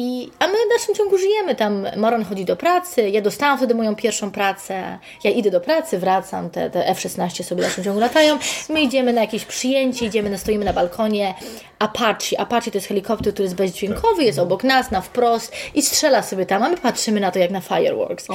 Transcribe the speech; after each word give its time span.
I, 0.00 0.30
a 0.38 0.46
my 0.46 0.52
w 0.52 0.68
dalszym 0.68 0.94
ciągu 0.94 1.18
żyjemy 1.18 1.54
tam. 1.54 1.86
Maron 1.96 2.24
chodzi 2.24 2.44
do 2.44 2.56
pracy, 2.56 3.10
ja 3.10 3.20
dostałam 3.20 3.58
wtedy 3.58 3.74
moją 3.74 3.96
pierwszą 3.96 4.30
pracę. 4.30 4.98
Ja 5.24 5.30
idę 5.30 5.50
do 5.50 5.60
pracy, 5.60 5.98
wracam, 5.98 6.50
te, 6.50 6.70
te 6.70 6.86
F-16 6.86 7.42
sobie 7.42 7.62
w 7.62 7.64
dalszym 7.64 7.84
ciągu 7.84 8.00
latają. 8.00 8.38
My 8.68 8.80
idziemy 8.80 9.12
na 9.12 9.20
jakieś 9.20 9.44
przyjęcie, 9.44 10.06
idziemy, 10.06 10.38
stoimy 10.38 10.64
na 10.64 10.72
balkonie. 10.72 11.34
Apache, 11.78 12.40
Apache 12.40 12.70
to 12.70 12.78
jest 12.78 12.88
helikopter, 12.88 13.32
który 13.32 13.44
jest 13.44 13.56
bezdźwiękowy, 13.56 14.24
jest 14.24 14.38
obok 14.38 14.64
nas, 14.64 14.90
na 14.90 15.00
wprost 15.00 15.52
i 15.74 15.82
strzela 15.82 16.22
sobie 16.22 16.46
tam, 16.46 16.62
a 16.62 16.68
my 16.68 16.76
patrzymy 16.76 17.20
na 17.20 17.30
to 17.30 17.38
jak 17.38 17.50
na 17.50 17.60
fireworks. 17.60 18.26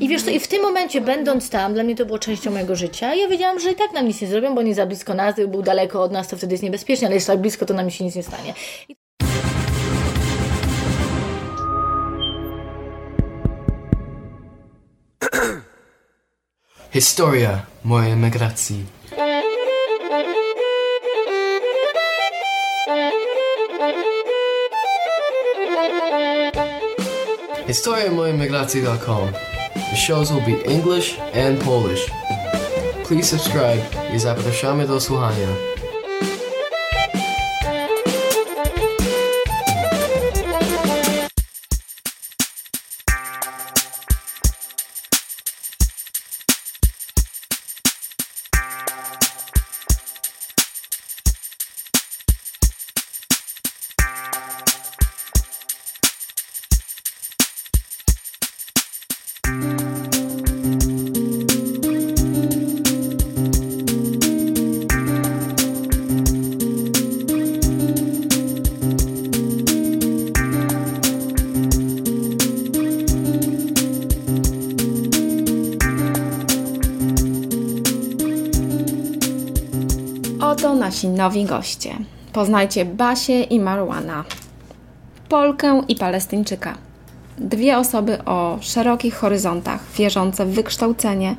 I 0.00 0.08
wiesz 0.08 0.22
co, 0.22 0.30
i 0.30 0.40
w 0.40 0.48
tym 0.48 0.62
momencie, 0.62 1.00
będąc 1.00 1.50
tam, 1.50 1.74
dla 1.74 1.82
mnie 1.82 1.96
to 1.96 2.06
było 2.06 2.18
częścią 2.18 2.50
mojego 2.50 2.76
życia, 2.76 3.14
ja 3.14 3.28
wiedziałam, 3.28 3.60
że 3.60 3.72
i 3.72 3.74
tak 3.74 3.92
nam 3.92 4.08
nic 4.08 4.20
nie 4.20 4.28
zrobią, 4.28 4.54
bo 4.54 4.62
nie 4.62 4.74
za 4.74 4.86
blisko 4.86 5.14
nas, 5.14 5.34
gdyby 5.34 5.48
był 5.48 5.62
daleko 5.62 6.02
od 6.02 6.12
nas, 6.12 6.28
to 6.28 6.36
wtedy 6.36 6.54
jest 6.54 6.64
niebezpiecznie, 6.64 7.06
ale 7.06 7.14
jeszcze 7.14 7.32
tak 7.32 7.40
blisko, 7.40 7.66
to 7.66 7.74
nam 7.74 7.90
się 7.90 8.04
nic 8.04 8.14
nie 8.14 8.22
stanie. 8.22 8.54
I 8.88 8.97
Historia 16.90 17.66
mojej 17.84 18.12
emigracji. 18.12 18.86
HistoriaMojemigracji.com. 27.66 29.32
The 29.74 29.96
shows 29.96 30.32
will 30.32 30.44
be 30.46 30.64
English 30.64 31.18
and 31.34 31.64
Polish. 31.64 32.10
Please 33.08 33.38
subscribe 33.38 33.82
i 34.14 34.18
zapraszamy 34.18 34.86
do 34.86 35.00
słuchania. 35.00 35.77
Nasi 80.98 81.08
nowi 81.08 81.44
goście. 81.44 81.90
Poznajcie 82.32 82.84
Basię 82.84 83.42
i 83.42 83.60
Marwana. 83.60 84.24
Polkę 85.28 85.82
i 85.88 85.96
Palestyńczyka. 85.96 86.74
Dwie 87.38 87.78
osoby 87.78 88.24
o 88.24 88.58
szerokich 88.60 89.14
horyzontach, 89.14 89.80
wierzące 89.96 90.46
w 90.46 90.50
wykształcenie 90.50 91.36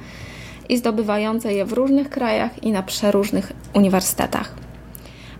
i 0.69 0.77
zdobywające 0.77 1.53
je 1.53 1.65
w 1.65 1.73
różnych 1.73 2.09
krajach 2.09 2.63
i 2.63 2.71
na 2.71 2.83
przeróżnych 2.83 3.53
uniwersytetach. 3.73 4.53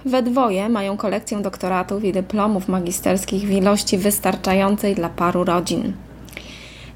We 0.06 0.24
dwoje 0.24 0.70
mają 0.70 0.98
kolekcję 0.98 1.38
doktoratów 1.42 2.04
i 2.04 2.14
dyplomów 2.14 2.68
magisterskich 2.68 3.48
w 3.48 3.52
ilości 3.52 3.98
wystarczającej 3.98 4.96
dla 4.96 5.10
paru 5.10 5.44
rodzin. 5.44 5.94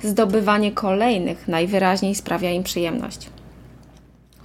Zdobywanie 0.01 0.71
kolejnych 0.71 1.47
najwyraźniej 1.47 2.15
sprawia 2.15 2.51
im 2.51 2.63
przyjemność. 2.63 3.32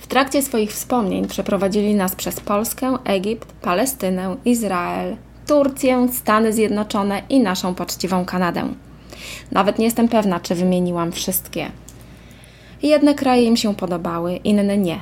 Trakcie 0.08 0.42
swoich 0.42 0.72
wspomnień 0.72 1.26
przeprowadzili 1.26 1.94
nas 1.94 2.14
przez 2.14 2.40
Polskę, 2.40 2.98
Egipt, 3.04 3.52
Palestynę, 3.52 4.36
Izrael, 4.44 5.16
Turcję, 5.46 6.08
Stany 6.12 6.52
Zjednoczone 6.52 7.22
i 7.28 7.40
naszą 7.40 7.74
poczciwą 7.74 8.24
Kanadę. 8.24 8.68
Nawet 9.52 9.78
nie 9.78 9.84
jestem 9.84 10.08
pewna, 10.08 10.40
czy 10.40 10.54
wymieniłam 10.54 11.12
wszystkie. 11.12 11.70
Jedne 12.82 13.14
kraje 13.14 13.44
im 13.44 13.56
się 13.56 13.74
podobały, 13.74 14.36
inne 14.36 14.78
nie. 14.78 15.00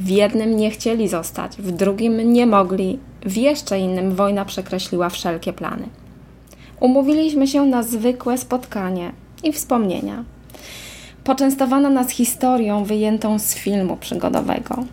W 0.00 0.08
jednym 0.08 0.56
nie 0.56 0.70
chcieli 0.70 1.08
zostać, 1.08 1.56
w 1.56 1.70
drugim 1.70 2.32
nie 2.32 2.46
mogli, 2.46 2.98
w 3.22 3.36
jeszcze 3.36 3.78
innym 3.78 4.14
wojna 4.14 4.44
przekreśliła 4.44 5.08
wszelkie 5.08 5.52
plany. 5.52 5.88
Umówiliśmy 6.80 7.46
się 7.46 7.66
na 7.66 7.82
zwykłe 7.82 8.38
spotkanie 8.38 9.12
i 9.42 9.52
wspomnienia. 9.52 10.24
Poczęstowano 11.28 11.90
nas 11.90 12.10
historią 12.10 12.84
wyjętą 12.84 13.38
z 13.38 13.54
filmu 13.54 13.96
przygodowego. 13.96 14.84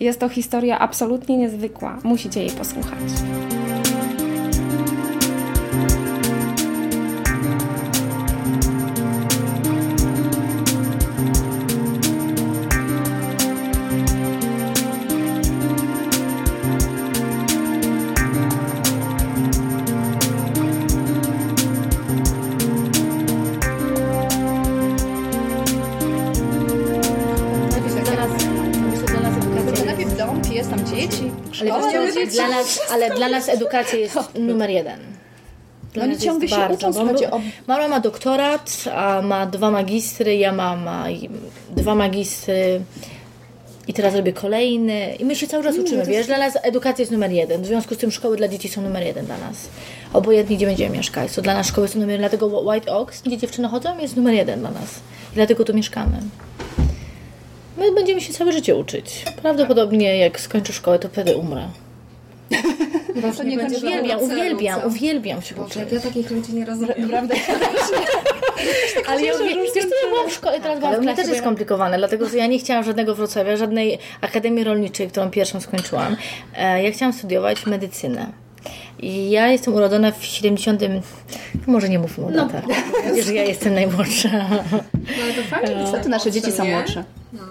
Jest 0.00 0.20
to 0.20 0.28
historia 0.28 0.78
absolutnie 0.78 1.36
niezwykła, 1.36 1.98
musicie 2.04 2.40
jej 2.40 2.50
posłuchać. 2.50 2.98
Ale 32.90 33.10
dla 33.10 33.28
nas 33.28 33.48
edukacja 33.48 33.98
jest 33.98 34.16
numer 34.38 34.70
jeden. 34.70 35.00
Dla 35.92 36.06
No 36.06 36.12
oni 36.12 36.20
ciągle 36.20 36.48
się 36.48 36.56
bardzo, 36.56 36.88
uczą, 36.88 36.92
słuchajcie, 36.98 37.30
o- 37.30 37.40
Mama 37.66 37.88
ma 37.88 38.00
doktorat, 38.00 38.84
a 38.94 39.22
ma 39.22 39.46
dwa 39.46 39.70
magistry, 39.70 40.36
ja 40.36 40.52
mam 40.52 40.88
a, 40.88 41.10
i- 41.10 41.30
dwa 41.76 41.94
magistry 41.94 42.80
i 43.88 43.92
teraz 43.94 44.14
robię 44.14 44.32
kolejny. 44.32 45.14
I 45.18 45.24
my 45.24 45.36
się 45.36 45.46
cały 45.46 45.64
czas 45.64 45.78
uczymy, 45.78 46.04
wiesz? 46.06 46.26
Dla 46.26 46.38
nas 46.38 46.58
edukacja 46.62 47.02
jest 47.02 47.12
numer 47.12 47.30
jeden. 47.30 47.62
W 47.62 47.66
związku 47.66 47.94
z 47.94 47.98
tym 47.98 48.10
szkoły 48.10 48.36
dla 48.36 48.48
dzieci 48.48 48.68
są 48.68 48.82
numer 48.82 49.02
jeden 49.02 49.26
dla 49.26 49.38
nas. 49.38 49.56
Obojętnie, 50.12 50.56
gdzie 50.56 50.66
będziemy 50.66 50.96
mieszkać. 50.96 51.32
To 51.32 51.42
dla 51.42 51.54
nas 51.54 51.66
szkoły 51.66 51.88
są 51.88 51.94
numer 51.98 52.10
jeden. 52.10 52.20
Dlatego 52.30 52.46
White 52.60 52.92
Oaks, 52.92 53.22
gdzie 53.22 53.36
dziewczyny 53.38 53.68
chodzą, 53.68 53.98
jest 53.98 54.16
numer 54.16 54.34
jeden 54.34 54.60
dla 54.60 54.70
nas. 54.70 54.90
I 55.32 55.34
dlatego 55.34 55.64
tu 55.64 55.74
mieszkamy. 55.74 56.16
My 57.78 57.92
będziemy 57.92 58.20
się 58.20 58.32
całe 58.32 58.52
życie 58.52 58.76
uczyć. 58.76 59.24
Prawdopodobnie 59.42 60.16
jak 60.18 60.40
skończę 60.40 60.72
szkołę, 60.72 60.98
to 60.98 61.08
wtedy 61.08 61.36
umrę. 61.36 61.68
To 63.36 63.42
nie 63.42 63.58
kończy 63.58 63.76
Uwielbiam, 63.76 64.20
uwielbiam, 64.22 64.80
uwielbiam 64.86 65.42
się 65.42 65.54
uczyć. 65.54 65.82
Ja 65.92 66.00
takich 66.00 66.30
ludzi 66.30 66.54
nie 66.54 66.64
rozumiem. 66.64 67.08
Prawda? 67.08 67.34
Ale 69.08 69.22
ja, 69.22 69.32
wie, 69.38 69.44
wiesz 69.54 69.72
co, 69.72 69.78
ja 70.04 70.10
byłam 70.10 70.28
w 70.30 70.32
szkole, 70.32 70.60
teraz 70.60 70.78
byłam 70.78 70.94
w 70.94 71.00
klasie, 71.00 71.16
też 71.16 71.28
jest 71.28 71.40
skomplikowane, 71.40 71.98
dlatego 71.98 72.28
że 72.28 72.36
ja 72.36 72.46
nie 72.46 72.58
chciałam 72.58 72.84
żadnego 72.84 73.14
Wrocławia, 73.14 73.56
żadnej 73.56 73.98
Akademii 74.20 74.64
Rolniczej, 74.64 75.08
którą 75.08 75.30
pierwszą 75.30 75.60
skończyłam. 75.60 76.16
E, 76.56 76.82
Ja 76.82 76.92
chciałam 76.92 77.12
studiować 77.12 77.66
medycynę. 77.66 78.26
I 78.98 79.30
ja 79.30 79.48
jestem 79.48 79.74
urodzona 79.74 80.10
w 80.12 80.24
70. 80.24 80.82
Może 81.66 81.88
nie 81.88 81.98
mówmy 81.98 82.26
o 82.26 82.30
datach. 82.30 82.64
Wiesz, 83.14 83.26
że 83.26 83.34
ja 83.34 83.44
jestem 83.44 83.74
najmłodsza. 83.74 84.28
Ale 85.22 85.32
to 85.34 85.42
fajnie. 85.50 85.84
Co 85.92 85.98
to 85.98 86.08
nasze 86.08 86.30
dzieci 86.30 86.52
są 86.52 86.64
młodsze? 86.64 87.04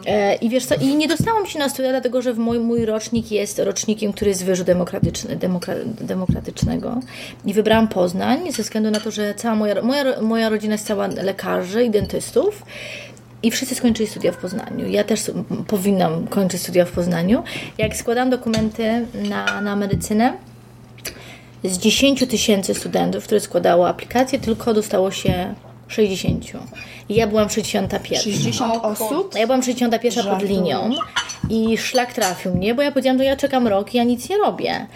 E, 0.06 0.36
I 0.36 0.50
wiesz 0.50 0.66
co, 0.66 0.76
i 0.76 0.96
nie 0.96 1.08
dostałam 1.08 1.46
się 1.46 1.60
na 1.60 1.70
studia, 1.70 1.90
dlatego 1.90 2.22
że 2.22 2.34
mój, 2.34 2.60
mój 2.60 2.86
rocznik 2.86 3.32
jest 3.32 3.60
rocznikiem, 3.60 4.14
który 4.14 4.30
jest 4.30 4.46
wyżu 4.46 4.64
demokratyczny, 4.64 5.36
demokra, 5.36 5.74
demokratycznego. 6.02 7.00
I 7.46 7.54
wybrałam 7.54 7.88
Poznań 7.88 8.52
ze 8.52 8.64
względu 8.64 8.92
na 8.92 9.00
to, 9.00 9.12
że 9.12 9.34
cała 9.36 9.56
moja, 9.56 9.82
moja, 9.82 10.22
moja 10.22 10.50
rodzina 10.50 10.74
jest 10.74 10.86
cała 10.88 11.08
lekarzy 11.08 11.84
i 11.84 11.90
dentystów. 11.90 12.64
I 13.44 13.52
wszyscy 13.52 13.76
skończyli 13.76 14.10
studia 14.10 14.32
w 14.32 14.38
Poznaniu. 14.38 14.90
Ja 14.90 15.04
też 15.04 15.32
powinnam 15.68 16.28
kończyć 16.28 16.62
studia 16.62 16.86
w 16.86 16.92
Poznaniu. 16.92 17.44
Jak 17.78 17.96
składam 17.96 18.30
dokumenty 18.30 19.06
na, 19.30 19.62
na 19.62 19.76
medycynę, 19.76 20.34
z 21.64 21.78
10 21.78 22.28
tysięcy 22.30 22.74
studentów, 22.74 23.24
które 23.24 23.40
składało 23.40 23.88
aplikację, 23.88 24.40
tylko 24.40 24.74
dostało 24.74 25.12
się 25.12 25.54
60. 25.92 26.46
I 27.10 27.16
ja 27.16 27.28
byłam 27.28 27.50
61. 27.50 28.22
60 28.22 28.74
osób? 28.84 29.36
Ja 29.36 29.46
byłam 29.46 29.64
61 29.64 30.26
pod 30.26 30.44
linią 30.44 30.90
i 31.50 31.78
szlak 31.78 32.14
trafił 32.14 32.56
mnie, 32.56 32.76
bo 32.76 32.82
ja 32.82 32.92
powiedziałam, 32.92 33.18
to 33.18 33.24
ja 33.24 33.36
czekam 33.36 33.68
rok 33.68 33.94
i 33.94 33.98
ja 33.98 34.04
nic 34.04 34.30
nie 34.30 34.38
robię. 34.38 34.88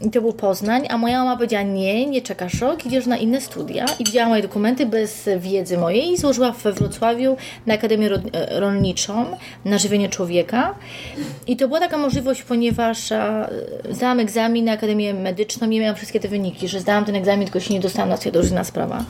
I 0.00 0.10
to 0.10 0.20
był 0.20 0.32
Poznań, 0.32 0.86
a 0.90 0.98
moja 0.98 1.18
mama 1.18 1.36
powiedziała, 1.36 1.62
nie, 1.62 2.06
nie 2.06 2.22
czekasz 2.22 2.60
rok, 2.60 2.86
idziesz 2.86 3.06
na 3.06 3.16
inne 3.16 3.40
studia. 3.40 3.84
I 3.98 4.04
widziała 4.04 4.28
moje 4.28 4.42
dokumenty 4.42 4.86
bez 4.86 5.28
wiedzy 5.38 5.78
mojej 5.78 6.12
i 6.12 6.16
złożyła 6.16 6.52
we 6.52 6.72
Wrocławiu 6.72 7.36
na 7.66 7.74
Akademię 7.74 8.10
e, 8.32 8.60
Rolniczą 8.60 9.26
na 9.64 9.78
żywienie 9.78 10.08
człowieka. 10.08 10.74
I 11.46 11.56
to 11.56 11.68
była 11.68 11.80
taka 11.80 11.98
możliwość, 11.98 12.42
ponieważ 12.42 13.12
e, 13.12 13.50
zdałam 13.90 14.20
egzamin 14.20 14.64
na 14.64 14.72
Akademię 14.72 15.14
Medyczną 15.14 15.70
i 15.70 15.80
miałam 15.80 15.96
wszystkie 15.96 16.20
te 16.20 16.28
wyniki, 16.28 16.68
że 16.68 16.80
zdałam 16.80 17.04
ten 17.04 17.16
egzamin, 17.16 17.44
tylko 17.44 17.60
się 17.60 17.74
nie 17.74 17.80
dostałam 17.80 18.08
na 18.08 18.18
to 18.18 18.30
różna 18.30 18.64
sprawa. 18.64 19.04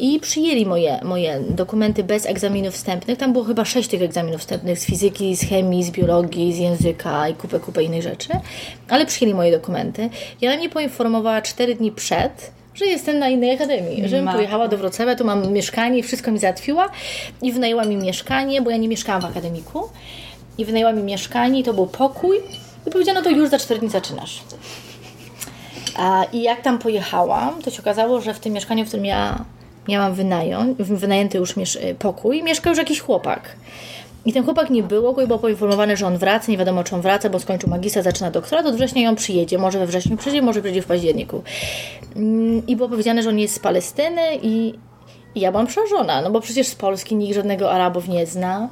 I 0.00 0.20
przyjęli 0.20 0.66
moje, 0.66 1.00
moje 1.02 1.40
dokumenty 1.50 2.04
bez 2.04 2.26
egzaminów 2.26 2.74
wstępnych. 2.74 3.18
Tam 3.18 3.32
było 3.32 3.44
chyba 3.44 3.64
sześć 3.64 3.88
tych 3.88 4.02
egzaminów 4.02 4.40
wstępnych 4.40 4.78
z 4.78 4.84
fizyki, 4.84 5.36
z 5.36 5.40
chemii, 5.48 5.84
z 5.84 5.90
biologii, 5.90 6.52
z 6.52 6.58
języka 6.58 7.28
i 7.28 7.34
kupę, 7.34 7.60
kupę 7.60 7.82
innych 7.82 8.02
rzeczy. 8.02 8.28
Ale 8.88 9.06
przyjęli 9.06 9.34
moje 9.34 9.52
dokumenty. 9.52 10.10
Ja 10.40 10.56
mnie 10.56 10.68
poinformowała 10.68 11.42
cztery 11.42 11.74
dni 11.74 11.92
przed, 11.92 12.50
że 12.74 12.86
jestem 12.86 13.18
na 13.18 13.28
innej 13.28 13.54
akademii, 13.54 14.08
żebym 14.08 14.28
pojechała 14.28 14.68
do 14.68 14.78
Wrocławia, 14.78 15.14
tu 15.14 15.24
mam 15.24 15.52
mieszkanie, 15.52 16.02
wszystko 16.02 16.32
mi 16.32 16.38
załatwiła 16.38 16.88
i 17.42 17.52
wynajęła 17.52 17.84
mi 17.84 17.96
mieszkanie, 17.96 18.62
bo 18.62 18.70
ja 18.70 18.76
nie 18.76 18.88
mieszkałam 18.88 19.22
w 19.22 19.24
akademiku. 19.24 19.88
I 20.58 20.64
wynajęła 20.64 20.92
mi 20.92 21.02
mieszkanie 21.02 21.60
i 21.60 21.62
to 21.62 21.74
był 21.74 21.86
pokój. 21.86 22.38
I 22.86 22.90
powiedziano, 22.90 23.22
to 23.22 23.30
już 23.30 23.48
za 23.48 23.58
cztery 23.58 23.80
dni 23.80 23.90
zaczynasz. 23.90 24.42
A, 25.96 26.24
I 26.32 26.42
jak 26.42 26.62
tam 26.62 26.78
pojechałam, 26.78 27.62
to 27.62 27.70
się 27.70 27.82
okazało, 27.82 28.20
że 28.20 28.34
w 28.34 28.40
tym 28.40 28.52
mieszkaniu, 28.52 28.84
w 28.84 28.88
którym 28.88 29.06
ja 29.06 29.44
miałam 29.88 30.14
wynają, 30.14 30.74
wynajęty 30.78 31.38
już 31.38 31.54
pokój, 31.98 32.42
mieszkał 32.42 32.70
już 32.70 32.78
jakiś 32.78 33.00
chłopak. 33.00 33.56
I 34.26 34.32
ten 34.32 34.44
chłopak 34.44 34.70
nie 34.70 34.82
było, 34.82 35.12
bo 35.12 35.26
był 35.26 35.38
poinformowany, 35.38 35.96
że 35.96 36.06
on 36.06 36.18
wraca, 36.18 36.52
nie 36.52 36.58
wiadomo 36.58 36.84
czy 36.84 36.94
on 36.94 37.00
wraca, 37.00 37.30
bo 37.30 37.40
skończył 37.40 37.70
magistra, 37.70 38.02
zaczyna 38.02 38.30
doktorat, 38.30 38.66
od 38.66 38.74
września 38.74 39.02
ją 39.02 39.14
przyjedzie, 39.14 39.58
może 39.58 39.78
we 39.78 39.86
wrześniu 39.86 40.16
przyjdzie, 40.16 40.42
może 40.42 40.60
przyjdzie 40.60 40.82
w 40.82 40.86
październiku. 40.86 41.42
Mm, 42.16 42.66
I 42.66 42.76
było 42.76 42.88
powiedziane, 42.88 43.22
że 43.22 43.28
on 43.28 43.38
jest 43.38 43.54
z 43.54 43.58
Palestyny 43.58 44.22
i, 44.42 44.74
i 45.34 45.40
ja 45.40 45.50
byłam 45.50 45.66
przerażona, 45.66 46.22
no 46.22 46.30
bo 46.30 46.40
przecież 46.40 46.66
z 46.66 46.74
Polski 46.74 47.16
nikt 47.16 47.34
żadnego 47.34 47.72
Arabów 47.72 48.08
nie 48.08 48.26
zna. 48.26 48.68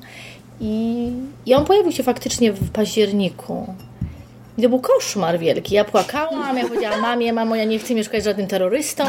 I, 0.60 1.08
I 1.46 1.55
on 1.55 1.64
pojawił 1.64 1.93
się 1.93 2.02
faktycznie 2.02 2.52
w 2.52 2.70
październiku. 2.70 3.75
I 4.58 4.62
to 4.62 4.69
był 4.69 4.81
koszmar 4.81 5.38
wielki. 5.38 5.75
Ja 5.75 5.84
płakałam, 5.84 6.58
ja 6.58 6.69
powiedziałam 6.69 7.00
mamie, 7.00 7.32
mamo, 7.32 7.56
ja 7.56 7.64
nie 7.64 7.78
chcę 7.78 7.94
mieszkać 7.94 8.22
z 8.22 8.25
żadnym 8.25 8.46
terrorystą. 8.46 9.04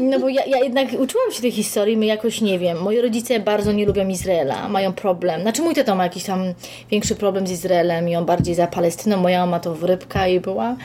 No 0.00 0.20
bo 0.20 0.28
ja, 0.28 0.44
ja 0.44 0.58
jednak 0.58 0.88
uczyłam 0.98 1.32
się 1.32 1.42
tej 1.42 1.52
historii, 1.52 1.96
my 1.96 2.06
jakoś 2.06 2.40
nie 2.40 2.58
wiem. 2.58 2.78
Moi 2.82 3.00
rodzice 3.00 3.40
bardzo 3.40 3.72
nie 3.72 3.86
lubią 3.86 4.08
Izraela, 4.08 4.68
mają 4.68 4.92
problem. 4.92 5.42
Znaczy 5.42 5.62
mój 5.62 5.74
tata 5.74 5.94
ma 5.94 6.02
jakiś 6.04 6.24
tam 6.24 6.54
większy 6.90 7.14
problem 7.14 7.46
z 7.46 7.50
Izraelem 7.50 8.08
i 8.08 8.16
on 8.16 8.24
bardziej 8.24 8.54
za 8.54 8.66
Palestyną, 8.66 9.16
moja 9.16 9.40
mama 9.40 9.60
to 9.60 9.74
w 9.74 9.84
rybka 9.84 10.28
i 10.28 10.40
była. 10.40 10.76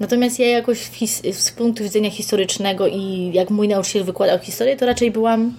Natomiast 0.00 0.38
ja 0.38 0.46
jakoś 0.46 0.78
z 1.32 1.50
punktu 1.50 1.84
widzenia 1.84 2.10
historycznego 2.10 2.86
i 2.86 3.30
jak 3.34 3.50
mój 3.50 3.68
nauczyciel 3.68 4.04
wykładał 4.04 4.38
historię, 4.38 4.76
to 4.76 4.86
raczej 4.86 5.10
byłam 5.10 5.54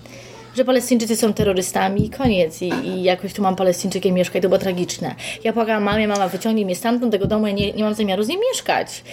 że 0.57 0.65
Palestyńczycy 0.65 1.15
są 1.15 1.33
terrorystami 1.33 2.05
i 2.05 2.09
koniec. 2.09 2.61
I, 2.61 2.67
I 2.67 3.03
jakoś 3.03 3.33
tu 3.33 3.41
mam 3.41 3.55
Palestyńczykiem 3.55 4.15
mieszkać, 4.15 4.41
to 4.41 4.49
było 4.49 4.59
tragiczne. 4.59 5.15
Ja 5.43 5.53
płakałam 5.53 5.83
mamie, 5.83 6.07
mama 6.07 6.27
wyciągnij 6.27 6.65
mnie 6.65 6.75
stamtąd, 6.75 7.11
tego 7.11 7.27
domu, 7.27 7.47
ja 7.47 7.53
nie, 7.53 7.73
nie 7.73 7.83
mam 7.83 7.93
zamiaru 7.93 8.23
z 8.23 8.27
nim 8.27 8.39
mieszkać. 8.51 9.03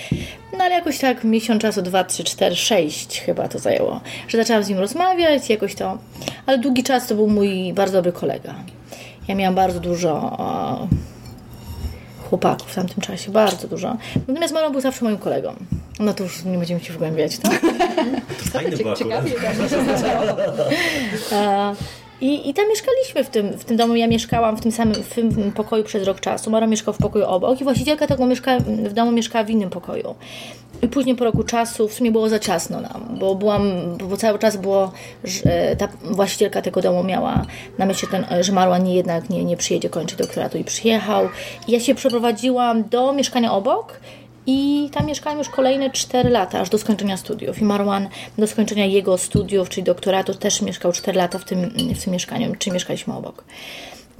No 0.58 0.64
ale 0.64 0.74
jakoś 0.74 0.98
tak 0.98 1.24
miesiąc 1.24 1.62
czasu, 1.62 1.82
dwa, 1.82 2.04
trzy, 2.04 2.24
cztery, 2.24 2.56
sześć 2.56 3.20
chyba 3.20 3.48
to 3.48 3.58
zajęło, 3.58 4.00
że 4.28 4.38
zaczęłam 4.38 4.64
z 4.64 4.68
nim 4.68 4.78
rozmawiać, 4.78 5.50
jakoś 5.50 5.74
to... 5.74 5.98
Ale 6.46 6.58
długi 6.58 6.82
czas 6.82 7.06
to 7.06 7.14
był 7.14 7.28
mój 7.28 7.72
bardzo 7.72 7.98
dobry 7.98 8.12
kolega. 8.12 8.54
Ja 9.28 9.34
miałam 9.34 9.54
bardzo 9.54 9.80
dużo... 9.80 10.38
Chłopaków 12.30 12.72
w 12.72 12.74
tamtym 12.74 13.00
czasie, 13.00 13.30
bardzo 13.30 13.68
dużo. 13.68 13.96
Natomiast 14.28 14.54
Marlon 14.54 14.72
był 14.72 14.80
zawsze 14.80 15.04
moim 15.04 15.18
kolegą. 15.18 15.54
No 16.00 16.14
to 16.14 16.24
już 16.24 16.44
nie 16.44 16.58
będziemy 16.58 16.80
się 16.80 16.92
wgłębiać, 16.92 17.38
tak? 17.38 17.60
Fajny 18.52 18.76
był 18.76 18.92
akurat. 18.92 19.24
E, 21.32 21.74
I, 22.20 22.48
I 22.48 22.54
tam 22.54 22.68
mieszkaliśmy 22.68 23.24
w 23.24 23.28
tym, 23.30 23.58
w 23.58 23.64
tym 23.64 23.76
domu. 23.76 23.96
Ja 23.96 24.06
mieszkałam 24.06 24.56
w 24.56 24.60
tym 24.60 24.72
samym 24.72 24.94
w 24.94 25.14
tym 25.14 25.52
pokoju 25.52 25.84
przez 25.84 26.06
rok 26.06 26.20
czasu. 26.20 26.50
Mara 26.50 26.66
mieszkał 26.66 26.94
w 26.94 26.98
pokoju 26.98 27.24
obok 27.24 27.60
i 27.60 27.64
właścicielka 27.64 28.06
tego 28.06 28.26
mieszka, 28.26 28.58
w 28.58 28.92
domu 28.92 29.12
mieszkała 29.12 29.44
w 29.44 29.50
innym 29.50 29.70
pokoju. 29.70 30.14
I 30.82 30.88
później 30.88 31.16
po 31.16 31.24
roku 31.24 31.42
czasu 31.44 31.88
w 31.88 31.92
sumie 31.94 32.10
było 32.10 32.28
za 32.28 32.38
ciasno 32.38 32.80
nam, 32.80 33.16
bo 33.18 33.34
byłam, 33.34 33.72
bo 33.98 34.16
cały 34.16 34.38
czas 34.38 34.56
było, 34.56 34.92
że 35.24 35.76
ta 35.78 35.88
właścicielka 36.04 36.62
tego 36.62 36.82
domu 36.82 37.04
miała 37.04 37.46
na 37.78 37.86
myśli, 37.86 38.08
ten, 38.08 38.24
że 38.40 38.52
Marwan 38.52 38.84
nie 38.84 38.94
jednak 38.94 39.30
nie, 39.30 39.44
nie 39.44 39.56
przyjedzie 39.56 39.88
kończyć 39.88 40.18
doktoratu 40.18 40.58
i 40.58 40.64
przyjechał. 40.64 41.28
I 41.68 41.72
ja 41.72 41.80
się 41.80 41.94
przeprowadziłam 41.94 42.88
do 42.88 43.12
mieszkania 43.12 43.52
obok 43.52 44.00
i 44.46 44.88
tam 44.92 45.06
mieszkałam 45.06 45.38
już 45.38 45.48
kolejne 45.48 45.90
4 45.90 46.30
lata, 46.30 46.60
aż 46.60 46.68
do 46.68 46.78
skończenia 46.78 47.16
studiów. 47.16 47.58
I 47.58 47.64
Marwan 47.64 48.08
do 48.38 48.46
skończenia 48.46 48.86
jego 48.86 49.18
studiów, 49.18 49.68
czyli 49.68 49.84
doktoratu, 49.84 50.34
też 50.34 50.62
mieszkał 50.62 50.92
4 50.92 51.18
lata 51.18 51.38
w 51.38 51.44
tym, 51.44 51.70
w 51.70 52.04
tym 52.04 52.12
mieszkaniu, 52.12 52.56
czy 52.58 52.70
mieszkaliśmy 52.70 53.14
obok. 53.14 53.44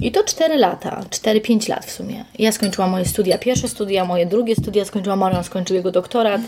I 0.01 0.11
to 0.11 0.23
4 0.23 0.57
lata, 0.57 1.03
4-5 1.09 1.69
lat 1.69 1.85
w 1.85 1.91
sumie. 1.91 2.25
Ja 2.39 2.51
skończyłam 2.51 2.89
moje 2.89 3.05
studia, 3.05 3.37
pierwsze 3.37 3.67
studia, 3.67 4.05
moje 4.05 4.25
drugie 4.25 4.55
studia 4.55 4.85
skończyłam, 4.85 5.19
Marian 5.19 5.43
skończył 5.43 5.75
jego 5.75 5.91
doktorat. 5.91 6.41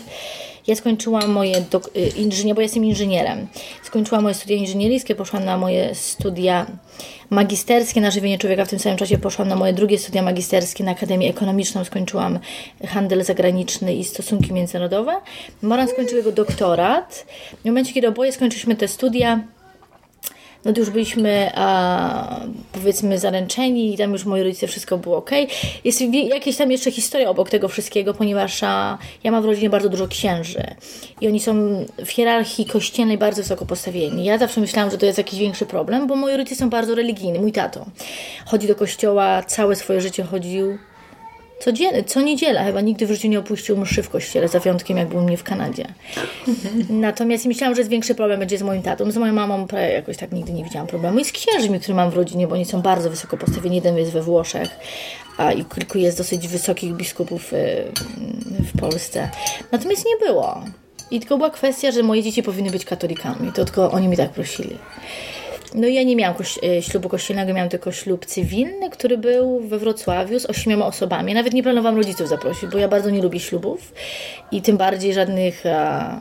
Ja 0.66 0.74
skończyłam 0.76 1.30
moje 1.30 1.60
dok- 1.60 1.90
y, 1.96 2.08
inżynier, 2.08 2.56
bo 2.56 2.62
jestem 2.62 2.84
inżynierem. 2.84 3.46
Skończyłam 3.82 4.22
moje 4.22 4.34
studia 4.34 4.56
inżynieryjskie, 4.56 5.14
poszłam 5.14 5.44
na 5.44 5.58
moje 5.58 5.94
studia 5.94 6.66
magisterskie 7.30 8.00
na 8.00 8.10
żywienie 8.10 8.38
człowieka. 8.38 8.64
W 8.64 8.68
tym 8.68 8.78
samym 8.78 8.98
czasie 8.98 9.18
poszłam 9.18 9.48
na 9.48 9.56
moje 9.56 9.72
drugie 9.72 9.98
studia 9.98 10.22
magisterskie 10.22 10.84
na 10.84 10.90
Akademię 10.90 11.30
Ekonomiczną. 11.30 11.84
Skończyłam 11.84 12.38
handel 12.86 13.24
zagraniczny 13.24 13.94
i 13.94 14.04
stosunki 14.04 14.52
międzynarodowe. 14.52 15.12
Moran 15.62 15.88
skończył 15.88 16.16
jego 16.16 16.32
doktorat. 16.32 17.26
W 17.62 17.64
momencie, 17.64 17.92
kiedy 17.92 18.08
oboje 18.08 18.32
skończyliśmy 18.32 18.76
te 18.76 18.88
studia, 18.88 19.40
no 20.64 20.72
to 20.72 20.80
już 20.80 20.90
byliśmy 20.90 21.50
a, 21.54 22.40
powiedzmy 22.72 23.18
zaręczeni 23.18 23.94
i 23.94 23.98
tam 23.98 24.12
już 24.12 24.24
moi 24.24 24.42
rodzice, 24.42 24.66
wszystko 24.66 24.98
było 24.98 25.16
ok. 25.16 25.30
Jest 25.84 26.00
jakieś 26.10 26.56
tam 26.56 26.70
jeszcze 26.70 26.90
historia 26.90 27.30
obok 27.30 27.50
tego 27.50 27.68
wszystkiego, 27.68 28.14
ponieważ 28.14 28.62
a, 28.62 28.98
ja 29.24 29.30
mam 29.30 29.42
w 29.42 29.46
rodzinie 29.46 29.70
bardzo 29.70 29.88
dużo 29.88 30.08
księży 30.08 30.64
i 31.20 31.28
oni 31.28 31.40
są 31.40 31.84
w 32.04 32.10
hierarchii 32.10 32.66
kościelnej 32.66 33.18
bardzo 33.18 33.42
wysoko 33.42 33.66
postawieni. 33.66 34.24
Ja 34.24 34.38
zawsze 34.38 34.60
myślałam, 34.60 34.90
że 34.90 34.98
to 34.98 35.06
jest 35.06 35.18
jakiś 35.18 35.38
większy 35.38 35.66
problem, 35.66 36.06
bo 36.06 36.16
moi 36.16 36.36
rodzice 36.36 36.56
są 36.56 36.70
bardzo 36.70 36.94
religijni. 36.94 37.38
Mój 37.38 37.52
tato 37.52 37.86
chodzi 38.46 38.66
do 38.66 38.74
kościoła, 38.74 39.42
całe 39.42 39.76
swoje 39.76 40.00
życie 40.00 40.22
chodził 40.22 40.78
Co 42.06 42.20
niedziela, 42.20 42.64
chyba 42.64 42.80
nigdy 42.80 43.06
w 43.06 43.12
życiu 43.12 43.28
nie 43.28 43.38
opuścił 43.38 43.76
mszy 43.76 44.02
w 44.02 44.10
kościele, 44.10 44.48
za 44.48 44.60
wyjątkiem 44.60 44.96
jak 44.96 45.08
był 45.08 45.20
mnie 45.22 45.36
w 45.36 45.42
Kanadzie. 45.42 45.86
Natomiast 46.90 47.46
myślałam, 47.46 47.74
że 47.74 47.80
jest 47.80 47.90
większy 47.90 48.14
problem 48.14 48.40
będzie 48.40 48.58
z 48.58 48.62
moim 48.62 48.82
tatą. 48.82 49.10
Z 49.10 49.16
moją 49.16 49.32
mamą 49.32 49.66
jakoś 49.94 50.16
tak 50.16 50.32
nigdy 50.32 50.52
nie 50.52 50.64
widziałam 50.64 50.86
problemu. 50.86 51.18
I 51.18 51.24
z 51.24 51.32
księżmi, 51.32 51.80
które 51.80 51.94
mam 51.94 52.10
w 52.10 52.16
rodzinie, 52.16 52.46
bo 52.46 52.54
oni 52.54 52.64
są 52.64 52.82
bardzo 52.82 53.10
wysoko 53.10 53.36
postawieni. 53.36 53.76
Jeden 53.76 53.96
jest 53.96 54.12
we 54.12 54.22
Włoszech, 54.22 54.68
a 55.36 55.52
i 55.52 55.64
kilku 55.64 55.98
jest 55.98 56.18
dosyć 56.18 56.48
wysokich 56.48 56.92
biskupów 56.92 57.52
y, 57.52 57.56
w 58.74 58.80
Polsce. 58.80 59.30
Natomiast 59.72 60.06
nie 60.06 60.26
było. 60.26 60.60
I 61.10 61.20
tylko 61.20 61.36
była 61.36 61.50
kwestia, 61.50 61.90
że 61.90 62.02
moje 62.02 62.22
dzieci 62.22 62.42
powinny 62.42 62.70
być 62.70 62.84
katolikami. 62.84 63.52
To 63.52 63.64
tylko 63.64 63.90
oni 63.90 64.08
mi 64.08 64.16
tak 64.16 64.30
prosili. 64.30 64.78
No 65.74 65.86
i 65.86 65.94
ja 65.94 66.02
nie 66.02 66.16
miałam 66.16 66.36
koś- 66.36 66.58
e, 66.78 66.82
ślubu 66.82 67.08
kościelnego, 67.08 67.52
miałam 67.54 67.68
tylko 67.68 67.92
ślub 67.92 68.26
cywilny, 68.26 68.90
który 68.90 69.18
był 69.18 69.60
we 69.60 69.78
Wrocławiu 69.78 70.40
z 70.40 70.46
ośmioma 70.50 70.86
osobami. 70.86 71.34
Nawet 71.34 71.52
nie 71.52 71.62
planowałam 71.62 71.96
rodziców 71.98 72.28
zaprosić, 72.28 72.70
bo 72.70 72.78
ja 72.78 72.88
bardzo 72.88 73.10
nie 73.10 73.22
lubię 73.22 73.40
ślubów 73.40 73.92
i 74.52 74.62
tym 74.62 74.76
bardziej 74.76 75.14
żadnych 75.14 75.66
a, 75.66 76.20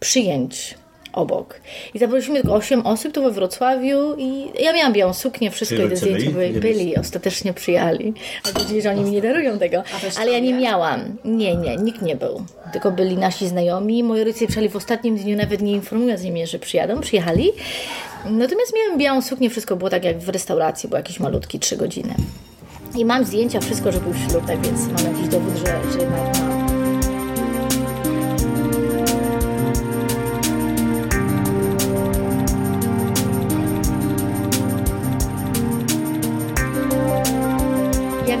przyjęć 0.00 0.74
obok. 1.12 1.60
I 1.94 1.98
zaprosiliśmy 1.98 2.40
tylko 2.40 2.54
osiem 2.54 2.86
osób 2.86 3.12
tu 3.12 3.22
we 3.22 3.30
Wrocławiu 3.30 4.14
i 4.18 4.44
ja 4.62 4.72
miałam 4.72 4.92
białą 4.92 5.12
suknię, 5.14 5.50
wszystko 5.50 5.74
i 5.76 5.78
te 5.78 5.84
rodzice 5.84 6.06
zdjęcia 6.06 6.30
byli? 6.30 6.60
byli, 6.60 6.96
ostatecznie 6.96 7.52
przyjali. 7.52 8.14
A 8.48 8.52
powiedzieli, 8.52 8.82
że 8.82 8.90
oni 8.90 9.04
mi 9.04 9.10
nie 9.10 9.22
darują 9.22 9.58
tego. 9.58 9.82
Ale 10.20 10.32
ja 10.32 10.38
nie 10.38 10.54
miałam. 10.54 11.16
Nie, 11.24 11.56
nie, 11.56 11.76
nikt 11.76 12.02
nie 12.02 12.16
był. 12.16 12.42
Tylko 12.72 12.90
byli 12.90 13.16
nasi 13.16 13.48
znajomi. 13.48 14.02
Moi 14.02 14.18
rodzice 14.24 14.46
przyjechali 14.46 14.68
w 14.68 14.76
ostatnim 14.76 15.16
dniu, 15.16 15.36
nawet 15.36 15.60
nie 15.62 15.72
informując 15.72 16.22
mnie, 16.24 16.46
że 16.46 16.58
przyjadą. 16.58 17.00
Przyjechali. 17.00 17.52
Natomiast 18.24 18.72
miałem 18.74 18.98
białą 18.98 19.22
suknię, 19.22 19.50
wszystko 19.50 19.76
było 19.76 19.90
tak 19.90 20.04
jak 20.04 20.18
w 20.18 20.28
restauracji, 20.28 20.88
bo 20.88 20.96
jakieś 20.96 21.20
malutki, 21.20 21.58
trzy 21.58 21.76
godziny. 21.76 22.14
I 22.96 23.04
mam 23.04 23.24
zdjęcia, 23.24 23.60
wszystko, 23.60 23.92
że 23.92 24.00
był 24.00 24.14
ślub, 24.14 24.46
tak 24.46 24.60
więc 24.60 24.86
mam 24.86 25.14
jakiś 25.14 25.28
dowód, 25.28 25.56
że, 25.56 25.92
że 25.92 25.98
jednak 25.98 26.38
mam. 26.38 26.58
Jak 38.28 38.40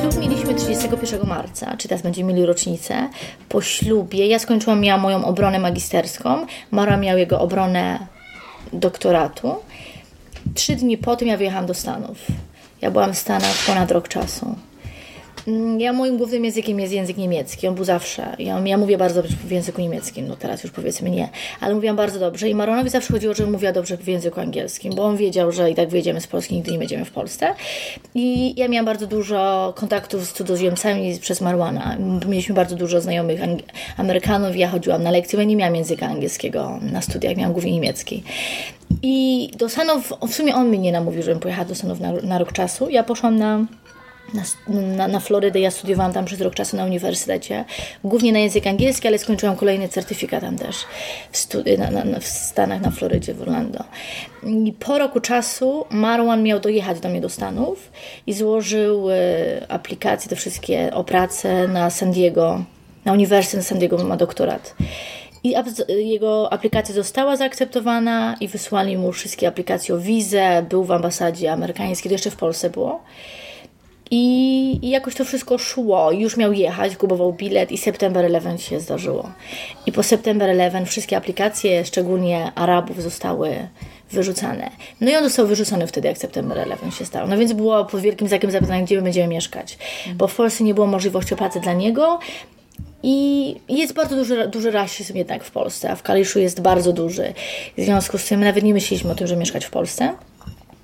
ślub 0.00 0.20
mieliśmy 0.20 0.54
31 0.54 1.26
marca, 1.26 1.76
czy 1.76 1.88
teraz 1.88 2.02
będziemy 2.02 2.32
mieli 2.32 2.46
rocznicę, 2.46 3.08
po 3.48 3.60
ślubie 3.60 4.26
ja 4.26 4.38
skończyłam, 4.38 4.80
miałam 4.80 5.00
moją 5.00 5.24
obronę 5.24 5.58
magisterską, 5.58 6.46
Mara 6.70 6.96
miał 6.96 7.18
jego 7.18 7.40
obronę 7.40 7.98
doktoratu. 8.72 9.54
Trzy 10.54 10.76
dni 10.76 10.98
po 10.98 11.16
tym 11.16 11.28
ja 11.28 11.36
wyjechałam 11.36 11.66
do 11.66 11.74
Stanów. 11.74 12.18
Ja 12.82 12.90
byłam 12.90 13.14
w 13.14 13.18
Stanach 13.18 13.56
ponad 13.66 13.90
rok 13.90 14.08
czasu. 14.08 14.54
Mm, 15.46 15.80
Ja 15.80 15.92
moim 15.92 16.16
głównym 16.16 16.44
językiem 16.44 16.80
jest 16.80 16.92
język 16.92 17.16
niemiecki. 17.16 17.68
On 17.68 17.74
był 17.74 17.84
zawsze. 17.84 18.36
Ja, 18.38 18.60
ja 18.64 18.78
mówię 18.78 18.98
bardzo 18.98 19.22
dobrze 19.22 19.36
w 19.44 19.50
języku 19.50 19.80
niemieckim. 19.80 20.28
No 20.28 20.36
teraz 20.36 20.62
już 20.64 20.72
powiedzmy 20.72 21.10
nie, 21.10 21.28
ale 21.60 21.74
mówiłam 21.74 21.96
bardzo 21.96 22.20
dobrze. 22.20 22.48
I 22.48 22.54
Maronowi 22.54 22.90
zawsze 22.90 23.12
chodziło, 23.12 23.34
że 23.34 23.46
mówiła 23.46 23.72
dobrze 23.72 23.96
w 23.96 24.08
języku 24.08 24.40
angielskim, 24.40 24.94
bo 24.94 25.04
on 25.04 25.16
wiedział, 25.16 25.52
że 25.52 25.70
i 25.70 25.74
tak 25.74 25.88
wyjedziemy 25.88 26.20
z 26.20 26.26
Polski, 26.26 26.54
nigdy 26.54 26.72
nie 26.72 26.78
będziemy 26.78 27.04
w 27.04 27.10
Polsce. 27.10 27.54
I 28.14 28.54
ja 28.60 28.68
miałam 28.68 28.86
bardzo 28.86 29.06
dużo 29.06 29.72
kontaktów 29.76 30.26
z 30.26 30.32
cudzoziemcami 30.32 31.18
przez 31.20 31.40
Marwana. 31.40 31.96
Mieliśmy 32.28 32.54
bardzo 32.54 32.76
dużo 32.76 33.00
znajomych 33.00 33.40
Amerykanów. 33.96 34.56
Ja 34.56 34.68
chodziłam 34.68 35.02
na 35.02 35.10
lekcje, 35.10 35.36
bo 35.36 35.40
ja 35.40 35.48
nie 35.48 35.56
miałam 35.56 35.76
języka 35.76 36.06
angielskiego 36.06 36.78
na 36.92 37.02
studiach, 37.02 37.36
miałam 37.36 37.52
głównie 37.52 37.72
niemiecki. 37.72 38.22
I 39.02 39.50
do 39.56 39.68
Stanów, 39.68 40.12
w 40.28 40.34
sumie 40.34 40.54
on 40.54 40.68
mnie 40.68 40.78
nie 40.78 40.92
namówił, 40.92 41.22
żebym 41.22 41.40
pojechała 41.40 41.68
do 41.68 41.74
Stanów 41.74 42.00
na, 42.00 42.12
na 42.12 42.38
rok 42.38 42.52
czasu. 42.52 42.90
Ja 42.90 43.02
poszłam 43.02 43.36
na 43.36 43.66
na, 44.34 44.42
na, 44.68 45.08
na 45.08 45.20
Florydę. 45.20 45.60
Ja 45.60 45.70
studiowałam 45.70 46.12
tam 46.12 46.24
przez 46.24 46.40
rok 46.40 46.54
czasu 46.54 46.76
na 46.76 46.84
uniwersytecie, 46.84 47.64
głównie 48.04 48.32
na 48.32 48.38
język 48.38 48.66
angielski, 48.66 49.08
ale 49.08 49.18
skończyłam 49.18 49.56
kolejny 49.56 49.88
certyfikat 49.88 50.40
tam 50.40 50.56
też 50.58 50.76
w, 51.32 51.36
studi- 51.36 51.78
na, 51.78 51.90
na, 51.90 52.20
w 52.20 52.26
Stanach, 52.26 52.80
na 52.80 52.90
Florydzie, 52.90 53.34
w 53.34 53.42
Orlando. 53.42 53.84
I 54.42 54.72
po 54.72 54.98
roku 54.98 55.20
czasu 55.20 55.84
Marwan 55.90 56.42
miał 56.42 56.60
dojechać 56.60 57.00
do 57.00 57.08
mnie 57.08 57.20
do 57.20 57.28
Stanów 57.28 57.92
i 58.26 58.32
złożył 58.32 59.10
e, 59.10 59.14
aplikacje, 59.68 60.28
te 60.28 60.36
wszystkie 60.36 60.94
o 60.94 61.04
pracę 61.04 61.68
na 61.68 61.90
San 61.90 62.12
Diego, 62.12 62.64
na 63.04 63.12
Uniwersytet 63.12 63.66
San 63.66 63.78
Diego 63.78 64.04
ma 64.04 64.16
doktorat. 64.16 64.74
I 65.44 65.54
jego 65.88 66.52
aplikacja 66.52 66.94
została 66.94 67.36
zaakceptowana 67.36 68.36
i 68.40 68.48
wysłali 68.48 68.96
mu 68.96 69.12
wszystkie 69.12 69.48
aplikacje 69.48 69.94
o 69.94 69.98
wizę. 69.98 70.66
Był 70.68 70.84
w 70.84 70.92
ambasadzie 70.92 71.52
amerykańskiej, 71.52 72.08
to 72.08 72.14
jeszcze 72.14 72.30
w 72.30 72.36
Polsce 72.36 72.70
było. 72.70 73.00
I, 74.10 74.78
I 74.82 74.90
jakoś 74.90 75.14
to 75.14 75.24
wszystko 75.24 75.58
szło. 75.58 76.12
Już 76.12 76.36
miał 76.36 76.52
jechać, 76.52 76.96
kupował 76.96 77.32
bilet 77.32 77.72
i 77.72 77.78
September 77.78 78.24
11 78.24 78.70
się 78.70 78.80
zdarzyło. 78.80 79.30
I 79.86 79.92
po 79.92 80.02
September 80.02 80.48
11 80.48 80.86
wszystkie 80.86 81.16
aplikacje, 81.16 81.84
szczególnie 81.84 82.52
Arabów, 82.54 83.02
zostały 83.02 83.68
wyrzucane. 84.10 84.70
No 85.00 85.10
i 85.10 85.16
on 85.16 85.24
został 85.24 85.46
wyrzucony 85.46 85.86
wtedy, 85.86 86.08
jak 86.08 86.18
September 86.18 86.58
11 86.58 86.90
się 86.90 87.04
stał. 87.04 87.28
No 87.28 87.38
więc 87.38 87.52
było 87.52 87.84
pod 87.84 88.00
wielkim 88.00 88.28
znakiem 88.28 88.50
zapytania, 88.50 88.82
gdzie 88.82 88.96
my 88.96 89.02
będziemy 89.02 89.28
mieszkać. 89.28 89.78
Bo 90.14 90.26
w 90.26 90.34
Polsce 90.34 90.64
nie 90.64 90.74
było 90.74 90.86
możliwości 90.86 91.36
pracy 91.36 91.60
dla 91.60 91.72
niego. 91.72 92.18
I 93.02 93.56
jest 93.68 93.92
bardzo 93.92 94.16
duży, 94.16 94.48
duży 94.48 94.70
rasizm 94.70 95.16
jednak 95.16 95.44
w 95.44 95.50
Polsce, 95.50 95.90
a 95.90 95.96
w 95.96 96.02
Kaliszu 96.02 96.38
jest 96.38 96.60
bardzo 96.60 96.92
duży. 96.92 97.34
W 97.78 97.80
związku 97.82 98.18
z 98.18 98.24
tym 98.24 98.40
nawet 98.40 98.64
nie 98.64 98.74
myśleliśmy 98.74 99.10
o 99.10 99.14
tym, 99.14 99.26
żeby 99.26 99.40
mieszkać 99.40 99.64
w 99.64 99.70
Polsce. 99.70 100.14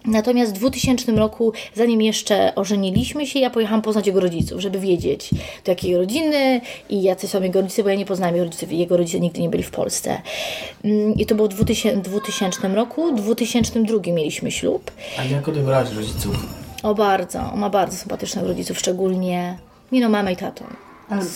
Natomiast 0.07 0.53
w 0.53 0.59
2000 0.59 1.13
roku, 1.13 1.53
zanim 1.75 2.03
jeszcze 2.03 2.55
ożeniliśmy 2.55 3.27
się, 3.27 3.39
ja 3.39 3.51
pojechałam 3.51 3.83
poznać 3.83 4.07
jego 4.07 4.21
rodziców, 4.21 4.61
żeby 4.61 4.81
wiedzieć, 4.81 5.31
do 5.65 5.73
jakiej 5.73 5.97
rodziny 5.97 6.61
i 6.91 7.03
jacy 7.03 7.29
są 7.29 7.43
jego 7.43 7.61
rodzice, 7.61 7.83
bo 7.83 7.89
ja 7.89 7.95
nie 7.95 8.07
poznałam 8.07 8.35
jego 8.35 8.45
rodziców 8.45 8.73
i 8.73 8.79
jego 8.79 8.97
rodzice 8.97 9.21
nigdy 9.21 9.41
nie 9.41 9.49
byli 9.49 9.63
w 9.63 9.71
Polsce. 9.71 10.23
Mm, 10.85 11.15
I 11.15 11.27
to 11.27 11.35
było 11.35 11.49
w 11.49 11.55
2000, 11.55 12.11
2000 12.11 12.69
roku. 12.69 13.17
W 13.17 13.21
2002 13.21 14.13
mieliśmy 14.13 14.51
ślub. 14.51 14.91
A 15.19 15.25
jak 15.25 15.49
odebrać 15.49 15.93
rodziców? 15.93 16.37
O 16.83 16.95
bardzo, 16.95 17.57
ma 17.57 17.71
bardzo 17.71 17.97
sympatycznych 17.97 18.45
rodziców, 18.45 18.79
szczególnie 18.79 19.59
nie 19.93 20.01
no, 20.01 20.09
mamę 20.09 20.33
i 20.33 20.37
tatą. 20.37 20.65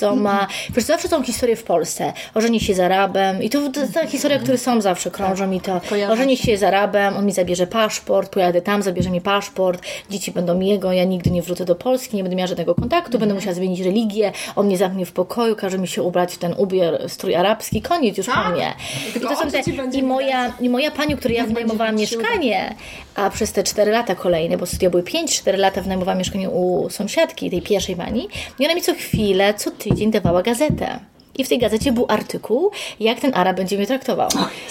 Co 0.00 0.16
ma, 0.16 0.46
wiesz, 0.70 0.84
zawsze 0.84 1.08
są 1.08 1.22
historie 1.22 1.56
w 1.56 1.64
Polsce. 1.64 2.12
Ożeni 2.34 2.60
się 2.60 2.74
z 2.74 2.80
Arabem 2.80 3.42
i 3.42 3.50
to, 3.50 3.68
to 3.68 3.80
ta 3.94 4.06
historia, 4.06 4.38
które 4.38 4.58
są 4.58 4.80
zawsze, 4.80 5.10
krążą 5.10 5.46
mi 5.46 5.60
to. 5.60 5.80
Ożeni 6.10 6.36
się. 6.36 6.56
z 6.56 6.62
Arabem, 6.62 7.16
on 7.16 7.26
mi 7.26 7.32
zabierze 7.32 7.66
paszport, 7.66 8.32
pojadę 8.32 8.62
tam, 8.62 8.82
zabierze 8.82 9.10
mi 9.10 9.20
paszport, 9.20 9.82
dzieci 10.10 10.32
będą 10.32 10.60
jego, 10.60 10.92
ja 10.92 11.04
nigdy 11.04 11.30
nie 11.30 11.42
wrócę 11.42 11.64
do 11.64 11.74
Polski, 11.74 12.16
nie 12.16 12.22
będę 12.22 12.36
miała 12.36 12.46
żadnego 12.46 12.74
kontaktu, 12.74 13.18
będę 13.18 13.34
musiała 13.34 13.54
zmienić 13.54 13.80
religię, 13.80 14.32
on 14.56 14.66
mnie 14.66 14.76
zamknie 14.76 15.06
w 15.06 15.12
pokoju, 15.12 15.56
każe 15.56 15.78
mi 15.78 15.88
się 15.88 16.02
ubrać 16.02 16.34
w 16.34 16.38
ten 16.38 16.54
ubiór, 16.56 16.98
strój 17.08 17.34
arabski, 17.34 17.82
koniec 17.82 18.18
już 18.18 18.26
po 18.26 18.50
mnie. 18.50 18.74
I, 19.16 19.20
to 19.20 19.36
są 19.36 19.50
te, 19.50 19.98
i, 19.98 20.02
moja, 20.02 20.52
I 20.60 20.68
moja 20.68 20.90
pani, 20.90 21.16
której 21.16 21.36
ja 21.36 21.46
wynajmowałam 21.46 21.96
mieszkanie, 21.96 22.74
a 23.14 23.30
przez 23.30 23.52
te 23.52 23.62
4 23.62 23.90
lata 23.90 24.14
kolejne, 24.14 24.56
bo 24.56 24.66
studia 24.66 24.90
były 24.90 25.02
5-4 25.02 25.58
lata, 25.58 25.80
wynajmowałam 25.80 26.18
mieszkanie 26.18 26.50
u 26.50 26.90
sąsiadki, 26.90 27.50
tej 27.50 27.62
pierwszej 27.62 27.96
pani, 27.96 28.28
i 28.58 28.64
ona 28.64 28.74
mi 28.74 28.82
co 28.82 28.94
chwilę, 28.94 29.54
co 29.60 29.70
tydzień 29.70 30.10
dawała 30.10 30.42
gazetę. 30.42 31.00
I 31.38 31.44
w 31.44 31.48
tej 31.48 31.58
gazecie 31.58 31.92
był 31.92 32.06
artykuł, 32.08 32.70
jak 33.00 33.20
ten 33.20 33.34
Arab 33.34 33.56
będzie 33.56 33.76
mnie 33.76 33.86
traktował. 33.86 34.28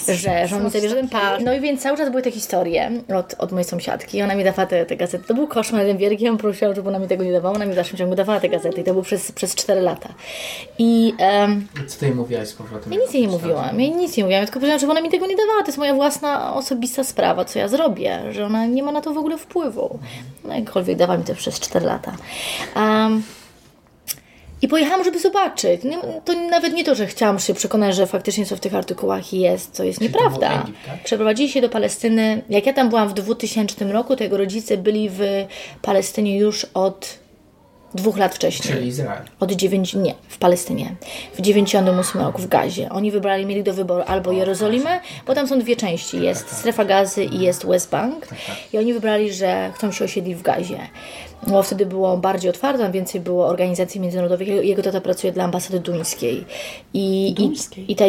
że, 0.07 0.47
że 0.47 0.55
on 0.55 0.63
mi 0.63 0.69
zabierze 0.69 0.95
ten 0.95 1.09
par. 1.09 1.43
No 1.43 1.53
i 1.53 1.59
więc 1.61 1.81
cały 1.81 1.97
czas 1.97 2.09
były 2.09 2.21
te 2.21 2.31
historie 2.31 2.91
od, 3.15 3.35
od 3.37 3.51
mojej 3.51 3.65
sąsiadki. 3.65 4.21
Ona 4.21 4.35
mi 4.35 4.43
dawała 4.43 4.65
te, 4.65 4.85
te 4.85 4.97
gazety. 4.97 5.23
To 5.27 5.33
był 5.33 5.47
koszmar 5.47 5.81
jeden 5.81 5.97
wielki. 5.97 6.23
Ja 6.23 6.35
prosiłam, 6.35 6.75
żeby 6.75 6.89
ona 6.89 6.99
mi 6.99 7.07
tego 7.07 7.23
nie 7.23 7.31
dawała. 7.31 7.55
Ona 7.55 7.65
mi 7.65 7.71
w 7.71 7.75
dalszym 7.75 7.97
ciągu 7.97 8.15
dawała 8.15 8.39
te 8.39 8.49
gazety. 8.49 8.81
I 8.81 8.83
to 8.83 8.91
było 8.91 9.03
przez, 9.03 9.31
przez 9.31 9.55
4 9.55 9.81
lata. 9.81 10.09
I 10.79 11.13
em, 11.17 11.67
Co 11.87 11.99
ty 11.99 12.05
jej 12.05 12.15
mówiłaś 12.15 12.47
z 12.47 12.53
powrotem? 12.53 12.93
ja 12.93 12.99
nic 12.99 13.13
jej 13.13 13.23
nie 13.23 13.29
mówiłam. 13.29 13.79
Ja 13.79 13.87
nic 13.87 14.17
nie 14.17 14.23
mówiłam. 14.23 14.41
Ja 14.41 14.45
tylko 14.45 14.59
powiedziałam, 14.59 14.79
żeby 14.79 14.91
ona 14.91 15.01
mi 15.01 15.09
tego 15.09 15.25
nie 15.25 15.35
dawała. 15.35 15.61
To 15.61 15.67
jest 15.67 15.77
moja 15.77 15.93
własna, 15.93 16.53
osobista 16.55 17.03
sprawa, 17.03 17.45
co 17.45 17.59
ja 17.59 17.67
zrobię. 17.67 18.19
Że 18.31 18.45
ona 18.45 18.65
nie 18.65 18.83
ma 18.83 18.91
na 18.91 19.01
to 19.01 19.13
w 19.13 19.17
ogóle 19.17 19.37
wpływu. 19.37 19.99
No 20.43 20.55
jakkolwiek 20.55 20.97
dawała 20.97 21.19
mi 21.19 21.25
to 21.25 21.35
przez 21.35 21.59
4 21.59 21.85
lata. 21.85 22.15
Um, 22.75 23.23
i 24.61 24.67
pojechałam, 24.67 25.03
żeby 25.03 25.19
zobaczyć. 25.19 25.83
Nie, 25.83 25.97
to 26.25 26.33
nawet 26.33 26.73
nie 26.73 26.83
to, 26.83 26.95
że 26.95 27.07
chciałam 27.07 27.39
się 27.39 27.53
przekonać, 27.53 27.95
że 27.95 28.07
faktycznie 28.07 28.45
co 28.45 28.55
w 28.55 28.59
tych 28.59 28.75
artykułach 28.75 29.33
jest, 29.33 29.71
co 29.71 29.83
jest 29.83 29.99
to 29.99 30.05
nieprawda. 30.05 30.61
Egipt, 30.61 30.85
tak? 30.85 31.03
Przeprowadzili 31.03 31.49
się 31.49 31.61
do 31.61 31.69
Palestyny. 31.69 32.41
Jak 32.49 32.65
ja 32.65 32.73
tam 32.73 32.89
byłam 32.89 33.09
w 33.09 33.13
2000 33.13 33.85
roku, 33.85 34.15
to 34.15 34.23
jego 34.23 34.37
rodzice 34.37 34.77
byli 34.77 35.09
w 35.09 35.21
Palestynie 35.81 36.37
już 36.37 36.65
od 36.73 37.19
dwóch 37.93 38.17
lat 38.17 38.35
wcześniej. 38.35 38.73
Czyli 38.73 38.87
Izrael. 38.87 39.21
Od 39.39 39.51
9, 39.51 39.93
nie, 39.93 40.15
w 40.27 40.37
Palestynie. 40.37 40.95
W 41.33 41.41
98 41.41 42.21
roku 42.21 42.41
w 42.41 42.47
Gazie. 42.47 42.89
Oni 42.89 43.11
wybrali, 43.11 43.45
mieli 43.45 43.63
do 43.63 43.73
wyboru 43.73 44.03
albo 44.07 44.31
Jerozolimę, 44.31 44.99
bo 45.27 45.35
tam 45.35 45.47
są 45.47 45.59
dwie 45.59 45.75
części. 45.75 46.21
Jest 46.21 46.51
strefa 46.51 46.85
gazy 46.85 47.23
i 47.23 47.39
jest 47.39 47.65
West 47.65 47.89
Bank. 47.89 48.27
I 48.73 48.77
oni 48.77 48.93
wybrali, 48.93 49.33
że 49.33 49.71
chcą 49.75 49.91
się 49.91 50.05
osiedlić 50.05 50.35
w 50.35 50.41
Gazie. 50.41 50.79
Bo 51.47 51.63
wtedy 51.63 51.85
było 51.85 52.17
bardziej 52.17 52.49
otwarte, 52.49 52.91
więcej 52.91 53.21
było 53.21 53.47
organizacji 53.47 54.01
międzynarodowych. 54.01 54.47
Jego- 54.47 54.83
tata 54.83 55.01
pracuje 55.01 55.33
dla 55.33 55.43
ambasady 55.43 55.79
duńskiej. 55.79 56.45
I, 56.93 57.33
Duńskiej? 57.37 57.85
i, 57.87 57.91
i, 57.91 57.95
ta, 57.95 58.05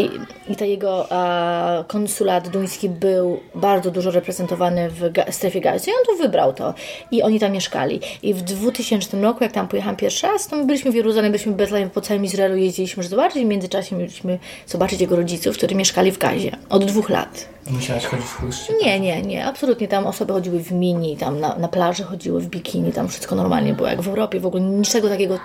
I 0.49 0.57
ta 0.59 0.65
jego 0.65 1.07
a, 1.13 1.85
konsulat 1.89 2.49
duński 2.49 2.89
był 2.89 3.41
bardzo 3.55 3.91
dużo 3.91 4.11
reprezentowany 4.11 4.91
w 4.91 5.01
ga- 5.01 5.33
strefie 5.33 5.61
gazy. 5.61 5.91
I 5.91 5.93
on 5.93 6.17
tu 6.17 6.23
wybrał 6.23 6.53
to. 6.53 6.75
I 7.11 7.23
oni 7.23 7.41
tam 7.41 7.53
mieszkali. 7.53 8.01
I 8.23 8.35
w 8.35 8.43
2000 8.43 9.21
roku, 9.21 9.45
jak 9.45 9.53
tam 9.53 9.69
pojechałam 9.69 9.97
pierwszy 9.97 10.27
raz, 10.27 10.49
to 10.49 10.57
my 10.57 10.65
byliśmy 10.65 10.91
w 10.91 10.95
Jeruzalemie, 10.95 11.31
byliśmy 11.33 11.53
w 11.53 11.57
Betlejem, 11.57 11.91
po 11.91 12.01
całym 12.01 12.25
Izraelu 12.25 12.57
jeździliśmy, 12.57 13.03
zobaczyć. 13.03 13.43
W 13.43 13.47
międzyczasie 13.47 13.97
mieliśmy 13.97 14.39
zobaczyć 14.67 15.01
jego 15.01 15.17
rodziców, 15.17 15.57
którzy 15.57 15.75
mieszkali 15.75 16.13
w 16.13 16.19
Gazie 16.19 16.51
od 16.69 16.85
dwóch 16.85 17.09
lat. 17.11 17.49
Musiałaś 17.71 18.05
chodzić 18.07 18.27
w 18.27 18.37
chustce? 18.37 18.73
Nie, 18.85 19.01
nie, 19.01 19.23
nie, 19.23 19.45
absolutnie. 19.45 19.89
Tam 19.89 20.07
osoby 20.07 20.33
chodziły 20.33 20.59
w 20.61 20.73
mini, 20.73 21.17
tam 21.17 21.41
na, 21.41 21.57
na 21.57 21.69
plaży 21.69 22.03
chodziły 22.05 22.41
w 22.41 22.47
bikini, 22.47 22.93
tam 22.93 23.09
wszystko 23.21 23.37
normalnie 23.37 23.75
było, 23.75 23.89
jak 23.89 24.03
w 24.03 24.09
Europie. 24.09 24.41
W 24.41 24.47
ogóle 24.47 24.63
niczego 24.63 25.09
takiego 25.09 25.39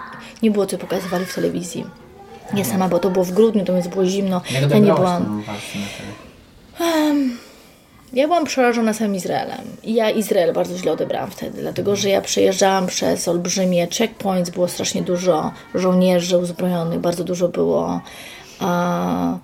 nie 0.43 0.51
było, 0.51 0.65
co 0.65 0.77
pokazywali 0.77 1.25
w 1.25 1.35
telewizji. 1.35 1.85
Ja 2.53 2.63
sama, 2.63 2.87
bo 2.87 2.99
to 2.99 3.09
było 3.09 3.25
w 3.25 3.31
grudniu, 3.31 3.65
to 3.65 3.73
więc 3.73 3.87
było 3.87 4.05
zimno. 4.05 4.41
Jak 4.51 4.71
Ja 4.71 4.77
nie 4.77 4.93
byłam. 4.93 5.43
Ja 8.13 8.27
byłam 8.27 8.45
przerażona 8.45 8.93
samym 8.93 9.15
Izraelem. 9.15 9.61
I 9.83 9.93
ja 9.93 10.09
Izrael 10.09 10.53
bardzo 10.53 10.77
źle 10.77 10.91
odebrałam 10.91 11.31
wtedy, 11.31 11.61
dlatego 11.61 11.95
że 11.95 12.09
ja 12.09 12.21
przejeżdżałam 12.21 12.87
przez 12.87 13.27
olbrzymie 13.27 13.87
checkpoints, 13.87 14.49
było 14.49 14.67
strasznie 14.67 15.01
dużo 15.01 15.51
żołnierzy 15.75 16.37
uzbrojonych, 16.37 16.99
bardzo 16.99 17.23
dużo 17.23 17.47
było 17.47 18.01
a, 18.59 19.37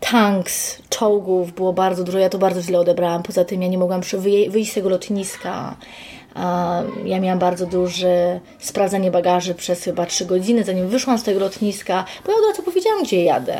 tanks, 0.00 0.78
czołgów, 0.88 1.52
było 1.52 1.72
bardzo 1.72 2.04
dużo. 2.04 2.18
Ja 2.18 2.28
to 2.28 2.38
bardzo 2.38 2.62
źle 2.62 2.78
odebrałam. 2.80 3.22
Poza 3.22 3.44
tym 3.44 3.62
ja 3.62 3.68
nie 3.68 3.78
mogłam 3.78 4.00
wyjść 4.50 4.70
z 4.70 4.74
tego 4.74 4.88
lotniska. 4.88 5.76
Ja 7.04 7.20
miałam 7.20 7.38
bardzo 7.38 7.66
duże 7.66 8.40
sprawdzanie 8.58 9.10
bagaży 9.10 9.54
przez 9.54 9.84
chyba 9.84 10.06
3 10.06 10.26
godziny, 10.26 10.64
zanim 10.64 10.88
wyszłam 10.88 11.18
z 11.18 11.22
tego 11.22 11.40
lotniska, 11.40 12.04
bo 12.26 12.32
ja 12.32 12.38
od 12.38 12.44
razu 12.50 12.62
powiedziałam, 12.62 13.02
gdzie 13.02 13.24
jadę. 13.24 13.58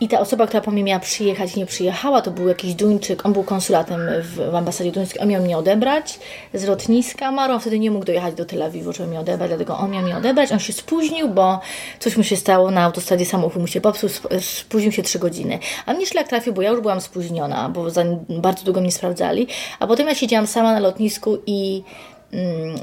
I 0.00 0.08
ta 0.08 0.20
osoba, 0.20 0.46
która 0.46 0.60
po 0.60 0.70
mnie 0.70 0.84
miała 0.84 1.00
przyjechać, 1.00 1.56
nie 1.56 1.66
przyjechała, 1.66 2.22
to 2.22 2.30
był 2.30 2.48
jakiś 2.48 2.74
Duńczyk, 2.74 3.26
on 3.26 3.32
był 3.32 3.44
konsulatem 3.44 4.00
w, 4.22 4.50
w 4.50 4.54
ambasadzie 4.54 4.92
duńskiej, 4.92 5.22
on 5.22 5.28
miał 5.28 5.42
mnie 5.42 5.58
odebrać 5.58 6.18
z 6.54 6.64
lotniska. 6.64 7.30
Maro 7.32 7.58
wtedy 7.58 7.78
nie 7.78 7.90
mógł 7.90 8.04
dojechać 8.04 8.34
do 8.34 8.44
Tel 8.44 8.62
Awiwu, 8.62 8.92
żeby 8.92 9.08
mnie 9.08 9.20
odebrać, 9.20 9.50
dlatego 9.50 9.78
on 9.78 9.90
miał 9.90 10.02
mnie 10.02 10.16
odebrać. 10.16 10.52
On 10.52 10.58
się 10.58 10.72
spóźnił, 10.72 11.28
bo 11.28 11.60
coś 11.98 12.16
mu 12.16 12.22
się 12.22 12.36
stało 12.36 12.70
na 12.70 12.82
autostradzie, 12.82 13.26
samochód 13.26 13.62
mu 13.62 13.66
się 13.66 13.80
popsuł, 13.80 14.08
sp- 14.16 14.28
spóźnił 14.40 14.92
się 14.92 15.02
trzy 15.02 15.18
godziny. 15.18 15.58
A 15.86 15.92
mnie 15.92 16.06
szlak 16.06 16.28
trafił, 16.28 16.52
bo 16.52 16.62
ja 16.62 16.70
już 16.70 16.80
byłam 16.80 17.00
spóźniona, 17.00 17.68
bo 17.68 17.90
za 17.90 18.04
bardzo 18.28 18.64
długo 18.64 18.80
mnie 18.80 18.92
sprawdzali. 18.92 19.46
A 19.78 19.86
potem 19.86 20.08
ja 20.08 20.14
siedziałam 20.14 20.46
sama 20.46 20.72
na 20.72 20.80
lotnisku 20.80 21.38
i 21.46 21.82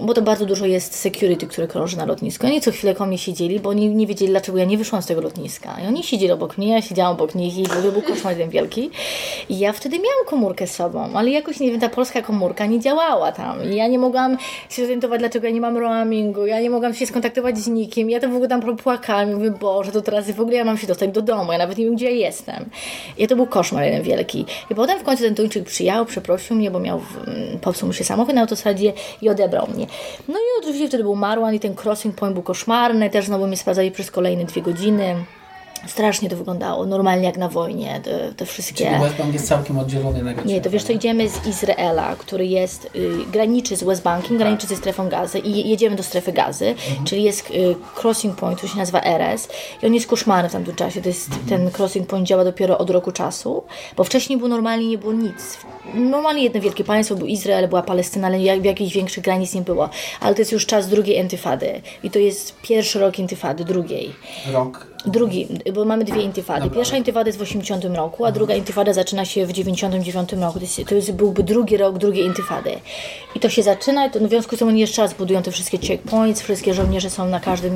bo 0.01 0.13
to 0.13 0.21
bardzo 0.21 0.45
dużo 0.45 0.65
jest 0.65 0.95
security, 0.95 1.47
które 1.47 1.67
krąży 1.67 1.97
na 1.97 2.05
lotnisku. 2.05 2.47
Oni 2.47 2.61
co 2.61 2.71
chwilę 2.71 2.95
koło 2.95 3.07
mnie 3.07 3.17
siedzieli, 3.17 3.59
bo 3.59 3.69
oni 3.69 3.89
nie 3.89 4.07
wiedzieli, 4.07 4.31
dlaczego 4.31 4.57
ja 4.57 4.65
nie 4.65 4.77
wyszłam 4.77 5.01
z 5.01 5.05
tego 5.05 5.21
lotniska. 5.21 5.77
I 5.83 5.87
oni 5.87 6.03
siedzieli 6.03 6.31
obok 6.31 6.57
mnie, 6.57 6.69
ja 6.69 6.81
siedziałam 6.81 7.13
obok 7.13 7.35
nich 7.35 7.57
i 7.57 7.63
był 7.91 8.01
koszmar 8.01 8.33
jeden 8.33 8.49
wielki. 8.49 8.89
I 9.49 9.59
ja 9.59 9.73
wtedy 9.73 9.95
miałam 9.95 10.25
komórkę 10.25 10.67
z 10.67 10.75
sobą, 10.75 11.09
ale 11.13 11.29
jakoś, 11.29 11.59
nie 11.59 11.71
wiem, 11.71 11.79
ta 11.79 11.89
polska 11.89 12.21
komórka 12.21 12.65
nie 12.65 12.79
działała 12.79 13.31
tam. 13.31 13.71
I 13.71 13.75
ja 13.75 13.87
nie 13.87 13.99
mogłam 13.99 14.37
się 14.69 14.81
zorientować, 14.81 15.19
dlaczego 15.19 15.47
ja 15.47 15.53
nie 15.53 15.61
mam 15.61 15.77
roamingu, 15.77 16.45
ja 16.45 16.59
nie 16.59 16.69
mogłam 16.69 16.93
się 16.93 17.05
skontaktować 17.05 17.57
z 17.57 17.67
nikim. 17.67 18.09
Ja 18.09 18.19
to 18.19 18.29
w 18.29 18.33
ogóle 18.33 18.47
tam 18.47 18.77
płakałam 18.77 19.31
i 19.31 19.33
mówię, 19.35 19.51
Boże, 19.51 19.91
to 19.91 20.01
teraz 20.01 20.31
w 20.31 20.41
ogóle 20.41 20.57
ja 20.57 20.65
mam 20.65 20.77
się 20.77 20.87
dostać 20.87 21.11
do 21.11 21.21
domu, 21.21 21.51
ja 21.51 21.57
nawet 21.57 21.77
nie 21.77 21.85
wiem, 21.85 21.95
gdzie 21.95 22.05
ja 22.05 22.27
jestem. 22.27 22.69
I 23.17 23.27
to 23.27 23.35
był 23.35 23.47
koszmar 23.47 23.83
jeden 23.83 24.03
wielki. 24.03 24.45
I 24.71 24.75
potem 24.75 24.99
w 24.99 25.03
końcu 25.03 25.23
ten 25.23 25.35
Tuńczyk 25.35 25.63
przyjechał, 25.63 26.05
przeprosił 26.05 26.55
mnie, 26.55 26.71
bo 26.71 26.79
miał, 26.79 27.01
mm, 27.27 27.59
popsuł 27.59 27.87
mu 27.87 27.93
się 27.93 28.03
samochód 28.03 28.35
na 28.35 28.41
autostradzie 28.41 28.93
i 29.21 29.29
odebrał 29.33 29.67
mnie. 29.67 29.87
No 30.27 30.35
i 30.35 30.61
oczywiście 30.61 30.87
wtedy 30.87 31.03
był 31.03 31.15
Marwan 31.15 31.55
i 31.55 31.59
ten 31.59 31.75
crossing 31.83 32.15
point 32.15 32.33
był 32.33 32.43
koszmarny, 32.43 33.09
też 33.09 33.25
znowu 33.25 33.47
mnie 33.47 33.57
sprawdzali 33.57 33.91
przez 33.91 34.11
kolejne 34.11 34.45
dwie 34.45 34.61
godziny. 34.61 35.15
Strasznie 35.87 36.29
to 36.29 36.35
wyglądało, 36.37 36.85
normalnie 36.85 37.25
jak 37.25 37.37
na 37.37 37.49
wojnie, 37.49 38.01
te, 38.03 38.33
te 38.33 38.45
wszystkie... 38.45 38.85
Czyli 38.85 38.99
West 38.99 39.15
Bank 39.15 39.33
jest 39.33 39.47
całkiem 39.47 39.79
oddzielony 39.79 40.23
negatywnie. 40.23 40.53
Nie, 40.53 40.61
to 40.61 40.69
wiesz, 40.69 40.83
to 40.83 40.93
idziemy 40.93 41.29
z 41.29 41.47
Izraela, 41.47 42.15
który 42.15 42.45
jest, 42.45 42.89
y, 42.95 43.09
graniczy 43.31 43.75
z 43.75 43.83
West 43.83 44.03
Bankiem, 44.03 44.37
graniczy 44.37 44.67
ze 44.67 44.75
strefą 44.75 45.09
gazy 45.09 45.39
i 45.39 45.69
jedziemy 45.69 45.95
do 45.95 46.03
strefy 46.03 46.31
gazy, 46.31 46.75
czyli 47.05 47.23
jest 47.23 47.51
y, 47.51 47.75
crossing 48.01 48.35
point, 48.35 48.57
który 48.57 48.71
się 48.73 48.77
nazywa 48.77 49.01
RS 49.01 49.47
i 49.83 49.85
on 49.85 49.93
jest 49.93 50.07
koszmarny 50.07 50.49
w 50.49 50.51
tamtym 50.51 50.75
czasie. 50.75 51.01
To 51.01 51.09
jest, 51.09 51.29
Ten 51.49 51.69
crossing 51.77 52.07
point 52.07 52.27
działa 52.27 52.43
dopiero 52.43 52.77
od 52.77 52.89
roku 52.89 53.11
czasu, 53.11 53.63
bo 53.97 54.03
wcześniej 54.03 54.37
było 54.37 54.49
normalnie, 54.49 54.87
nie 54.87 54.97
było 54.97 55.13
nic. 55.13 55.57
Normalnie 55.93 56.43
jedno 56.43 56.61
wielkie 56.61 56.83
państwo, 56.83 57.15
był 57.15 57.27
Izrael, 57.27 57.67
była 57.67 57.81
Palestyna, 57.81 58.27
ale 58.27 58.39
jak, 58.39 58.65
jakichś 58.65 58.93
większych 58.93 59.23
granic 59.23 59.53
nie 59.53 59.61
było. 59.61 59.89
Ale 60.19 60.35
to 60.35 60.41
jest 60.41 60.51
już 60.51 60.65
czas 60.65 60.87
drugiej 60.87 61.17
intyfady 61.17 61.81
i 62.03 62.09
to 62.09 62.19
jest 62.19 62.61
pierwszy 62.61 62.99
rok 62.99 63.19
intyfady, 63.19 63.65
drugiej. 63.65 64.13
Rok. 64.51 64.93
Drugi, 65.05 65.47
bo 65.73 65.85
mamy 65.85 66.03
dwie 66.03 66.21
intyfady. 66.21 66.69
Pierwsza 66.69 66.97
intyfada 66.97 67.27
jest 67.27 67.39
w 67.39 67.41
80 67.41 67.85
roku, 67.85 68.25
a 68.25 68.31
druga 68.31 68.55
intyfada 68.55 68.93
zaczyna 68.93 69.25
się 69.25 69.45
w 69.45 69.51
99 69.51 70.33
roku. 70.33 70.53
To, 70.53 70.59
jest, 70.59 70.81
to 70.89 70.95
jest, 70.95 71.11
byłby 71.11 71.43
drugi 71.43 71.77
rok 71.77 71.97
drugiej 71.97 72.25
intyfady. 72.25 72.71
I 73.35 73.39
to 73.39 73.49
się 73.49 73.63
zaczyna, 73.63 74.05
i 74.05 74.11
to 74.11 74.19
w 74.19 74.29
związku 74.29 74.55
z 74.55 74.59
tym 74.59 74.67
oni 74.67 74.79
jeszcze 74.79 75.01
raz 75.01 75.13
budują 75.13 75.43
te 75.43 75.51
wszystkie 75.51 75.77
checkpoints, 75.77 76.41
wszystkie 76.41 76.73
żołnierze 76.73 77.09
są 77.09 77.27
na 77.27 77.39
każdym, 77.39 77.75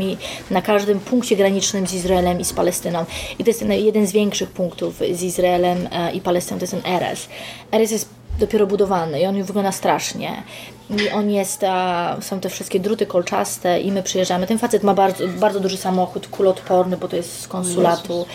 na 0.52 0.62
każdym 0.62 1.00
punkcie 1.00 1.36
granicznym 1.36 1.88
z 1.88 1.94
Izraelem 1.94 2.40
i 2.40 2.46
z 2.46 2.54
Palestyną. 2.54 3.06
I 3.40 3.44
to 3.44 3.50
jest 3.50 3.60
ten, 3.60 3.72
jeden 3.72 4.08
z 4.08 4.12
większych 4.12 4.50
punktów 4.50 5.02
z 5.12 5.24
Izraelem 5.24 5.88
e, 5.92 6.12
i 6.12 6.22
Palestyną, 6.22 6.60
to 6.60 6.64
jest 6.64 6.74
ten 6.74 6.94
Erez. 6.94 7.28
Erez 7.72 7.92
jest 7.92 7.97
dopiero 8.40 8.68
budowany 8.68 9.22
i 9.22 9.26
on 9.26 9.44
wygląda 9.44 9.72
strasznie. 9.72 10.44
I 10.90 11.10
on 11.10 11.30
jest, 11.30 11.64
a, 11.64 12.18
są 12.22 12.40
te 12.40 12.50
wszystkie 12.50 12.80
druty 12.80 13.06
kolczaste 13.06 13.82
i 13.82 13.92
my 13.92 14.04
przyjeżdżamy. 14.04 14.48
Ten 14.48 14.58
facet 14.58 14.84
ma 14.84 14.94
bardzo, 14.94 15.28
bardzo 15.28 15.60
duży 15.60 15.78
samochód, 15.78 16.28
kuloodporny, 16.28 16.98
bo 16.98 17.08
to 17.08 17.16
jest 17.16 17.42
z 17.42 17.48
konsulatu. 17.48 18.26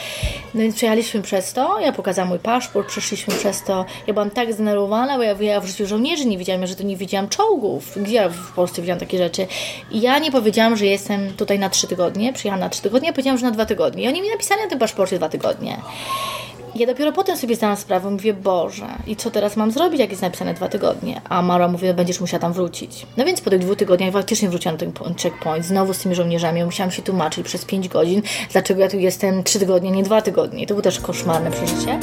No 0.54 0.60
więc 0.60 0.76
przejechaliśmy 0.76 1.22
przez 1.22 1.52
to, 1.52 1.80
ja 1.80 1.92
pokazałam 1.92 2.28
mój 2.28 2.38
paszport, 2.38 2.88
przeszliśmy 2.88 3.34
przez 3.34 3.62
to. 3.62 3.84
Ja 4.06 4.14
byłam 4.14 4.30
tak 4.30 4.52
zdenerwowana, 4.52 5.16
bo 5.16 5.22
ja, 5.22 5.34
ja 5.40 5.60
w 5.60 5.66
życiu 5.66 5.86
żołnierzy 5.86 6.24
nie 6.24 6.38
widziałam, 6.38 6.66
że 6.66 6.76
to 6.76 6.82
nie 6.82 6.96
widziałam 6.96 7.28
czołgów. 7.28 7.98
Gdzie 8.02 8.14
ja 8.14 8.28
w 8.28 8.52
Polsce 8.52 8.82
widziałam 8.82 9.00
takie 9.00 9.18
rzeczy? 9.18 9.46
I 9.90 10.00
ja 10.00 10.18
nie 10.18 10.32
powiedziałam, 10.32 10.76
że 10.76 10.86
jestem 10.86 11.32
tutaj 11.32 11.58
na 11.58 11.70
trzy 11.70 11.86
tygodnie, 11.86 12.32
przyjechałam 12.32 12.60
na 12.60 12.68
trzy 12.68 12.82
tygodnie, 12.82 13.08
ja 13.08 13.12
powiedziałam, 13.12 13.38
że 13.38 13.46
na 13.46 13.52
dwa 13.52 13.66
tygodnie. 13.66 14.04
I 14.04 14.08
oni 14.08 14.22
mi 14.22 14.28
napisali 14.28 14.62
na 14.62 14.68
tym 14.68 14.78
paszporcie 14.78 15.16
dwa 15.18 15.28
tygodnie. 15.28 15.76
Ja 16.74 16.86
dopiero 16.86 17.12
potem 17.12 17.36
sobie 17.36 17.56
zdałam 17.56 17.76
sprawę, 17.76 18.10
mówię, 18.10 18.34
Boże, 18.34 18.86
i 19.06 19.16
co 19.16 19.30
teraz 19.30 19.56
mam 19.56 19.70
zrobić, 19.70 20.00
jak 20.00 20.10
jest 20.10 20.22
napisane 20.22 20.54
dwa 20.54 20.68
tygodnie? 20.68 21.20
A 21.28 21.42
Mara 21.42 21.68
mówi, 21.68 21.86
no 21.86 21.94
będziesz 21.94 22.20
musiała 22.20 22.40
tam 22.40 22.52
wrócić. 22.52 23.06
No 23.16 23.24
więc 23.24 23.40
po 23.40 23.50
tych 23.50 23.58
dwóch 23.60 23.76
tygodniach 23.76 24.12
faktycznie 24.12 24.48
wróciłam 24.48 24.74
na 24.74 24.78
ten 24.80 24.92
po- 24.92 25.04
checkpoint, 25.22 25.64
znowu 25.66 25.94
z 25.94 25.98
tymi 25.98 26.14
żołnierzami, 26.14 26.64
musiałam 26.64 26.90
się 26.90 27.02
tłumaczyć 27.02 27.46
przez 27.46 27.64
pięć 27.64 27.88
godzin, 27.88 28.22
dlaczego 28.52 28.80
ja 28.80 28.88
tu 28.88 28.98
jestem 28.98 29.44
trzy 29.44 29.58
tygodnie, 29.58 29.90
nie 29.90 30.02
dwa 30.02 30.22
tygodnie. 30.22 30.66
To 30.66 30.74
było 30.74 30.82
też 30.82 31.00
koszmarne 31.00 31.50
przeżycie. 31.50 31.98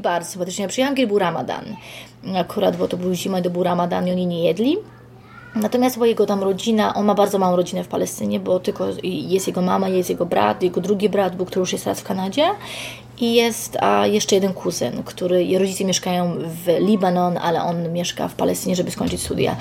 Bardzo 0.00 0.30
sympatyczni. 0.30 0.62
Ja 0.62 0.68
przyjechałam, 0.68 0.96
kiedy 0.96 1.08
był 1.08 1.18
ramadan. 1.18 1.64
Akurat, 2.36 2.76
bo 2.76 2.88
to 2.88 2.96
był 2.96 3.14
zima 3.14 3.42
to 3.42 3.50
był 3.50 3.62
ramadan 3.62 4.08
i 4.08 4.12
oni 4.12 4.26
nie 4.26 4.44
jedli. 4.44 4.76
Natomiast 5.54 5.98
bo 5.98 6.06
jego 6.06 6.26
tam 6.26 6.42
rodzina, 6.42 6.94
on 6.94 7.06
ma 7.06 7.14
bardzo 7.14 7.38
małą 7.38 7.56
rodzinę 7.56 7.84
w 7.84 7.88
Palestynie, 7.88 8.40
bo 8.40 8.60
tylko 8.60 8.86
jest 9.02 9.46
jego 9.46 9.62
mama, 9.62 9.88
jest 9.88 10.10
jego 10.10 10.26
brat, 10.26 10.62
jego 10.62 10.80
drugi 10.80 11.08
brat, 11.08 11.36
był, 11.36 11.46
który 11.46 11.60
już 11.60 11.72
jest 11.72 11.84
teraz 11.84 12.00
w 12.00 12.04
Kanadzie 12.04 12.44
i 13.20 13.34
jest 13.34 13.76
a 13.80 14.06
jeszcze 14.06 14.34
jeden 14.34 14.54
kuzyn, 14.54 15.02
który, 15.02 15.58
rodzice 15.58 15.84
mieszkają 15.84 16.34
w 16.38 16.78
Libanon, 16.78 17.38
ale 17.38 17.62
on 17.62 17.92
mieszka 17.92 18.28
w 18.28 18.34
Palestynie, 18.34 18.76
żeby 18.76 18.90
skończyć 18.90 19.22
studia. 19.22 19.56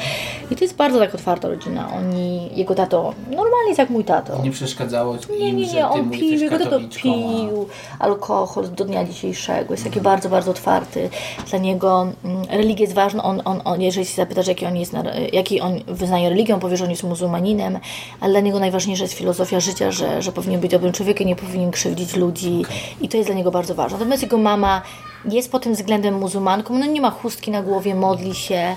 I 0.52 0.56
to 0.56 0.64
jest 0.64 0.76
bardzo 0.76 1.00
tak 1.00 1.16
otwarta 1.16 1.48
rodzina. 1.48 1.94
Oni, 1.94 2.50
jego 2.56 2.76
tato, 2.76 3.14
normalnie 3.32 3.68
jest 3.68 3.80
jak 3.80 3.90
mój 3.90 4.04
tato. 4.04 4.44
Nie 4.44 4.52
przeszkadzało 4.52 5.16
im, 5.16 5.40
Nie, 5.40 5.54
nie, 5.54 5.74
nie, 5.74 5.88
on 5.88 6.10
pił, 6.10 6.40
jego 6.40 6.60
tato 6.60 6.80
pił 6.96 7.68
alkohol 8.00 8.70
do 8.72 8.86
dnia 8.86 9.06
dzisiejszego. 9.06 9.74
Jest 9.74 9.84
taki 9.84 10.02
bardzo, 10.02 10.30
bardzo 10.30 10.52
otwarty. 10.52 11.10
Dla 11.50 11.60
niego 11.60 12.08
mm, 12.26 12.46
religia 12.50 12.82
jest 12.82 12.94
ważna. 12.94 13.24
On, 13.24 13.42
on, 13.46 13.62
on, 13.66 13.82
jeżeli 13.82 14.06
się 14.06 14.16
zapytasz, 14.16 14.48
jaki 14.48 14.66
on 14.66 14.78
jest, 14.78 14.94
jaki 15.34 15.62
on 15.62 15.80
wyznaje 15.88 16.30
religię, 16.30 16.54
on 16.54 16.60
powie, 16.60 16.78
że 16.78 16.84
on 16.84 16.90
jest 16.90 17.04
muzułmaninem, 17.04 17.80
ale 18.20 18.32
dla 18.32 18.40
niego 18.40 18.60
najważniejsza 18.60 19.04
jest 19.04 19.14
filozofia 19.14 19.60
życia, 19.60 19.92
że, 19.92 20.22
że 20.22 20.32
powinien 20.32 20.62
być 20.62 20.72
dobrym 20.72 20.94
człowiekiem, 20.94 21.28
nie 21.28 21.36
powinien 21.36 21.72
krzywdzić 21.72 22.16
ludzi 22.16 22.62
i 23.02 23.10
to 23.10 23.18
jest 23.18 23.30
dla 23.30 23.36
niego 23.36 23.49
bardzo 23.52 23.76
ważne. 23.76 23.98
Natomiast 23.98 24.24
jego 24.24 24.38
mama 24.38 24.82
jest 25.26 25.52
pod 25.52 25.64
tym 25.64 25.74
względem 25.74 26.18
muzułmanką, 26.18 26.80
no 26.80 26.86
nie 26.86 27.02
ma 27.02 27.12
chustki 27.12 27.52
na 27.52 27.64
głowie, 27.64 27.96
modli 27.96 28.36
się, 28.36 28.76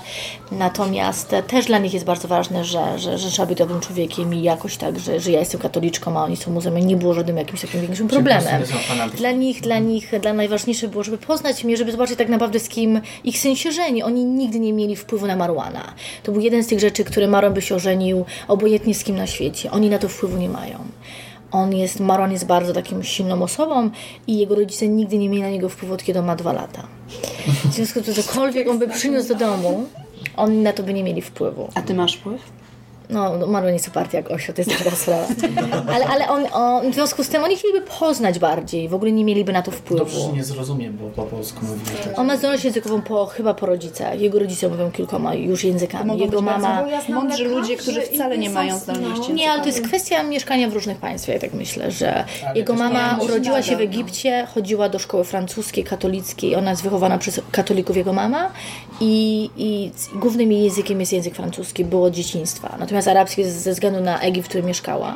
natomiast 0.51 1.35
też 1.47 1.65
dla 1.65 1.77
nich 1.77 1.93
jest 1.93 2.05
bardzo 2.05 2.27
ważne, 2.27 2.65
że, 2.65 2.99
że, 2.99 3.17
że 3.17 3.29
trzeba 3.29 3.45
być 3.45 3.57
dobrym 3.57 3.79
człowiekiem 3.79 4.33
i 4.33 4.41
jakoś 4.41 4.77
tak, 4.77 4.99
że, 4.99 5.19
że 5.19 5.31
ja 5.31 5.39
jestem 5.39 5.61
katoliczką, 5.61 6.19
a 6.19 6.23
oni 6.23 6.37
są 6.37 6.51
muzułmanami, 6.51 6.85
nie 6.85 6.97
było 6.97 7.13
żadnym 7.13 7.37
jakimś 7.37 7.61
takim 7.61 7.81
większym 7.81 8.07
problemem. 8.07 8.63
Dla 9.17 9.31
nich, 9.31 9.61
dla 9.61 9.79
nich, 9.79 10.19
dla 10.21 10.33
najważniejsze 10.33 10.87
było, 10.87 11.03
żeby 11.03 11.17
poznać 11.17 11.63
mnie, 11.63 11.77
żeby 11.77 11.91
zobaczyć 11.91 12.17
tak 12.17 12.29
naprawdę 12.29 12.59
z 12.59 12.69
kim 12.69 13.01
ich 13.23 13.39
syn 13.39 13.55
się 13.55 13.71
żeni. 13.71 14.03
Oni 14.03 14.25
nigdy 14.25 14.59
nie 14.59 14.73
mieli 14.73 14.95
wpływu 14.95 15.27
na 15.27 15.35
Marwana. 15.35 15.93
To 16.23 16.31
był 16.31 16.41
jeden 16.41 16.63
z 16.63 16.67
tych 16.67 16.79
rzeczy, 16.79 17.03
które 17.03 17.27
Maron 17.27 17.53
by 17.53 17.61
się 17.61 17.75
ożenił 17.75 18.25
obojętnie 18.47 18.95
z 18.95 19.03
kim 19.03 19.15
na 19.15 19.27
świecie. 19.27 19.71
Oni 19.71 19.89
na 19.89 19.99
to 19.99 20.09
wpływu 20.09 20.37
nie 20.37 20.49
mają. 20.49 20.79
On 21.53 21.73
jest, 21.73 21.99
Maron 21.99 22.31
jest 22.31 22.45
bardzo 22.45 22.73
takim 22.73 23.03
silną 23.03 23.43
osobą 23.43 23.89
i 24.27 24.37
jego 24.37 24.55
rodzice 24.55 24.87
nigdy 24.87 25.17
nie 25.17 25.29
mieli 25.29 25.41
na 25.41 25.49
niego 25.49 25.69
wpływu, 25.69 25.93
od 25.93 26.03
kiedy 26.03 26.19
on 26.19 26.25
ma 26.25 26.35
dwa 26.35 26.53
lata. 26.53 26.87
W 27.65 27.73
związku 27.73 27.99
z 27.99 28.03
tym, 28.03 28.13
cokolwiek 28.13 28.69
on 28.69 28.79
by 28.79 28.87
przyniósł 28.87 29.27
do 29.27 29.35
domu, 29.35 29.85
oni 30.37 30.57
na 30.57 30.73
to 30.73 30.83
by 30.83 30.93
nie 30.93 31.03
mieli 31.03 31.21
wpływu. 31.21 31.69
A 31.75 31.81
ty 31.81 31.93
masz 31.93 32.15
wpływ? 32.15 32.41
No, 33.13 33.37
no 33.37 33.47
Marlon 33.47 33.73
jest 33.73 33.87
uparty 33.87 34.17
jak 34.17 34.31
osioł, 34.31 34.55
to 34.55 34.61
jest 34.61 34.75
druga 34.75 34.95
sprawa. 34.95 35.27
Ale, 35.93 36.05
ale 36.05 36.29
on, 36.29 36.45
on, 36.53 36.91
w 36.91 36.93
związku 36.93 37.23
z 37.23 37.29
tym 37.29 37.43
oni 37.43 37.55
chcieliby 37.55 37.81
poznać 37.99 38.39
bardziej, 38.39 38.89
w 38.89 38.93
ogóle 38.93 39.11
nie 39.11 39.25
mieliby 39.25 39.53
na 39.53 39.61
to 39.61 39.71
wpływu. 39.71 40.05
Dobrze, 40.05 40.33
nie 40.33 40.43
zrozumiem, 40.43 40.97
bo 40.97 41.09
po 41.09 41.23
polsku 41.23 41.65
mówię 41.65 41.91
też. 42.03 42.17
On 42.17 42.27
ma 42.27 42.37
zdolność 42.37 42.65
językową 42.65 43.01
po, 43.01 43.25
chyba 43.25 43.53
po 43.53 43.65
rodzicach. 43.65 44.19
Jego 44.19 44.39
rodzice 44.39 44.69
mówią 44.69 44.91
kilkoma 44.91 45.35
już 45.35 45.63
językami. 45.63 46.07
Mogą 46.07 46.19
Jego 46.19 46.41
mama... 46.41 46.85
mądrzy 47.09 47.43
ludzie, 47.43 47.77
którzy 47.77 48.01
wcale 48.01 48.37
nie 48.37 48.49
mają 48.49 48.79
zdolności 48.79 49.33
Nie, 49.33 49.51
ale 49.51 49.61
to 49.61 49.67
jest 49.67 49.81
kwestia 49.81 50.23
mieszkania 50.23 50.69
w 50.69 50.73
różnych 50.73 50.97
państwach, 50.97 51.35
ja 51.35 51.41
tak 51.41 51.53
myślę, 51.53 51.91
że 51.91 52.25
Ale 52.45 52.59
jego 52.59 52.73
mama 52.73 53.19
urodziła 53.21 53.61
się 53.61 53.75
w 53.75 53.79
no. 53.79 53.83
Egipcie, 53.83 54.47
chodziła 54.53 54.89
do 54.89 54.99
szkoły 54.99 55.23
francuskiej, 55.23 55.83
katolickiej, 55.83 56.55
ona 56.55 56.69
jest 56.69 56.83
wychowana 56.83 57.17
przez 57.17 57.41
katolików, 57.51 57.97
jego 57.97 58.13
mama 58.13 58.51
i, 59.01 59.49
i 59.57 59.91
głównym 60.15 60.51
jej 60.51 60.63
językiem 60.63 60.99
jest 60.99 61.13
język 61.13 61.35
francuski, 61.35 61.85
było 61.85 62.05
od 62.05 62.13
dzieciństwa. 62.13 62.75
Natomiast 62.79 63.02
arabski 63.07 63.41
jest 63.41 63.61
ze 63.61 63.71
względu 63.71 64.01
na 64.01 64.19
Egipt, 64.19 64.45
w 64.45 64.49
którym 64.49 64.67
mieszkała. 64.67 65.15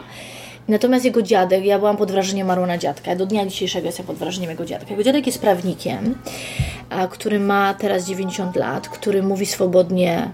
Natomiast 0.67 1.05
jego 1.05 1.21
dziadek, 1.21 1.65
ja 1.65 1.79
byłam 1.79 1.97
pod 1.97 2.11
wrażeniem 2.11 2.47
Marona 2.47 2.77
dziadka, 2.77 3.15
do 3.15 3.25
dnia 3.25 3.45
dzisiejszego 3.45 3.85
jestem 3.85 4.05
pod 4.05 4.15
wrażeniem 4.15 4.49
jego 4.49 4.65
dziadka. 4.65 4.89
Jego 4.89 5.03
dziadek 5.03 5.25
jest 5.27 5.41
prawnikiem, 5.41 6.15
a, 6.89 7.07
który 7.07 7.39
ma 7.39 7.73
teraz 7.73 8.05
90 8.05 8.55
lat, 8.55 8.89
który 8.89 9.23
mówi 9.23 9.45
swobodnie 9.45 10.29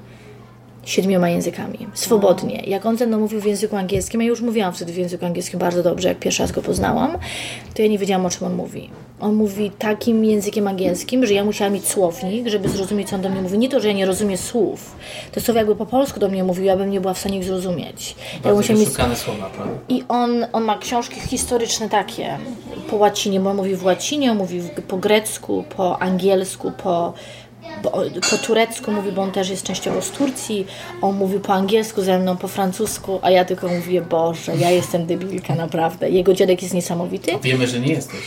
siedmioma 0.85 1.29
językami. 1.29 1.87
Swobodnie. 1.93 2.63
Jak 2.67 2.85
on 2.85 2.97
ze 2.97 3.07
mną 3.07 3.19
mówił 3.19 3.41
w 3.41 3.45
języku 3.45 3.75
angielskim, 3.75 4.21
ja 4.21 4.27
już 4.27 4.41
mówiłam 4.41 4.73
wtedy 4.73 4.93
w 4.93 4.97
języku 4.97 5.25
angielskim 5.25 5.59
bardzo 5.59 5.83
dobrze, 5.83 6.07
jak 6.07 6.19
pierwszy 6.19 6.43
raz 6.43 6.51
go 6.51 6.61
poznałam, 6.61 7.17
to 7.73 7.81
ja 7.81 7.87
nie 7.87 7.97
wiedziałam, 7.97 8.25
o 8.25 8.29
czym 8.29 8.47
on 8.47 8.53
mówi. 8.53 8.89
On 9.19 9.35
mówi 9.35 9.71
takim 9.79 10.25
językiem 10.25 10.67
angielskim, 10.67 11.25
że 11.25 11.33
ja 11.33 11.43
musiałam 11.43 11.73
mieć 11.73 11.87
słownik, 11.87 12.47
żeby 12.47 12.69
zrozumieć, 12.69 13.09
co 13.09 13.15
on 13.15 13.21
do 13.21 13.29
mnie 13.29 13.41
mówi. 13.41 13.57
Nie 13.57 13.69
to, 13.69 13.79
że 13.79 13.87
ja 13.87 13.93
nie 13.93 14.05
rozumiem 14.05 14.37
słów. 14.37 14.95
Te 15.31 15.41
słowa 15.41 15.59
jakby 15.59 15.75
po 15.75 15.85
polsku 15.85 16.19
do 16.19 16.29
mnie 16.29 16.43
mówił, 16.43 16.63
ja 16.63 16.77
bym 16.77 16.91
nie 16.91 17.01
była 17.01 17.13
w 17.13 17.19
stanie 17.19 17.37
ich 17.37 17.43
zrozumieć. 17.43 18.15
Ja 18.45 18.53
musiałam 18.53 18.79
mieć 18.79 18.89
słowa, 18.89 19.49
prawda? 19.55 19.73
i 19.89 20.03
on, 20.07 20.45
on 20.53 20.63
ma 20.63 20.77
książki 20.77 21.19
historyczne 21.19 21.89
takie, 21.89 22.37
po 22.89 22.95
łacinie, 22.95 23.39
bo 23.39 23.49
on 23.49 23.55
mówi 23.55 23.75
w 23.75 23.85
łacinie, 23.85 24.31
on 24.31 24.37
mówi 24.37 24.61
po 24.87 24.97
grecku, 24.97 25.63
po 25.75 26.01
angielsku, 26.01 26.71
po, 26.71 27.13
po, 27.81 28.37
turecku 28.37 28.91
mówi, 28.91 29.11
bo 29.11 29.21
on 29.21 29.31
też 29.31 29.49
jest 29.49 29.63
częściowo 29.63 30.01
z 30.01 30.11
Turcji, 30.11 30.67
on 31.01 31.15
mówi 31.15 31.39
po 31.39 31.53
angielsku 31.53 32.01
ze 32.01 32.19
mną, 32.19 32.37
po 32.37 32.47
francusku, 32.47 33.19
a 33.21 33.31
ja 33.31 33.45
tylko 33.45 33.67
mówię, 33.67 34.01
Boże, 34.01 34.55
ja 34.55 34.71
jestem 34.71 35.05
debilka, 35.05 35.55
naprawdę. 35.55 36.09
Jego 36.09 36.33
dziadek 36.33 36.61
jest 36.61 36.73
niesamowity, 36.73 37.31
Wiemy, 37.43 37.67
że 37.67 37.79
nie 37.79 37.93
jesteś. 37.93 38.19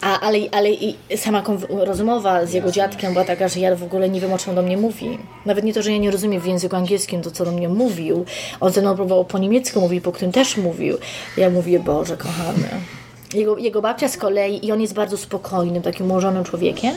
a, 0.00 0.20
ale, 0.20 0.38
ale 0.52 0.70
i 0.70 0.96
sama 1.16 1.42
rozmowa 1.70 2.46
z 2.46 2.52
jego 2.52 2.72
dziadkiem 2.72 3.12
była 3.12 3.24
taka, 3.24 3.48
że 3.48 3.60
ja 3.60 3.76
w 3.76 3.82
ogóle 3.82 4.08
nie 4.08 4.20
wiem, 4.20 4.32
o 4.32 4.38
czym 4.38 4.54
do 4.54 4.62
mnie 4.62 4.76
mówi. 4.76 5.18
Nawet 5.46 5.64
nie 5.64 5.74
to, 5.74 5.82
że 5.82 5.92
ja 5.92 5.98
nie 5.98 6.10
rozumiem 6.10 6.40
w 6.40 6.46
języku 6.46 6.76
angielskim 6.76 7.22
to, 7.22 7.30
co 7.30 7.44
do 7.44 7.52
mnie 7.52 7.68
mówił. 7.68 8.24
On 8.60 8.72
ze 8.72 8.80
mną 8.80 8.96
próbował 8.96 9.24
po 9.24 9.38
niemiecku 9.38 9.80
mówić, 9.80 10.04
po 10.04 10.12
którym 10.12 10.32
też 10.32 10.56
mówił. 10.56 10.98
Ja 11.36 11.50
mówię, 11.50 11.80
Boże, 11.80 12.16
kochany. 12.16 12.68
Jego, 13.34 13.58
jego 13.58 13.82
babcia 13.82 14.08
z 14.08 14.16
kolei, 14.16 14.66
i 14.66 14.72
on 14.72 14.80
jest 14.80 14.94
bardzo 14.94 15.16
spokojnym, 15.16 15.82
takim 15.82 16.10
ułożonym 16.10 16.44
człowiekiem, 16.44 16.94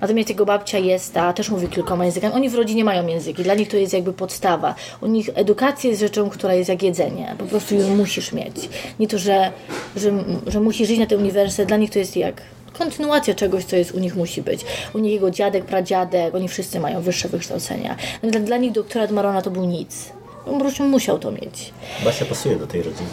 natomiast 0.00 0.28
jego 0.28 0.46
babcia 0.46 0.78
jest, 0.78 1.14
ta 1.14 1.32
też 1.32 1.50
mówi 1.50 1.68
kilkoma 1.68 2.04
językami. 2.04 2.34
Oni 2.34 2.50
w 2.50 2.54
rodzinie 2.54 2.84
mają 2.84 3.06
języki, 3.06 3.42
dla 3.42 3.54
nich 3.54 3.68
to 3.68 3.76
jest 3.76 3.92
jakby 3.92 4.12
podstawa. 4.12 4.74
U 5.00 5.06
nich 5.06 5.30
edukacja 5.34 5.90
jest 5.90 6.00
rzeczą, 6.00 6.30
która 6.30 6.54
jest 6.54 6.68
jak 6.68 6.82
jedzenie, 6.82 7.34
po 7.38 7.44
prostu 7.44 7.74
ją 7.74 7.96
musisz 7.96 8.32
mieć. 8.32 8.68
Nie 9.00 9.08
to, 9.08 9.18
że, 9.18 9.52
że, 9.96 10.12
że 10.46 10.60
musisz 10.60 10.90
iść 10.90 11.00
na 11.00 11.06
ten 11.06 11.18
uniwersytet, 11.18 11.68
dla 11.68 11.76
nich 11.76 11.90
to 11.90 11.98
jest 11.98 12.16
jak 12.16 12.42
kontynuacja 12.78 13.34
czegoś, 13.34 13.64
co 13.64 13.76
jest 13.76 13.92
u 13.92 13.98
nich 13.98 14.16
musi 14.16 14.42
być. 14.42 14.60
U 14.94 14.98
nich 14.98 15.12
jego 15.12 15.30
dziadek, 15.30 15.64
pradziadek, 15.64 16.34
oni 16.34 16.48
wszyscy 16.48 16.80
mają 16.80 17.00
wyższe 17.00 17.28
wykształcenia. 17.28 17.96
Dla, 18.22 18.40
dla 18.40 18.56
nich 18.56 18.72
doktorat 18.72 19.10
Marona 19.10 19.42
to 19.42 19.50
był 19.50 19.64
nic. 19.64 20.12
On 20.46 20.54
po 20.54 20.60
prostu 20.60 20.84
musiał 20.84 21.18
to 21.18 21.30
mieć. 21.30 21.72
Basia 22.04 22.24
pasuje 22.24 22.56
do 22.56 22.66
tej 22.66 22.82
rodziny. 22.82 23.08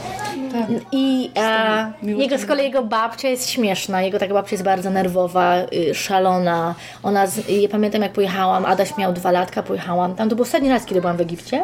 I 0.92 1.32
a, 1.36 1.92
jego, 2.04 2.38
z 2.38 2.46
kolei 2.46 2.66
jego 2.66 2.84
babcia 2.84 3.28
jest 3.30 3.50
śmieszna. 3.50 4.02
Jego 4.02 4.20
taka 4.20 4.34
babcia 4.34 4.52
jest 4.52 4.64
bardzo 4.64 4.90
nerwowa, 4.90 5.56
y, 5.74 5.96
szalona. 5.96 6.76
Ona, 7.04 7.28
z, 7.28 7.50
ja 7.50 7.70
pamiętam 7.70 8.02
jak 8.02 8.12
pojechałam, 8.14 8.66
Adaś 8.66 8.98
miał 8.98 9.14
dwa 9.14 9.32
latka, 9.32 9.64
pojechałam 9.64 10.16
tam. 10.16 10.30
To 10.30 10.36
był 10.36 10.44
ostatni 10.44 10.70
raz, 10.70 10.86
kiedy 10.86 11.02
byłam 11.02 11.18
w 11.18 11.22
Egipcie. 11.22 11.64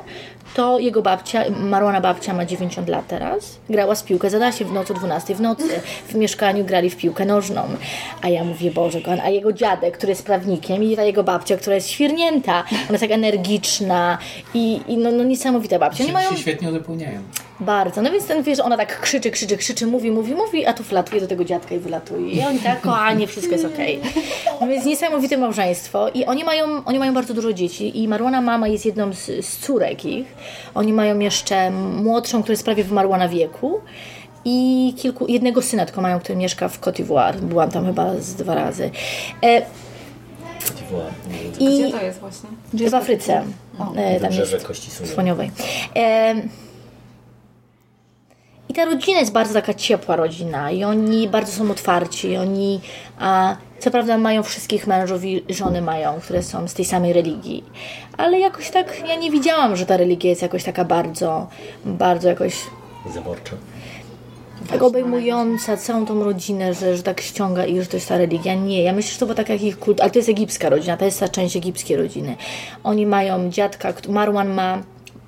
To 0.57 0.79
jego 0.79 1.01
babcia, 1.01 1.43
Marwana 1.49 2.01
babcia 2.01 2.33
ma 2.33 2.45
90 2.45 2.89
lat 2.89 3.07
teraz. 3.07 3.59
Grała 3.69 3.95
z 3.95 4.03
piłkę, 4.03 4.29
zadała 4.29 4.51
się 4.51 4.65
w 4.65 4.71
nocy 4.71 4.93
o 4.93 4.95
12 4.95 5.35
w 5.35 5.41
nocy. 5.41 5.63
W 6.07 6.15
mieszkaniu 6.15 6.65
grali 6.65 6.89
w 6.89 6.97
piłkę 6.97 7.25
nożną. 7.25 7.61
A 8.21 8.29
ja 8.29 8.43
mówię, 8.43 8.71
Boże, 8.71 9.01
kochany. 9.01 9.21
A 9.23 9.29
jego 9.29 9.53
dziadek, 9.53 9.97
który 9.97 10.09
jest 10.09 10.25
prawnikiem 10.25 10.83
i 10.83 10.95
ta 10.95 11.03
jego 11.03 11.23
babcia, 11.23 11.57
która 11.57 11.75
jest 11.75 11.89
świrnięta. 11.89 12.63
Ona 12.71 12.79
jest 12.91 13.01
tak 13.01 13.11
energiczna 13.11 14.17
i, 14.53 14.81
i 14.87 14.97
no, 14.97 15.11
no 15.11 15.23
niesamowita 15.23 15.79
babcia. 15.79 16.03
Oni 16.03 16.07
Się, 16.07 16.13
mają 16.13 16.29
się 16.31 16.37
świetnie 16.37 16.69
uzupełniają. 16.69 17.19
bardzo. 17.59 18.01
No 18.01 18.11
więc 18.11 18.25
ten, 18.27 18.43
wiesz, 18.43 18.59
ona 18.59 18.77
tak 18.77 19.01
krzyczy, 19.01 19.31
krzyczy, 19.31 19.57
krzyczy, 19.57 19.87
mówi, 19.87 20.11
mówi, 20.11 20.35
mówi, 20.35 20.65
a 20.65 20.73
tu 20.73 20.83
wlatuje 20.83 21.21
do 21.21 21.27
tego 21.27 21.45
dziadka 21.45 21.75
i 21.75 21.79
wylatuje. 21.79 22.31
I 22.31 22.41
oni 22.45 22.59
tak, 22.59 22.81
kochanie, 22.81 23.27
wszystko 23.27 23.53
jest 23.53 23.65
okej. 23.65 23.99
No 24.61 24.67
więc 24.67 24.85
niesamowite 24.85 25.37
małżeństwo. 25.37 26.09
I 26.09 26.25
oni 26.25 26.43
mają, 26.43 26.65
oni 26.85 26.99
mają 26.99 27.13
bardzo 27.13 27.33
dużo 27.33 27.53
dzieci. 27.53 28.03
I 28.03 28.07
Marwana 28.07 28.41
mama 28.41 28.67
jest 28.67 28.85
jedną 28.85 29.13
z, 29.13 29.45
z 29.45 29.57
córek 29.57 30.05
ich. 30.05 30.27
Oni 30.75 30.93
mają 30.93 31.19
jeszcze 31.19 31.71
młodszą, 31.71 32.43
która 32.43 32.53
jest 32.53 32.63
prawie 32.65 32.83
w 32.83 32.91
Marwana 32.91 33.29
wieku. 33.29 33.81
I 34.45 34.93
kilku, 34.97 35.27
jednego 35.27 35.61
syna 35.61 35.85
tylko 35.85 36.01
mają, 36.01 36.19
który 36.19 36.35
mieszka 36.35 36.69
w 36.69 36.79
Cote 36.79 37.03
d'Ivoire. 37.03 37.35
Byłam 37.35 37.71
tam 37.71 37.85
chyba 37.85 38.13
z 38.19 38.35
dwa 38.35 38.55
razy. 38.55 38.91
E, 39.43 39.61
I 41.59 41.65
Gdzie 41.65 41.91
to 41.91 42.01
jest 42.01 42.19
właśnie? 42.19 42.49
w 42.89 42.95
Afryce. 42.95 43.43
E, 43.95 44.19
tam 44.19 44.29
Wybrzeże 44.29 44.55
jest 44.55 44.67
Kości 44.67 44.91
Słoniowej. 44.91 45.13
słoniowej. 45.15 45.51
E, 45.95 46.35
I 48.69 48.73
ta 48.73 48.85
rodzina 48.85 49.19
jest 49.19 49.31
bardzo 49.31 49.53
taka 49.53 49.73
ciepła 49.73 50.15
rodzina 50.15 50.71
i 50.71 50.83
oni 50.83 51.27
bardzo 51.27 51.51
są 51.51 51.71
otwarci. 51.71 52.37
Oni 52.37 52.81
a, 53.19 53.57
co 53.79 53.91
prawda 53.91 54.17
mają 54.17 54.43
wszystkich 54.43 54.87
mężów 54.87 55.25
i 55.25 55.43
żony 55.49 55.81
mają, 55.81 56.19
które 56.21 56.43
są 56.43 56.67
z 56.67 56.73
tej 56.73 56.85
samej 56.85 57.13
religii. 57.13 57.63
Ale 58.17 58.39
jakoś 58.39 58.69
tak 58.69 59.03
ja 59.07 59.15
nie 59.15 59.31
widziałam, 59.31 59.75
że 59.75 59.85
ta 59.85 59.97
religia 59.97 60.29
jest 60.29 60.41
jakoś 60.41 60.63
taka 60.63 60.85
bardzo, 60.85 61.47
bardzo 61.85 62.29
jakoś 62.29 62.55
Zaborcza. 63.13 63.55
tak 64.69 64.83
obejmująca 64.83 65.77
całą 65.77 66.05
tą 66.05 66.23
rodzinę, 66.23 66.73
że, 66.73 66.97
że 66.97 67.03
tak 67.03 67.21
ściąga 67.21 67.65
ich, 67.65 67.81
że 67.81 67.87
to 67.87 67.97
jest 67.97 68.09
ta 68.09 68.17
religia. 68.17 68.53
Nie, 68.53 68.83
ja 68.83 68.93
myślę, 68.93 69.11
że 69.11 69.19
to 69.19 69.25
była 69.25 69.35
taka 69.35 69.53
jak 69.53 69.61
ich 69.61 69.79
kult, 69.79 70.01
ale 70.01 70.11
to 70.11 70.19
jest 70.19 70.29
egipska 70.29 70.69
rodzina, 70.69 70.97
to 70.97 71.05
jest 71.05 71.19
ta 71.19 71.29
część 71.29 71.55
egipskiej 71.55 71.97
rodziny. 71.97 72.35
Oni 72.83 73.05
mają 73.05 73.49
dziadka, 73.49 73.93
Marwan 74.09 74.49
ma 74.49 74.83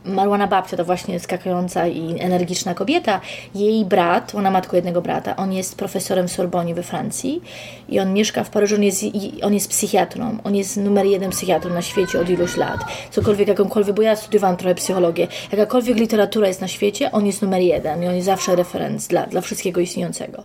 Marwana 0.06 0.48
babcia 0.48 0.78
to 0.78 0.86
właśnie 0.86 1.20
skakająca 1.20 1.88
i 1.88 2.20
energiczna 2.20 2.74
kobieta. 2.74 3.22
Jej 3.56 3.86
brat, 3.86 4.36
ona 4.36 4.52
ma 4.52 4.62
tylko 4.62 4.76
jednego 4.76 5.02
brata, 5.02 5.36
on 5.36 5.54
jest 5.54 5.78
profesorem 5.78 6.28
w 6.28 6.32
Sorbonnie 6.32 6.76
we 6.76 6.84
Francji 6.84 7.42
i 7.90 8.00
on 8.00 8.14
mieszka 8.14 8.44
w 8.44 8.50
Paryżu, 8.50 8.76
on 8.76 8.84
jest, 8.84 9.04
on 9.44 9.54
jest 9.54 9.70
psychiatrą. 9.70 10.38
On 10.44 10.56
jest 10.56 10.78
numer 10.78 11.06
jeden 11.06 11.32
psychiatrą 11.32 11.74
na 11.74 11.82
świecie 11.82 12.20
od 12.20 12.30
iluś 12.30 12.58
lat. 12.58 12.80
Cokolwiek, 13.12 13.48
jakąkolwiek, 13.48 13.96
bo 13.96 14.02
ja 14.02 14.16
studiowałam 14.16 14.58
trochę 14.58 14.76
psychologię. 14.76 15.28
Jakakolwiek 15.52 15.98
literatura 15.98 16.48
jest 16.48 16.62
na 16.62 16.68
świecie, 16.68 17.12
on 17.12 17.26
jest 17.26 17.42
numer 17.42 17.62
jeden 17.62 18.04
i 18.04 18.08
on 18.08 18.16
jest 18.16 18.26
zawsze 18.26 18.56
referenc 18.56 19.08
dla, 19.08 19.26
dla 19.26 19.42
wszystkiego 19.42 19.82
istniejącego. 19.82 20.44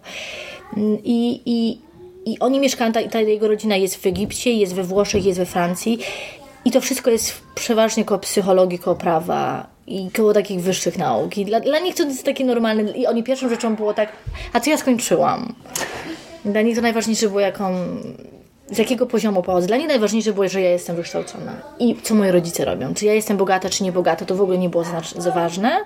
I, 1.04 1.42
i, 1.46 1.78
i 2.26 2.38
oni 2.38 2.60
mieszkają, 2.60 2.92
ta, 2.92 3.08
ta 3.08 3.20
jego 3.20 3.48
rodzina 3.48 3.76
jest 3.76 3.96
w 3.96 4.06
Egipcie, 4.06 4.52
jest 4.52 4.74
we 4.74 4.82
Włoszech, 4.82 5.24
jest 5.26 5.38
we 5.38 5.46
Francji. 5.46 5.98
I 6.64 6.70
to 6.70 6.80
wszystko 6.80 7.10
jest 7.10 7.40
przeważnie 7.54 8.04
koło 8.04 8.20
psychologii, 8.20 8.78
koło 8.78 8.96
prawa 8.96 9.66
i 9.86 10.10
koło 10.10 10.32
takich 10.34 10.60
wyższych 10.60 10.98
nauk. 10.98 11.38
I 11.38 11.44
dla, 11.44 11.60
dla 11.60 11.78
nich 11.78 11.94
to 11.94 12.02
jest 12.02 12.24
takie 12.24 12.44
normalne. 12.44 12.82
I 12.92 13.06
oni 13.06 13.22
pierwszą 13.22 13.48
rzeczą 13.48 13.76
było 13.76 13.94
tak, 13.94 14.12
a 14.52 14.60
co 14.60 14.70
ja 14.70 14.76
skończyłam? 14.76 15.54
Dla 16.44 16.62
nich 16.62 16.76
to 16.76 16.82
najważniejsze 16.82 17.28
było, 17.28 17.40
jaką, 17.40 17.74
z 18.70 18.78
jakiego 18.78 19.06
poziomu 19.06 19.42
pochodzę. 19.42 19.66
Dla 19.66 19.76
nich 19.76 19.88
najważniejsze 19.88 20.32
było, 20.32 20.48
że 20.48 20.60
ja 20.60 20.70
jestem 20.70 20.96
wykształcona. 20.96 21.52
I 21.78 21.96
co 22.02 22.14
moi 22.14 22.30
rodzice 22.30 22.64
robią. 22.64 22.94
Czy 22.94 23.04
ja 23.06 23.14
jestem 23.14 23.36
bogata, 23.36 23.70
czy 23.70 23.84
nie 23.84 23.92
bogata, 23.92 24.24
to 24.24 24.34
w 24.34 24.40
ogóle 24.40 24.58
nie 24.58 24.68
było 24.68 24.84
znacz- 24.84 25.20
za 25.20 25.30
ważne. 25.30 25.76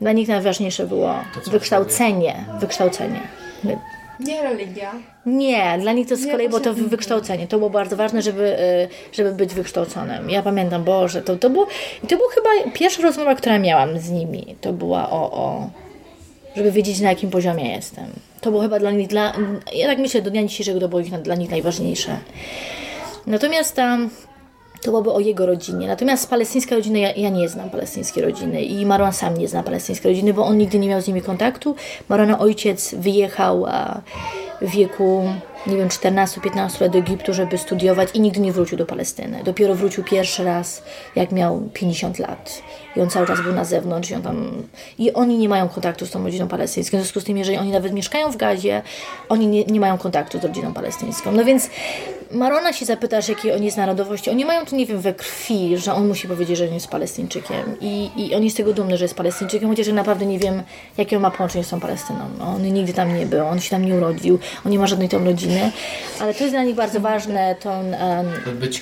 Dla 0.00 0.12
nich 0.12 0.28
najważniejsze 0.28 0.86
było 0.86 1.14
wykształcenie. 1.46 2.44
Wykształcenie. 2.60 3.20
Nie 4.20 4.42
religia. 4.42 4.92
Nie, 5.26 5.78
dla 5.80 5.92
nich 5.92 6.08
to 6.08 6.16
z 6.16 6.26
kolei 6.26 6.48
było 6.48 6.60
to 6.60 6.74
wykształcenie. 6.74 7.46
To 7.46 7.58
było 7.58 7.70
bardzo 7.70 7.96
ważne, 7.96 8.22
żeby, 8.22 8.60
y, 8.60 8.88
żeby 9.12 9.32
być 9.32 9.54
wykształconym. 9.54 10.30
Ja 10.30 10.42
pamiętam, 10.42 10.84
Boże, 10.84 11.22
to, 11.22 11.36
to 11.36 11.50
było, 11.50 11.66
i 12.04 12.06
to 12.06 12.16
była 12.16 12.28
chyba 12.34 12.72
pierwsza 12.72 13.02
rozmowa, 13.02 13.34
która 13.34 13.58
miałam 13.58 13.98
z 13.98 14.10
nimi. 14.10 14.56
To 14.60 14.72
była 14.72 15.10
o, 15.10 15.32
o 15.32 15.70
żeby 16.56 16.72
wiedzieć, 16.72 17.00
na 17.00 17.08
jakim 17.08 17.30
poziomie 17.30 17.72
jestem. 17.72 18.06
To 18.40 18.50
było 18.50 18.62
chyba 18.62 18.78
dla 18.78 18.90
nich, 18.90 19.08
dla, 19.08 19.32
ja 19.74 19.86
tak 19.86 19.98
myślę, 19.98 20.22
do 20.22 20.30
dnia 20.30 20.44
dzisiejszego 20.44 20.80
to 20.80 20.88
było 20.88 21.00
ich, 21.00 21.22
dla 21.22 21.34
nich 21.34 21.50
najważniejsze. 21.50 22.16
Natomiast 23.26 23.76
tam 23.76 24.10
to 24.82 24.90
byłoby 24.90 25.12
o 25.12 25.20
jego 25.20 25.46
rodzinie. 25.46 25.86
Natomiast 25.88 26.30
palestyńska 26.30 26.74
rodzina, 26.74 26.98
ja, 26.98 27.12
ja 27.12 27.28
nie 27.28 27.48
znam 27.48 27.70
palestyńskiej 27.70 28.22
rodziny 28.22 28.62
i 28.62 28.86
Marwan 28.86 29.12
sam 29.12 29.36
nie 29.36 29.48
zna 29.48 29.62
palestyńskiej 29.62 30.10
rodziny, 30.10 30.34
bo 30.34 30.44
on 30.44 30.58
nigdy 30.58 30.78
nie 30.78 30.88
miał 30.88 31.00
z 31.00 31.08
nimi 31.08 31.22
kontaktu. 31.22 31.76
Marwana 32.08 32.38
ojciec 32.38 32.94
wyjechał 32.94 33.66
a, 33.66 34.00
wieku, 34.62 35.24
nie 35.66 35.76
wiem, 35.76 35.88
14-15 35.88 36.80
lat 36.80 36.92
do 36.92 36.98
Egiptu, 36.98 37.34
żeby 37.34 37.58
studiować 37.58 38.08
i 38.14 38.20
nigdy 38.20 38.40
nie 38.40 38.52
wrócił 38.52 38.78
do 38.78 38.86
Palestyny. 38.86 39.40
Dopiero 39.44 39.74
wrócił 39.74 40.04
pierwszy 40.04 40.44
raz, 40.44 40.82
jak 41.16 41.32
miał 41.32 41.60
50 41.74 42.18
lat. 42.18 42.62
I 42.96 43.00
on 43.00 43.10
cały 43.10 43.26
czas 43.26 43.40
był 43.40 43.52
na 43.52 43.64
zewnątrz 43.64 44.10
i 44.10 44.14
on 44.14 44.22
tam... 44.22 44.62
I 44.98 45.12
oni 45.12 45.38
nie 45.38 45.48
mają 45.48 45.68
kontaktu 45.68 46.06
z 46.06 46.10
tą 46.10 46.24
rodziną 46.24 46.48
palestyńską. 46.48 46.96
W 46.96 47.00
związku 47.00 47.20
z 47.20 47.24
tym, 47.24 47.38
jeżeli 47.38 47.58
oni 47.58 47.70
nawet 47.70 47.92
mieszkają 47.92 48.30
w 48.32 48.36
Gazie, 48.36 48.82
oni 49.28 49.46
nie, 49.46 49.64
nie 49.64 49.80
mają 49.80 49.98
kontaktu 49.98 50.40
z 50.40 50.44
rodziną 50.44 50.74
palestyńską. 50.74 51.32
No 51.32 51.44
więc 51.44 51.70
Marona 52.32 52.72
się 52.72 52.84
zapytasz, 52.86 53.28
jakiej 53.28 53.52
on 53.52 53.62
jest 53.62 53.76
narodowości. 53.76 54.30
Oni 54.30 54.44
mają 54.44 54.66
to, 54.66 54.76
nie 54.76 54.86
wiem, 54.86 55.00
we 55.00 55.14
krwi, 55.14 55.78
że 55.78 55.94
on 55.94 56.08
musi 56.08 56.28
powiedzieć, 56.28 56.56
że 56.56 56.68
on 56.68 56.74
jest 56.74 56.88
Palestyńczykiem. 56.88 57.76
I, 57.80 58.10
i 58.16 58.34
on 58.34 58.44
jest 58.44 58.56
z 58.56 58.56
tego 58.56 58.72
dumny, 58.72 58.96
że 58.96 59.04
jest 59.04 59.14
Palestyńczykiem, 59.14 59.68
chociaż 59.68 59.86
ja 59.86 59.94
naprawdę 59.94 60.26
nie 60.26 60.38
wiem, 60.38 60.62
jakie 60.98 61.16
on 61.16 61.22
ma 61.22 61.30
połączenie 61.30 61.64
z 61.64 61.68
tą 61.68 61.80
Palestyną. 61.80 62.20
On 62.40 62.62
nigdy 62.62 62.92
tam 62.92 63.18
nie 63.18 63.26
był, 63.26 63.46
on 63.46 63.60
się 63.60 63.70
tam 63.70 63.84
nie 63.84 63.94
urodził, 63.94 64.38
on 64.66 64.72
nie 64.72 64.78
ma 64.78 64.86
żadnej 64.86 65.08
tam 65.08 65.24
rodziny. 65.24 65.72
Ale 66.20 66.34
to 66.34 66.44
jest 66.44 66.54
dla 66.54 66.64
nich 66.64 66.74
bardzo 66.74 67.00
ważne, 67.00 67.56
to 67.60 67.70
um, 67.70 67.94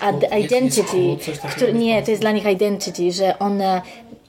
ad- 0.00 0.40
identity. 0.44 1.16
który, 1.50 1.72
nie, 1.72 2.02
to 2.02 2.10
jest 2.10 2.22
dla 2.22 2.32
nich 2.32 2.46
identity, 2.46 3.12
że 3.12 3.38
one 3.38 3.82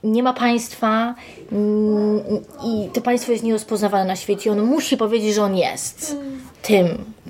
nie 0.04 0.24
ma 0.24 0.34
państwa 0.34 1.16
mm, 1.52 2.22
i 2.66 2.90
to 2.94 3.02
państwo 3.02 3.32
jest 3.32 3.44
nierozpoznawane 3.44 4.06
na 4.06 4.16
świecie. 4.16 4.52
On 4.52 4.62
musi 4.62 4.98
powiedzieć, 4.98 5.36
że 5.36 5.44
on 5.44 5.56
jest 5.58 6.16
tym, 6.62 6.88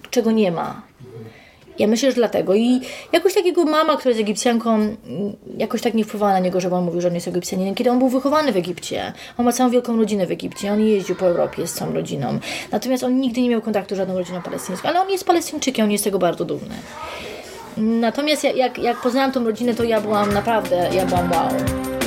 czego 0.10 0.32
nie 0.32 0.52
ma. 0.52 0.89
Ja 1.80 1.88
myślę, 1.88 2.10
że 2.10 2.16
dlatego. 2.16 2.56
I 2.56 2.82
jakoś 3.14 3.34
takiego 3.34 3.66
mama, 3.66 3.98
która 3.98 4.10
jest 4.10 4.22
Egipcjanką, 4.22 4.76
mm, 4.76 4.98
jakoś 5.58 5.82
tak 5.82 5.94
nie 5.94 6.04
wpływała 6.04 6.32
na 6.32 6.40
niego, 6.40 6.62
żeby 6.62 6.76
on 6.76 6.84
mówił, 6.84 7.02
że 7.02 7.08
on 7.08 7.16
jest 7.16 7.28
Egipcjaninem, 7.28 7.76
kiedy 7.76 7.92
on 7.92 8.00
był 8.00 8.10
wychowany 8.10 8.52
w 8.52 8.58
Egipcie. 8.58 9.14
On 9.38 9.46
ma 9.46 9.52
całą 9.52 9.70
wielką 9.70 9.98
rodzinę 9.98 10.28
w 10.28 10.32
Egipcie, 10.32 10.74
on 10.74 10.82
jeździł 10.82 11.16
po 11.16 11.26
Europie 11.26 11.68
z 11.68 11.74
całą 11.74 11.94
rodziną. 11.94 12.40
Natomiast 12.72 13.04
on 13.04 13.20
nigdy 13.20 13.42
nie 13.42 13.50
miał 13.50 13.62
kontaktu 13.62 13.96
z 13.96 13.98
żadną 13.98 14.18
rodziną 14.18 14.42
palestyńską, 14.42 14.90
ale 14.90 15.02
on 15.02 15.10
jest 15.10 15.26
Palestyńczykiem, 15.26 15.86
on 15.86 15.92
jest 15.92 16.04
tego 16.04 16.20
bardzo 16.20 16.46
dumny. 16.46 16.76
Natomiast 17.78 18.44
jak, 18.44 18.56
jak, 18.56 18.78
jak 18.78 19.02
poznałam 19.02 19.32
tą 19.32 19.44
rodzinę, 19.44 19.74
to 19.74 19.84
ja 19.84 20.02
byłam 20.02 20.34
naprawdę, 20.34 20.90
ja 20.94 21.06
byłam 21.06 21.32
wow. 21.32 21.99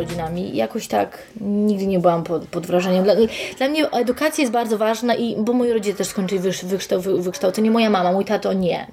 Rodzinami 0.00 0.56
jakoś 0.56 0.88
tak 0.88 1.22
nigdy 1.40 1.86
nie 1.86 1.98
byłam 1.98 2.24
pod, 2.24 2.46
pod 2.46 2.66
wrażeniem. 2.66 3.04
Dla, 3.04 3.14
dla 3.58 3.68
mnie 3.68 3.90
edukacja 3.90 4.42
jest 4.42 4.52
bardzo 4.52 4.78
ważna, 4.78 5.14
i, 5.14 5.36
bo 5.38 5.52
moi 5.52 5.72
rodzice 5.72 5.98
też 5.98 6.06
skończyli 6.06 6.40
wykształcenie, 7.18 7.70
moja 7.70 7.90
mama, 7.90 8.12
mój 8.12 8.24
tato 8.24 8.52
nie. 8.52 8.86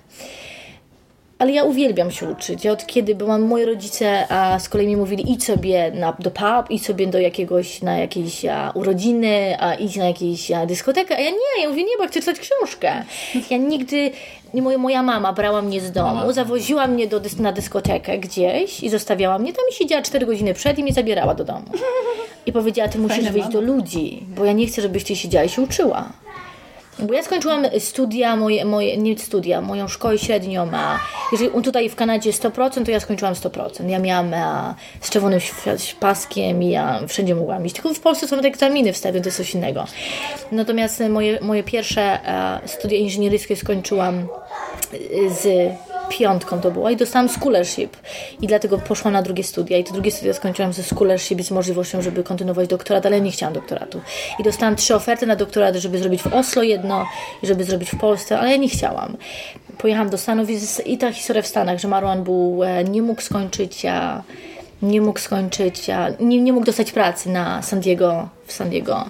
Ale 1.39 1.52
ja 1.52 1.63
uwielbiam 1.63 2.12
się 2.12 2.30
uczyć. 2.30 2.65
Ja 2.65 2.71
od 2.71 2.86
kiedy 2.86 3.15
byłam, 3.15 3.41
moi 3.41 3.65
rodzice 3.65 4.28
a 4.32 4.60
z 4.60 4.69
kolei 4.69 4.88
mi 4.88 4.95
mówili 4.95 5.32
idź 5.32 5.43
sobie 5.43 5.91
na, 5.91 6.13
do 6.19 6.32
pub, 6.32 6.69
idź 6.69 6.86
sobie 6.86 7.08
do 7.08 7.19
jakiegoś, 7.19 7.82
na 7.82 7.97
jakieś 7.97 8.45
a, 8.45 8.71
urodziny, 8.71 9.58
a, 9.60 9.73
idź 9.73 9.95
na 9.95 10.06
jakąś 10.06 10.52
a, 10.52 10.65
dyskotekę. 10.65 11.17
A 11.17 11.19
ja 11.19 11.30
nie, 11.30 11.62
ja 11.62 11.69
mówię 11.69 11.84
nie, 11.84 11.97
bo 12.00 12.08
chcę 12.08 12.19
czytać 12.19 12.39
książkę. 12.39 13.04
Ja 13.50 13.58
nigdy, 13.58 14.12
nie, 14.54 14.62
moja, 14.62 14.78
moja 14.78 15.04
mama 15.04 15.34
brała 15.34 15.62
mnie 15.62 15.82
z 15.82 15.91
domu, 15.91 16.32
zawoziła 16.34 16.88
mnie 16.88 17.08
do, 17.08 17.21
na 17.39 17.52
dyskotekę 17.52 18.17
gdzieś 18.17 18.84
i 18.84 18.89
zostawiała 18.89 19.39
mnie 19.39 19.54
tam 19.54 19.65
i 19.71 19.73
siedziała 19.73 20.02
4 20.02 20.26
godziny 20.26 20.54
przed 20.54 20.80
i 20.80 20.84
mnie 20.84 20.93
zabierała 20.93 21.36
do 21.36 21.43
domu. 21.43 21.65
I 22.45 22.52
powiedziała, 22.52 22.89
ty 22.89 23.00
musisz 23.00 23.30
wyjść 23.32 23.50
do 23.50 23.62
ludzi, 23.62 24.23
bo 24.28 24.45
ja 24.45 24.54
nie 24.54 24.67
chcę, 24.67 24.82
żebyś 24.82 25.04
ty 25.04 25.15
siedziała 25.15 25.45
i 25.45 25.50
się 25.50 25.62
uczyła. 25.62 26.10
Bo 27.00 27.14
ja 27.14 27.24
skończyłam 27.24 27.66
studia, 27.80 28.36
moje, 28.36 28.66
moje, 28.66 28.98
nie 28.98 29.18
studia, 29.18 29.62
moją 29.62 29.88
szkołę 29.88 30.18
średnią, 30.18 30.70
a 30.74 31.00
jeżeli 31.32 31.64
tutaj 31.64 31.90
w 31.90 31.96
Kanadzie 31.96 32.32
100%, 32.32 32.86
to 32.86 32.92
ja 32.92 33.00
skończyłam 33.00 33.34
100%. 33.34 33.90
Ja 33.90 34.00
miałam 34.00 34.34
a, 34.34 34.76
z 35.02 35.10
czerwonym 35.10 35.40
paskiem 36.00 36.64
i 36.64 36.70
ja 36.70 37.00
wszędzie 37.08 37.36
mogłam 37.36 37.66
iść. 37.66 37.76
Tylko 37.76 37.94
w 37.94 38.00
Polsce 38.00 38.28
są 38.28 38.40
te 38.40 38.48
egzaminy 38.48 38.94
wstępne, 38.94 39.22
to 39.22 39.28
jest 39.28 39.38
coś 39.38 39.54
innego. 39.56 39.86
Natomiast 40.52 41.04
moje, 41.10 41.40
moje 41.42 41.64
pierwsze 41.64 42.20
a, 42.26 42.62
studia 42.66 42.98
inżynieryjskie 42.98 43.56
skończyłam 43.56 44.28
y, 44.94 45.30
z 45.30 45.48
piątką 46.10 46.62
to 46.62 46.72
była 46.72 46.91
i 46.91 46.96
dostałam 46.96 47.30
scholarship 47.30 47.98
i 48.41 48.48
dlatego 48.48 48.78
poszłam 48.78 49.13
na 49.13 49.22
drugie 49.22 49.43
studia 49.43 49.78
i 49.78 49.84
te 49.84 49.93
drugie 49.93 50.12
studia 50.12 50.34
skończyłam 50.34 50.74
ze 50.74 50.84
scholarship 50.84 51.41
z 51.41 51.52
możliwością, 51.52 52.02
żeby 52.02 52.24
kontynuować 52.24 52.67
doktorat, 52.67 53.06
ale 53.06 53.22
nie 53.22 53.32
chciałam 53.32 53.54
doktoratu. 53.54 54.02
I 54.39 54.43
dostałam 54.43 54.76
trzy 54.76 54.96
oferty 54.96 55.26
na 55.26 55.36
doktorat, 55.36 55.76
żeby 55.76 56.00
zrobić 56.00 56.22
w 56.22 56.34
Oslo 56.34 56.63
jedno 56.63 57.06
i 57.43 57.48
żeby 57.48 57.63
zrobić 57.63 57.89
w 57.89 57.98
Polsce, 57.98 58.39
ale 58.39 58.52
ja 58.52 58.58
nie 58.58 58.70
chciałam. 58.70 59.17
Pojechałam 59.78 60.10
do 60.10 60.17
Stanów 60.17 60.48
i, 60.86 60.98
ta 60.98 61.13
historia 61.13 61.41
w 61.41 61.48
Stanach, 61.48 61.80
że 61.80 61.88
Marwan 61.88 62.24
był, 62.24 62.63
e, 62.63 62.84
nie 62.84 63.02
mógł 63.02 63.22
skończyć, 63.22 63.86
a 63.86 64.24
nie 64.82 65.02
mógł 65.02 65.20
skończyć, 65.20 65.89
a 65.89 66.10
nie, 66.20 66.41
nie 66.41 66.54
mógł 66.54 66.65
dostać 66.65 66.91
pracy 66.91 67.30
na 67.30 67.62
San 67.62 67.80
Diego, 67.80 68.30
w 68.46 68.54
San 68.54 68.70
Diego, 68.70 69.06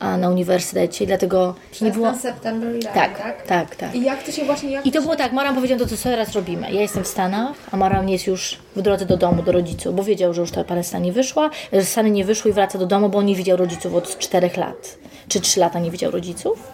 na 0.00 0.28
uniwersytecie 0.30 1.04
i 1.04 1.06
dlatego 1.06 1.54
nie 1.80 1.90
było... 1.90 2.14
September 2.14 2.74
11, 2.74 3.00
Tak, 3.00 3.42
tak, 3.46 3.76
tak. 3.76 3.94
I 3.94 4.02
jak 4.02 4.22
to 4.22 4.32
się 4.32 4.44
właśnie... 4.44 4.70
Jak 4.70 4.86
I 4.86 4.92
to 4.92 5.02
było 5.02 5.16
tak, 5.16 5.32
Maram 5.32 5.54
powiedział, 5.54 5.78
to 5.78 5.86
co 5.86 5.96
teraz 5.96 6.32
robimy. 6.32 6.72
Ja 6.72 6.80
jestem 6.80 7.04
w 7.04 7.08
Stanach, 7.08 7.56
a 7.72 7.76
Maram 7.76 8.08
jest 8.08 8.26
już 8.26 8.58
w 8.76 8.82
drodze 8.82 9.06
do 9.06 9.16
domu, 9.16 9.42
do 9.42 9.52
rodziców, 9.52 9.94
bo 9.96 10.02
wiedział, 10.02 10.34
że 10.34 10.40
już 10.40 10.50
ta 10.50 10.64
Palestina 10.64 10.98
nie 10.98 11.12
wyszła, 11.12 11.50
że 11.72 11.84
Stany 11.84 12.10
nie 12.10 12.24
wyszły 12.24 12.50
i 12.50 12.54
wraca 12.54 12.78
do 12.78 12.86
domu, 12.86 13.08
bo 13.08 13.18
on 13.18 13.26
nie 13.26 13.34
widział 13.34 13.56
rodziców 13.56 13.94
od 13.94 14.18
czterech 14.18 14.56
lat. 14.56 14.98
Czy 15.28 15.40
trzy 15.40 15.60
lata 15.60 15.78
nie 15.78 15.90
widział 15.90 16.10
rodziców. 16.10 16.72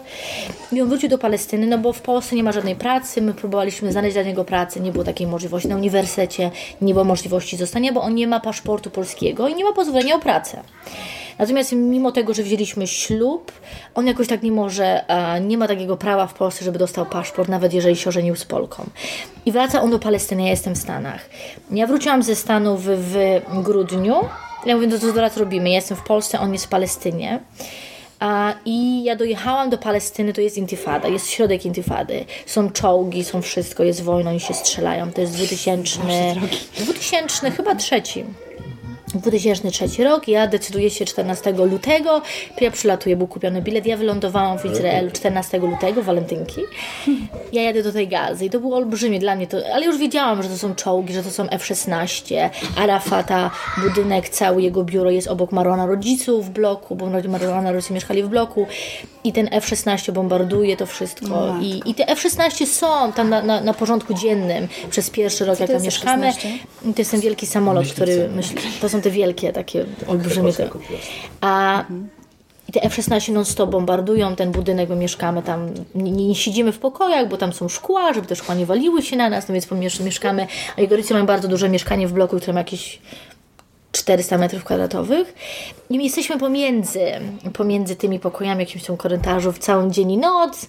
I 0.72 0.80
on 0.80 0.88
wrócił 0.88 1.08
do 1.08 1.18
Palestyny, 1.18 1.66
no 1.66 1.78
bo 1.78 1.92
w 1.92 2.00
Polsce 2.00 2.36
nie 2.36 2.42
ma 2.42 2.52
żadnej 2.52 2.76
pracy, 2.76 3.22
my 3.22 3.34
próbowaliśmy 3.34 3.92
znaleźć 3.92 4.14
dla 4.14 4.22
niego 4.22 4.44
pracę, 4.44 4.80
nie 4.80 4.92
było 4.92 5.04
takiej 5.04 5.26
możliwości. 5.26 5.68
Na 5.68 5.76
uniwersytecie 5.76 6.50
nie 6.80 6.92
było 6.92 7.04
możliwości 7.04 7.56
zostania, 7.56 7.92
bo 7.92 8.02
on 8.02 8.14
nie 8.14 8.26
ma 8.26 8.40
paszportu 8.40 8.90
polskiego 8.90 9.48
i 9.48 9.54
nie 9.54 9.64
ma 9.64 9.72
pozwolenia 9.72 10.16
o 10.16 10.18
pracę. 10.18 10.62
Natomiast 11.38 11.72
mimo 11.72 12.12
tego, 12.12 12.34
że 12.34 12.42
wzięliśmy 12.42 12.86
ślub, 12.86 13.52
on 13.94 14.06
jakoś 14.06 14.28
tak 14.28 14.42
nie 14.42 14.52
może, 14.52 15.08
e, 15.08 15.40
nie 15.40 15.58
ma 15.58 15.68
takiego 15.68 15.96
prawa 15.96 16.26
w 16.26 16.34
Polsce, 16.34 16.64
żeby 16.64 16.78
dostał 16.78 17.06
paszport, 17.06 17.48
nawet 17.48 17.74
jeżeli 17.74 17.96
się 17.96 18.08
ożenił 18.08 18.36
z 18.36 18.44
Polką. 18.44 18.86
I 19.46 19.52
wraca 19.52 19.82
on 19.82 19.90
do 19.90 19.98
Palestyny, 19.98 20.42
ja 20.42 20.50
jestem 20.50 20.74
w 20.74 20.78
Stanach. 20.78 21.30
Ja 21.70 21.86
wróciłam 21.86 22.22
ze 22.22 22.36
Stanów 22.36 22.84
w, 22.84 23.40
grudniu. 23.62 24.14
Ja 24.66 24.74
mówię, 24.74 24.86
no 24.86 24.98
to 24.98 25.06
co 25.06 25.12
teraz 25.12 25.36
robimy? 25.36 25.68
Ja 25.68 25.74
jestem 25.74 25.96
w 25.96 26.02
Polsce, 26.02 26.40
on 26.40 26.52
jest 26.52 26.64
w 26.64 26.68
Palestynie. 26.68 27.40
I 28.64 29.04
ja 29.04 29.16
dojechałam 29.16 29.70
do 29.70 29.78
Palestyny, 29.78 30.32
to 30.32 30.40
jest 30.40 30.58
intifada, 30.58 31.08
jest 31.08 31.30
środek 31.30 31.66
intifady. 31.66 32.24
Są 32.46 32.70
czołgi, 32.70 33.24
są 33.24 33.42
wszystko, 33.42 33.84
jest 33.84 34.02
wojna, 34.02 34.30
oni 34.30 34.40
się 34.40 34.54
strzelają. 34.54 35.12
To 35.12 35.20
jest 35.20 35.32
2000, 35.32 36.00
2000 36.78 37.50
chyba 37.50 37.74
trzeci. 37.74 38.24
2003 39.18 40.04
rok, 40.04 40.28
ja 40.28 40.46
decyduję 40.46 40.90
się 40.90 41.04
14 41.04 41.52
lutego, 41.52 42.22
ja 42.60 42.70
przylatuję, 42.70 43.16
był 43.16 43.26
kupiony 43.26 43.62
bilet, 43.62 43.86
ja 43.86 43.96
wylądowałam 43.96 44.58
w 44.58 44.64
Izraelu 44.64 45.10
14 45.10 45.58
lutego, 45.58 46.02
walentynki. 46.02 46.60
Ja 47.52 47.62
jadę 47.62 47.82
do 47.82 47.92
tej 47.92 48.08
gazy 48.08 48.44
i 48.44 48.50
to 48.50 48.60
było 48.60 48.76
olbrzymie 48.76 49.20
dla 49.20 49.36
mnie, 49.36 49.46
to, 49.46 49.56
ale 49.74 49.86
już 49.86 49.98
wiedziałam, 49.98 50.42
że 50.42 50.48
to 50.48 50.58
są 50.58 50.74
czołgi, 50.74 51.14
że 51.14 51.22
to 51.22 51.30
są 51.30 51.50
F-16, 51.50 52.50
Arafata, 52.76 53.50
budynek, 53.82 54.28
cały 54.28 54.62
jego 54.62 54.84
biuro 54.84 55.10
jest 55.10 55.28
obok 55.28 55.52
Marona 55.52 55.86
rodziców 55.86 56.46
w 56.46 56.50
bloku, 56.50 56.96
bo 56.96 57.06
Marona 57.28 57.72
rodzice 57.72 57.94
mieszkali 57.94 58.22
w 58.22 58.28
bloku. 58.28 58.66
I 59.24 59.32
ten 59.32 59.48
F-16 59.52 60.12
bombarduje 60.12 60.76
to 60.76 60.86
wszystko. 60.86 61.56
I, 61.60 61.82
i 61.86 61.94
te 61.94 62.08
F-16 62.08 62.66
są 62.66 63.12
tam 63.12 63.30
na, 63.30 63.42
na, 63.42 63.60
na 63.60 63.74
porządku 63.74 64.14
dziennym 64.14 64.68
przez 64.90 65.10
pierwszy 65.10 65.44
rok, 65.44 65.60
jak 65.60 65.70
tam 65.70 65.82
mieszkamy. 65.82 66.28
F-16? 66.28 66.48
I 66.90 66.94
to 66.94 67.00
jest 67.00 67.10
ten 67.10 67.20
wielki 67.20 67.46
samolot, 67.46 67.86
który 67.86 68.28
myśli, 68.28 68.56
to 68.80 68.88
są 68.88 69.01
te 69.02 69.10
wielkie, 69.10 69.52
takie 69.52 69.84
olbrzymie. 70.06 70.52
Te, 70.52 70.68
a 71.40 71.84
i 72.68 72.72
te 72.72 72.82
F-16 72.82 73.32
non-stop 73.32 73.70
bombardują 73.70 74.36
ten 74.36 74.52
budynek, 74.52 74.88
bo 74.88 74.96
mieszkamy 74.96 75.42
tam, 75.42 75.68
nie, 75.94 76.12
nie 76.12 76.34
siedzimy 76.34 76.72
w 76.72 76.78
pokojach, 76.78 77.28
bo 77.28 77.36
tam 77.36 77.52
są 77.52 77.68
szkła, 77.68 78.12
żeby 78.12 78.26
te 78.26 78.36
szkła 78.36 78.54
nie 78.54 78.66
waliły 78.66 79.02
się 79.02 79.16
na 79.16 79.30
nas, 79.30 79.48
no 79.48 79.52
więc 79.52 80.00
mieszkamy, 80.00 80.46
a 80.76 80.80
jego 80.80 80.96
rodzice 80.96 81.14
mają 81.14 81.26
bardzo 81.26 81.48
duże 81.48 81.68
mieszkanie 81.68 82.08
w 82.08 82.12
bloku, 82.12 82.36
które 82.36 82.52
ma 82.52 82.60
jakieś 82.60 82.98
400 83.92 84.38
metrów 84.38 84.64
kwadratowych. 84.64 85.34
I 85.90 85.96
my 85.96 86.02
jesteśmy 86.02 86.38
pomiędzy, 86.38 87.00
pomiędzy 87.52 87.96
tymi 87.96 88.20
pokojami, 88.20 88.60
jakimś 88.60 88.84
tam 88.84 88.96
korytarzu 88.96 89.52
w 89.52 89.58
całą 89.58 89.90
dzień 89.90 90.10
i 90.12 90.18
noc. 90.18 90.66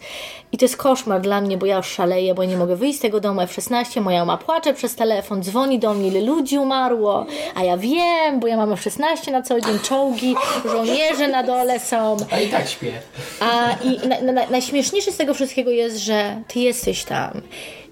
I 0.52 0.58
to 0.58 0.66
jest 0.66 0.78
koszmar 0.78 1.22
dla 1.22 1.42
mnie, 1.42 1.58
bo 1.58 1.66
ja 1.66 1.78
już 1.78 1.88
szaleję, 1.88 2.34
bo 2.34 2.44
nie 2.44 2.58
mogę 2.58 2.76
wyjść 2.76 2.98
z 2.98 3.02
tego 3.02 3.20
domu 3.20 3.42
F-16. 3.42 4.02
Moja 4.02 4.26
mama 4.26 4.38
płacze 4.38 4.74
przez 4.74 4.96
telefon, 4.96 5.44
dzwoni 5.44 5.80
do 5.80 5.94
mnie, 5.94 6.08
ile 6.08 6.22
ludzi 6.22 6.58
umarło. 6.58 7.26
A 7.56 7.64
ja 7.64 7.78
wiem, 7.78 8.40
bo 8.40 8.48
ja 8.48 8.58
mam 8.58 8.74
F-16 8.74 9.32
na 9.32 9.42
cały 9.42 9.62
dzień, 9.62 9.80
czołgi, 9.80 10.36
żołnierze 10.66 11.28
na 11.28 11.44
dole 11.44 11.80
są. 11.80 12.18
A 12.32 12.40
i 12.40 12.48
tak 12.50 12.70
śpię. 12.70 12.92
A 13.40 13.76
i 13.84 14.08
na, 14.08 14.32
na, 14.32 14.50
najśmieszniejsze 14.50 15.12
z 15.12 15.18
tego 15.18 15.34
wszystkiego 15.34 15.72
jest, 15.72 15.98
że 15.98 16.42
ty 16.48 16.60
jesteś 16.60 17.04
tam. 17.04 17.42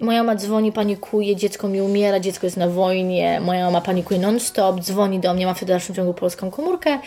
Moja 0.02 0.24
mama 0.24 0.36
dzwoni, 0.36 0.72
panikuje, 0.72 1.36
dziecko 1.36 1.68
mi 1.68 1.82
umiera, 1.82 2.20
dziecko 2.20 2.48
jest 2.48 2.58
na 2.58 2.68
wojnie, 2.68 3.40
moja 3.40 3.66
mama 3.66 3.82
panikuje 3.82 4.20
non-stop, 4.20 4.80
dzwoni 4.80 5.20
do 5.20 5.34
mnie, 5.34 5.46
ma 5.46 5.54
w 5.54 5.66
dalszym 5.66 5.96
ciągu 5.96 6.14
polską 6.14 6.52
komórkę. 6.52 7.00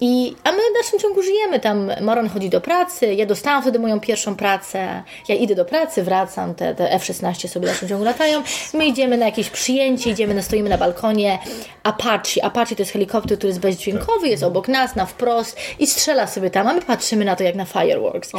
I, 0.00 0.34
a 0.44 0.52
my 0.52 0.58
w 0.58 0.74
dalszym 0.74 0.98
ciągu 0.98 1.22
żyjemy 1.22 1.60
tam. 1.60 1.90
Maron 2.00 2.28
chodzi 2.28 2.50
do 2.50 2.60
pracy, 2.60 3.14
ja 3.14 3.26
dostałam 3.26 3.62
wtedy 3.62 3.78
moją 3.78 4.00
pierwszą 4.00 4.36
pracę. 4.36 5.02
Ja 5.28 5.34
idę 5.34 5.54
do 5.54 5.64
pracy, 5.64 6.02
wracam, 6.02 6.54
te, 6.54 6.74
te 6.74 6.92
F-16 6.92 7.48
sobie 7.48 7.66
w 7.66 7.70
dalszym 7.70 7.88
ciągu 7.88 8.04
latają. 8.04 8.42
My 8.74 8.86
idziemy 8.86 9.16
na 9.16 9.26
jakieś 9.26 9.50
przyjęcie, 9.50 10.10
idziemy, 10.10 10.34
na- 10.34 10.42
stoimy 10.42 10.68
na 10.70 10.78
balkonie. 10.78 11.38
Apache, 11.82 12.44
Apache 12.44 12.76
to 12.76 12.82
jest 12.82 12.92
helikopter, 12.92 13.38
który 13.38 13.48
jest 13.48 13.60
bezdźwiękowy, 13.60 14.28
jest 14.28 14.42
obok 14.42 14.68
nas, 14.68 14.96
na 14.96 15.06
wprost 15.06 15.56
i 15.78 15.86
strzela 15.86 16.26
sobie 16.26 16.50
tam, 16.50 16.66
a 16.66 16.72
my 16.72 16.82
patrzymy 16.82 17.24
na 17.24 17.36
to 17.36 17.44
jak 17.44 17.54
na 17.54 17.64
fireworks. 17.64 18.32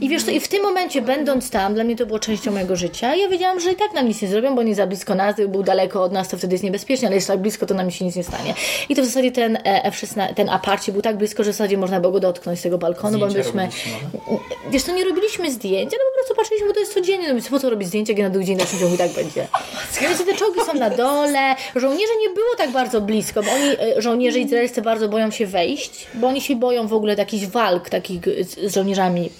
I 0.00 0.08
wiesz, 0.08 0.24
to 0.24 0.30
i 0.30 0.40
w 0.40 0.48
tym 0.48 0.62
momencie, 0.62 1.02
będąc 1.02 1.50
tam, 1.50 1.74
dla 1.74 1.84
mnie 1.84 1.96
to 1.96 2.06
było 2.06 2.18
częścią 2.18 2.50
mojego 2.52 2.76
życia. 2.76 3.14
Ja 3.14 3.28
wiedziałam, 3.28 3.60
że 3.60 3.72
i 3.72 3.76
tak 3.76 3.94
nam 3.94 4.08
nic 4.08 4.22
nie 4.22 4.28
zrobią, 4.28 4.54
bo 4.54 4.62
nie 4.62 4.74
za 4.74 4.86
blisko 4.86 5.14
nas, 5.14 5.36
był 5.48 5.62
daleko 5.62 6.02
od 6.02 6.12
nas, 6.12 6.28
to 6.28 6.38
wtedy 6.38 6.54
jest 6.54 6.64
niebezpiecznie, 6.64 7.08
ale 7.08 7.14
jest 7.14 7.28
tak 7.28 7.38
blisko, 7.38 7.66
to 7.66 7.74
nam 7.74 7.90
się 7.90 8.04
nic 8.04 8.16
nie 8.16 8.24
stanie. 8.24 8.54
I 8.88 8.94
to 8.94 9.02
w 9.02 9.04
zasadzie 9.04 9.32
ten 9.32 9.56
e, 9.56 9.60
F-16, 9.84 10.34
ten 10.34 10.48
Apache 10.48 10.92
był 10.92 11.02
tak 11.04 11.16
blisko, 11.16 11.44
że 11.44 11.52
w 11.52 11.54
zasadzie 11.54 11.78
można 11.78 12.00
było 12.00 12.12
go 12.12 12.20
dotknąć 12.20 12.58
z 12.58 12.62
tego 12.62 12.78
balkonu, 12.78 13.18
bo 13.18 13.30
Zdjęcia 13.30 13.50
byliśmy... 13.52 13.62
robiliście 13.62 13.90
może? 14.26 14.70
Wiesz, 14.70 14.82
to 14.82 14.94
nie 14.94 15.04
robiliśmy 15.04 15.52
zdjęć, 15.52 15.90
ale 15.94 16.02
po 16.10 16.14
prostu 16.14 16.34
patrzyliśmy, 16.34 16.68
bo 16.68 16.74
to 16.74 16.80
jest 16.80 16.94
codziennie. 16.94 17.28
No 17.28 17.34
więc 17.34 17.48
po 17.48 17.58
co 17.58 17.70
robić 17.70 17.88
zdjęcia, 17.88 18.12
jak 18.12 18.22
na 18.22 18.30
drugi 18.30 18.46
dzień 18.46 18.56
naszym 18.56 18.78
ciągu 18.78 18.94
i 18.94 18.98
tak 18.98 19.12
będzie. 19.12 19.48
Więc 20.00 20.24
te 20.24 20.34
czołgi 20.34 20.60
są 20.66 20.74
na 20.74 20.90
dole. 20.90 21.56
Żołnierze 21.76 22.12
nie 22.20 22.28
było 22.28 22.56
tak 22.58 22.70
bardzo 22.70 23.00
blisko, 23.00 23.42
bo 23.42 23.50
oni, 23.50 23.96
e, 23.96 24.02
żołnierze 24.02 24.38
izraelscy 24.38 24.82
bardzo 24.82 25.08
boją 25.08 25.30
się 25.30 25.46
wejść, 25.46 26.06
bo 26.14 26.26
oni 26.28 26.40
się 26.40 26.56
boją 26.56 26.86
w 26.86 26.94
ogóle 26.94 27.14
jakichś 27.14 27.46
walk 27.46 27.90
takich 27.90 28.20
z 28.44 28.74
żołnierzami 28.74 29.30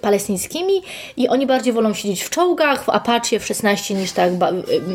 palestyńskimi 0.00 0.82
i 1.16 1.28
oni 1.28 1.46
bardziej 1.46 1.72
wolą 1.72 1.94
siedzieć 1.94 2.22
w 2.22 2.30
czołgach, 2.30 2.84
w 2.84 2.88
Apache, 2.88 3.38
w 3.40 3.46
16 3.46 3.94
niż 3.94 4.12
tak 4.12 4.30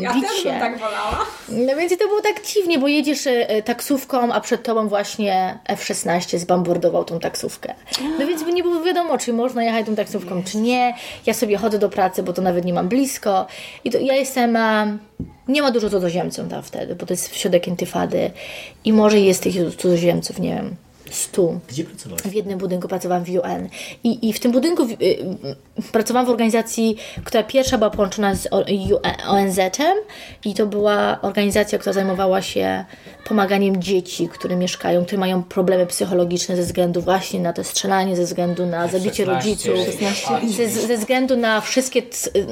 Ja 0.00 0.14
bić 0.14 0.22
też 0.28 0.42
się. 0.42 0.50
bym 0.50 0.60
tak 0.60 0.78
wolała. 0.78 1.26
No 1.48 1.76
więc 1.76 1.98
to 1.98 2.08
było 2.08 2.20
tak 2.20 2.46
dziwnie, 2.46 2.78
bo 2.78 2.88
jedziesz 2.88 3.26
e, 3.26 3.62
taksówką, 3.62 4.32
a 4.32 4.40
przed 4.40 4.62
tobą 4.62 4.88
właśnie 4.88 5.58
F-16 5.66 6.38
zbombardował 6.38 7.04
tą 7.04 7.20
taksówkę. 7.20 7.74
No 8.18 8.26
więc 8.26 8.46
nie 8.46 8.62
było 8.62 8.82
wiadomo, 8.82 9.18
czy 9.18 9.32
można 9.32 9.64
jechać 9.64 9.86
tą 9.86 9.96
taksówką, 9.96 10.42
czy 10.44 10.58
nie. 10.58 10.94
Ja 11.26 11.34
sobie 11.34 11.56
chodzę 11.56 11.78
do 11.78 11.88
pracy, 11.88 12.22
bo 12.22 12.32
to 12.32 12.42
nawet 12.42 12.64
nie 12.64 12.72
mam 12.72 12.88
blisko. 12.88 13.46
I 13.84 13.90
to 13.90 13.98
ja 13.98 14.14
jestem... 14.14 14.56
e, 14.56 14.98
Nie 15.48 15.62
ma 15.62 15.70
dużo 15.70 15.90
cudzoziemców 15.90 16.48
tam 16.48 16.62
wtedy, 16.62 16.94
bo 16.94 17.06
to 17.06 17.12
jest 17.12 17.36
środek 17.36 17.68
intifady 17.68 18.30
i 18.84 18.92
może 18.92 19.20
jest 19.20 19.42
tych 19.42 19.54
cudzoziemców, 19.76 20.38
nie 20.38 20.54
wiem, 20.54 20.76
stu 21.14 21.60
Gdzie 21.68 21.84
pracowałaś? 21.84 22.22
w 22.22 22.32
jednym 22.32 22.58
budynku 22.58 22.88
pracowałam 22.88 23.24
w 23.24 23.28
UN. 23.28 23.68
I, 24.04 24.28
i 24.28 24.32
w 24.32 24.40
tym 24.40 24.52
budynku 24.52 24.82
y, 24.82 24.86
y, 25.02 25.82
pracowałam 25.92 26.26
w 26.26 26.30
organizacji, 26.30 26.96
która 27.24 27.42
pierwsza 27.42 27.78
była 27.78 27.90
połączona 27.90 28.34
z 28.34 28.48
ONZ-em 29.28 29.96
i 30.44 30.54
to 30.54 30.66
była 30.66 31.18
organizacja, 31.22 31.78
która 31.78 31.92
zajmowała 31.92 32.42
się 32.42 32.84
pomaganiem 33.28 33.82
dzieci, 33.82 34.28
które 34.28 34.56
mieszkają, 34.56 35.04
które 35.04 35.18
mają 35.18 35.42
problemy 35.42 35.86
psychologiczne 35.86 36.56
ze 36.56 36.62
względu 36.62 37.00
właśnie 37.00 37.40
na 37.40 37.52
to 37.52 37.64
strzelanie, 37.64 38.16
ze 38.16 38.24
względu 38.24 38.66
na 38.66 38.88
zabicie 38.88 39.26
16, 39.26 39.34
rodziców, 39.34 39.74
16. 39.86 40.68
ze, 40.68 40.86
ze 40.86 40.96
względu 40.96 41.36
na 41.36 41.60
wszystkie 41.60 42.02
t, 42.02 42.30
y, 42.36 42.46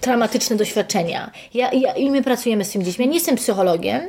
traumatyczne 0.00 0.56
doświadczenia. 0.56 1.30
Ja, 1.54 1.72
ja, 1.72 1.92
I 1.94 2.10
my 2.10 2.22
pracujemy 2.22 2.64
z 2.64 2.70
tymi 2.70 2.84
dziećmi. 2.84 3.04
Ja 3.04 3.10
nie 3.10 3.16
jestem 3.16 3.36
psychologiem 3.36 4.00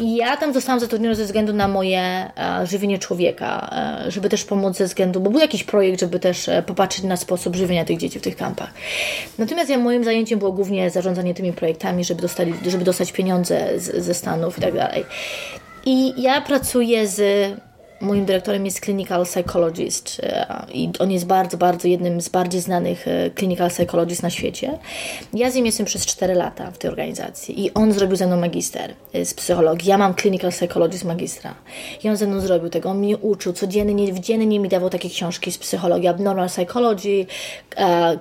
i 0.00 0.16
ja 0.16 0.36
tam 0.36 0.54
zostałam 0.54 0.80
zatrudniona 0.80 1.14
ze 1.14 1.24
względu 1.24 1.52
na 1.52 1.68
moje 1.68 2.00
e, 2.00 2.66
żywienie 2.66 2.98
człowieka, 2.98 3.21
e, 3.30 4.10
żeby 4.10 4.28
też 4.28 4.44
pomóc 4.44 4.76
ze 4.76 4.84
względu, 4.84 5.20
bo 5.20 5.30
był 5.30 5.40
jakiś 5.40 5.64
projekt, 5.64 6.00
żeby 6.00 6.20
też 6.20 6.48
e, 6.48 6.62
popatrzeć 6.62 7.04
na 7.04 7.16
sposób 7.16 7.56
żywienia 7.56 7.84
tych 7.84 7.98
dzieci 7.98 8.18
w 8.18 8.22
tych 8.22 8.36
kampach. 8.36 8.70
Natomiast 9.38 9.70
ja, 9.70 9.78
moim 9.78 10.04
zajęciem 10.04 10.38
było 10.38 10.52
głównie 10.52 10.90
zarządzanie 10.90 11.34
tymi 11.34 11.52
projektami, 11.52 12.04
żeby, 12.04 12.22
dostali, 12.22 12.54
żeby 12.66 12.84
dostać 12.84 13.12
pieniądze 13.12 13.80
z, 13.80 14.04
ze 14.04 14.14
Stanów 14.14 14.58
i 14.58 14.60
tak 14.60 14.74
dalej. 14.74 15.04
I 15.86 16.22
ja 16.22 16.40
pracuję 16.40 17.06
z 17.08 17.22
Moim 18.02 18.24
dyrektorem 18.24 18.64
jest 18.64 18.80
clinical 18.80 19.24
psychologist 19.24 20.20
e, 20.22 20.46
i 20.72 20.90
on 20.98 21.10
jest 21.10 21.26
bardzo, 21.26 21.56
bardzo 21.56 21.88
jednym 21.88 22.20
z 22.20 22.28
bardziej 22.28 22.60
znanych 22.60 23.08
e, 23.08 23.30
clinical 23.38 23.70
psychologist 23.70 24.22
na 24.22 24.30
świecie. 24.30 24.78
Ja 25.34 25.50
z 25.50 25.54
nim 25.54 25.66
jestem 25.66 25.86
przez 25.86 26.06
4 26.06 26.34
lata 26.34 26.70
w 26.70 26.78
tej 26.78 26.90
organizacji 26.90 27.64
i 27.64 27.74
on 27.74 27.92
zrobił 27.92 28.16
ze 28.16 28.26
mną 28.26 28.36
magister 28.36 28.94
e, 29.12 29.24
z 29.24 29.34
psychologii. 29.34 29.88
Ja 29.88 29.98
mam 29.98 30.14
clinical 30.14 30.50
psychologist 30.50 31.04
magistra 31.04 31.54
i 32.04 32.08
on 32.08 32.16
ze 32.16 32.26
mną 32.26 32.40
zrobił 32.40 32.70
tego. 32.70 32.90
On 32.90 32.98
mnie 32.98 33.16
uczył 33.16 33.52
codziennie, 33.52 34.20
dziennie 34.20 34.60
mi 34.60 34.68
dawał 34.68 34.90
takie 34.90 35.10
książki 35.10 35.52
z 35.52 35.58
psychologii, 35.58 36.08
abnormal 36.08 36.48
psychology, 36.48 37.26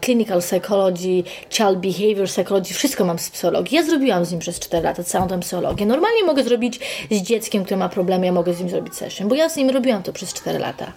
clinical 0.06 0.42
psychology, 0.42 1.24
child 1.50 1.80
behavior 1.80 2.28
psychology, 2.28 2.74
wszystko 2.74 3.06
mam 3.06 3.20
z 3.20 3.30
psychologii. 3.30 3.76
Ja 3.76 3.84
zrobiłam 3.84 4.26
z 4.26 4.32
nim 4.32 4.40
przez 4.40 4.60
4 4.60 4.84
lata 4.84 5.04
całą 5.04 5.28
tę 5.28 5.40
psychologię. 5.40 5.86
Normalnie 5.86 6.24
mogę 6.24 6.44
zrobić 6.44 6.80
z 7.12 7.22
dzieckiem, 7.22 7.64
które 7.64 7.78
ma 7.78 7.90
problemy, 7.90 8.26
ja 8.26 8.32
mogę 8.32 8.54
z 8.54 8.60
nim 8.60 8.70
zrobić 8.70 8.96
session, 8.96 9.28
bo 9.28 9.36
ja 9.36 9.50
z 9.50 9.56
nim 9.56 9.71
robiłam 9.72 10.04
to 10.04 10.14
przez 10.14 10.34
4 10.34 10.60
lata. 10.60 10.92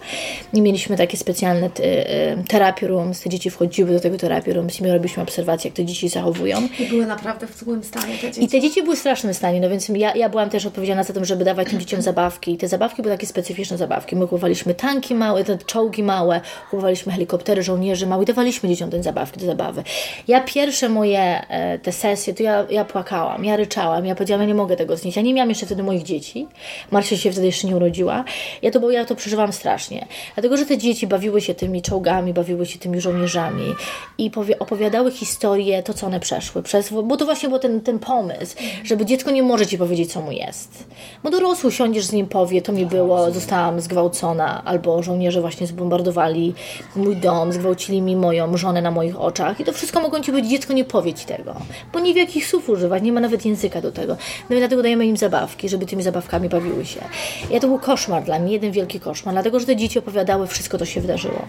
Nie 0.53 0.61
mieliśmy 0.61 0.97
takie 0.97 1.17
specjalne 1.17 1.69
te, 1.69 1.83
e, 2.09 2.43
therapy 2.47 2.87
rooms, 2.87 3.21
te 3.21 3.29
dzieci 3.29 3.49
wchodziły 3.49 3.91
do 3.91 3.99
tego 3.99 4.17
therapy 4.17 4.53
rooms 4.53 4.79
i 4.79 4.83
my 4.83 4.93
robiliśmy 4.93 5.23
obserwacje, 5.23 5.67
jak 5.67 5.77
te 5.77 5.85
dzieci 5.85 6.09
zachowują. 6.09 6.67
I 6.79 6.85
były 6.85 7.05
naprawdę 7.05 7.47
w 7.47 7.57
złym 7.57 7.83
stanie 7.83 8.17
te 8.17 8.27
I 8.27 8.31
dzieci. 8.31 8.47
te 8.47 8.61
dzieci 8.61 8.83
były 8.83 8.95
w 8.95 8.99
strasznym 8.99 9.33
stanie, 9.33 9.61
no 9.61 9.69
więc 9.69 9.89
ja, 9.89 10.15
ja 10.15 10.29
byłam 10.29 10.49
też 10.49 10.65
odpowiedzialna 10.65 11.03
za 11.03 11.13
to, 11.13 11.25
żeby 11.25 11.43
dawać 11.43 11.69
tym 11.69 11.79
dzieciom 11.79 12.01
zabawki. 12.01 12.51
I 12.53 12.57
te 12.57 12.67
zabawki 12.67 13.01
były 13.01 13.15
takie 13.15 13.27
specyficzne 13.27 13.77
zabawki. 13.77 14.15
My 14.15 14.21
kupowaliśmy 14.27 14.73
tanki 14.73 15.15
małe, 15.15 15.43
te 15.43 15.57
czołgi 15.57 16.03
małe, 16.03 16.41
kupowaliśmy 16.71 17.11
helikoptery 17.11 17.63
żołnierzy 17.63 18.07
małe 18.07 18.23
i 18.23 18.25
dawaliśmy 18.25 18.69
dzieciom 18.69 18.89
te 18.89 19.03
zabawki 19.03 19.39
do 19.39 19.45
zabawy. 19.45 19.83
Ja 20.27 20.41
pierwsze 20.41 20.89
moje 20.89 21.47
e, 21.49 21.79
te 21.79 21.91
sesje, 21.91 22.33
to 22.33 22.43
ja, 22.43 22.65
ja 22.69 22.85
płakałam, 22.85 23.45
ja 23.45 23.55
ryczałam, 23.55 24.05
ja 24.05 24.15
powiedziałam, 24.15 24.41
ja 24.41 24.47
nie 24.47 24.55
mogę 24.55 24.75
tego 24.75 24.97
znieść. 24.97 25.17
Ja 25.17 25.23
nie 25.23 25.33
miałam 25.33 25.49
jeszcze 25.49 25.65
wtedy 25.65 25.83
moich 25.83 26.03
dzieci. 26.03 26.47
Marcia 26.91 27.17
się 27.17 27.31
wtedy 27.31 27.45
jeszcze 27.47 27.67
nie 27.67 27.75
urodziła. 27.75 28.23
Ja 28.61 28.71
to, 28.71 28.79
bo 28.79 28.91
ja 28.91 29.05
to 29.05 29.15
przeżywałam 29.15 29.53
strasznie. 29.53 30.07
Dlatego, 30.35 30.57
że 30.57 30.65
te 30.65 30.77
dzieci 30.77 31.07
bawiły 31.07 31.41
się 31.41 31.55
tymi 31.55 31.81
czołgami, 31.81 32.33
bawiły 32.33 32.65
się 32.65 32.79
tymi 32.79 33.01
żołnierzami 33.01 33.75
i 34.17 34.31
opowiadały 34.59 35.11
historię, 35.11 35.83
to 35.83 35.93
co 35.93 36.07
one 36.07 36.19
przeszły. 36.19 36.63
Przez, 36.63 36.93
bo 37.03 37.17
to 37.17 37.25
właśnie 37.25 37.49
był 37.49 37.59
ten, 37.59 37.81
ten 37.81 37.99
pomysł, 37.99 38.55
żeby 38.83 39.05
dziecko 39.05 39.31
nie 39.31 39.43
może 39.43 39.65
ci 39.65 39.77
powiedzieć, 39.77 40.13
co 40.13 40.21
mu 40.21 40.31
jest. 40.31 40.85
Bo 41.23 41.29
dorosły 41.29 41.71
siądziesz 41.71 42.05
z 42.05 42.11
nim, 42.13 42.27
powie, 42.27 42.61
to 42.61 42.71
mi 42.71 42.85
było, 42.85 43.31
zostałam 43.31 43.81
zgwałcona, 43.81 44.61
albo 44.65 45.03
żołnierze 45.03 45.41
właśnie 45.41 45.67
zbombardowali 45.67 46.53
mój 46.95 47.15
dom, 47.15 47.53
zgwałcili 47.53 48.01
mi 48.01 48.15
moją 48.15 48.57
żonę 48.57 48.81
na 48.81 48.91
moich 48.91 49.21
oczach. 49.21 49.59
I 49.59 49.63
to 49.63 49.73
wszystko 49.73 50.01
mogą 50.01 50.19
ci 50.19 50.31
powiedzieć, 50.31 50.51
dziecko 50.51 50.73
nie 50.73 50.85
powie 50.85 51.13
ci 51.13 51.25
tego, 51.25 51.55
bo 51.93 51.99
nie 51.99 52.13
wie 52.13 52.21
jakich 52.21 52.47
słów 52.47 52.69
używać, 52.69 53.03
nie 53.03 53.11
ma 53.11 53.19
nawet 53.19 53.45
języka 53.45 53.81
do 53.81 53.91
tego. 53.91 54.17
No 54.49 54.55
i 54.55 54.59
dlatego 54.59 54.83
dajemy 54.83 55.05
im 55.05 55.17
zabawki, 55.17 55.69
żeby 55.69 55.85
tymi 55.85 56.03
zabawkami 56.03 56.49
bawiły 56.49 56.85
się. 56.85 57.01
Ja 57.49 57.59
to 57.59 57.67
był 57.67 57.79
koszmar 57.79 58.23
dla 58.23 58.39
mnie, 58.39 58.44
jeden 58.51 58.71
wielki 58.71 58.99
koszmar, 58.99 59.35
dlatego, 59.35 59.59
że 59.59 59.65
te 59.65 59.75
dzieci 59.75 59.99
opowiadały 59.99 60.47
wszystko, 60.47 60.77
co 60.77 60.85
się 60.85 61.01
wydarzyło 61.01 61.41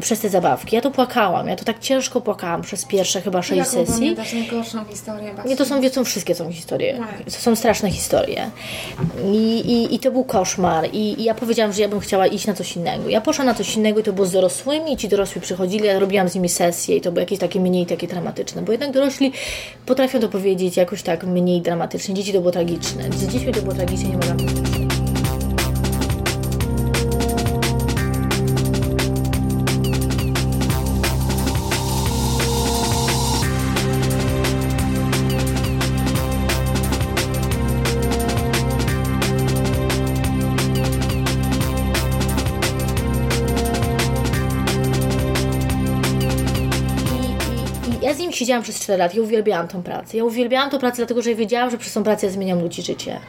przez 0.00 0.20
te 0.20 0.28
zabawki. 0.28 0.76
Ja 0.76 0.82
to 0.82 0.90
płakałam, 0.90 1.48
ja 1.48 1.56
to 1.56 1.64
tak 1.64 1.78
ciężko 1.78 2.20
płakałam 2.20 2.62
przez 2.62 2.84
pierwsze 2.84 3.20
chyba 3.20 3.42
sześć 3.42 3.58
Jaką 3.74 3.86
sesji. 3.86 4.16
najgorszą 4.34 4.84
historię? 4.84 5.34
Nie, 5.46 5.56
to 5.56 5.64
są, 5.64 5.88
są 5.88 6.04
wszystkie 6.04 6.34
są 6.34 6.52
historie. 6.52 6.98
To 7.24 7.30
są 7.30 7.56
straszne 7.56 7.90
historie. 7.90 8.50
I, 9.32 9.60
i, 9.60 9.94
I 9.94 9.98
to 9.98 10.10
był 10.10 10.24
koszmar. 10.24 10.88
I, 10.92 11.20
I 11.20 11.24
ja 11.24 11.34
powiedziałam, 11.34 11.72
że 11.72 11.82
ja 11.82 11.88
bym 11.88 12.00
chciała 12.00 12.26
iść 12.26 12.46
na 12.46 12.54
coś 12.54 12.76
innego. 12.76 13.08
Ja 13.08 13.20
poszłam 13.20 13.46
na 13.46 13.54
coś 13.54 13.76
innego 13.76 14.00
i 14.00 14.02
to 14.02 14.12
było 14.12 14.26
z 14.26 14.32
dorosłymi. 14.32 14.92
I 14.92 14.96
ci 14.96 15.08
dorośli 15.08 15.40
przychodzili, 15.40 15.86
ja 15.86 15.98
robiłam 15.98 16.28
z 16.28 16.34
nimi 16.34 16.48
sesje 16.48 16.96
i 16.96 17.00
to 17.00 17.12
było 17.12 17.20
jakieś 17.20 17.38
takie 17.38 17.60
mniej 17.60 17.86
takie 17.86 18.06
dramatyczne. 18.06 18.62
Bo 18.62 18.72
jednak 18.72 18.90
dorośli 18.92 19.32
potrafią 19.86 20.20
to 20.20 20.28
powiedzieć 20.28 20.76
jakoś 20.76 21.02
tak 21.02 21.24
mniej 21.24 21.60
dramatycznie. 21.60 22.14
Dzieci 22.14 22.32
to 22.32 22.38
było 22.40 22.52
tragiczne. 22.52 23.02
Z 23.12 23.26
dziećmi 23.26 23.52
to 23.52 23.62
było 23.62 23.74
tragicznie, 23.74 24.08
nie 24.08 24.16
mogłam 24.16 24.83
siedziałam 48.44 48.62
przez 48.62 48.80
4 48.80 48.98
lata. 48.98 49.14
Ja 49.16 49.22
uwielbiałam 49.22 49.68
tą 49.68 49.82
pracę. 49.82 50.16
Ja 50.16 50.24
uwielbiałam 50.24 50.70
tą 50.70 50.78
pracę, 50.78 50.96
dlatego 50.96 51.22
że 51.22 51.30
ja 51.30 51.36
wiedziałam, 51.36 51.70
że 51.70 51.78
przez 51.78 51.92
tą 51.92 52.02
pracę 52.02 52.26
ja 52.26 52.32
zmieniam 52.32 52.60
ludzi 52.60 52.82
życie. 52.82 53.20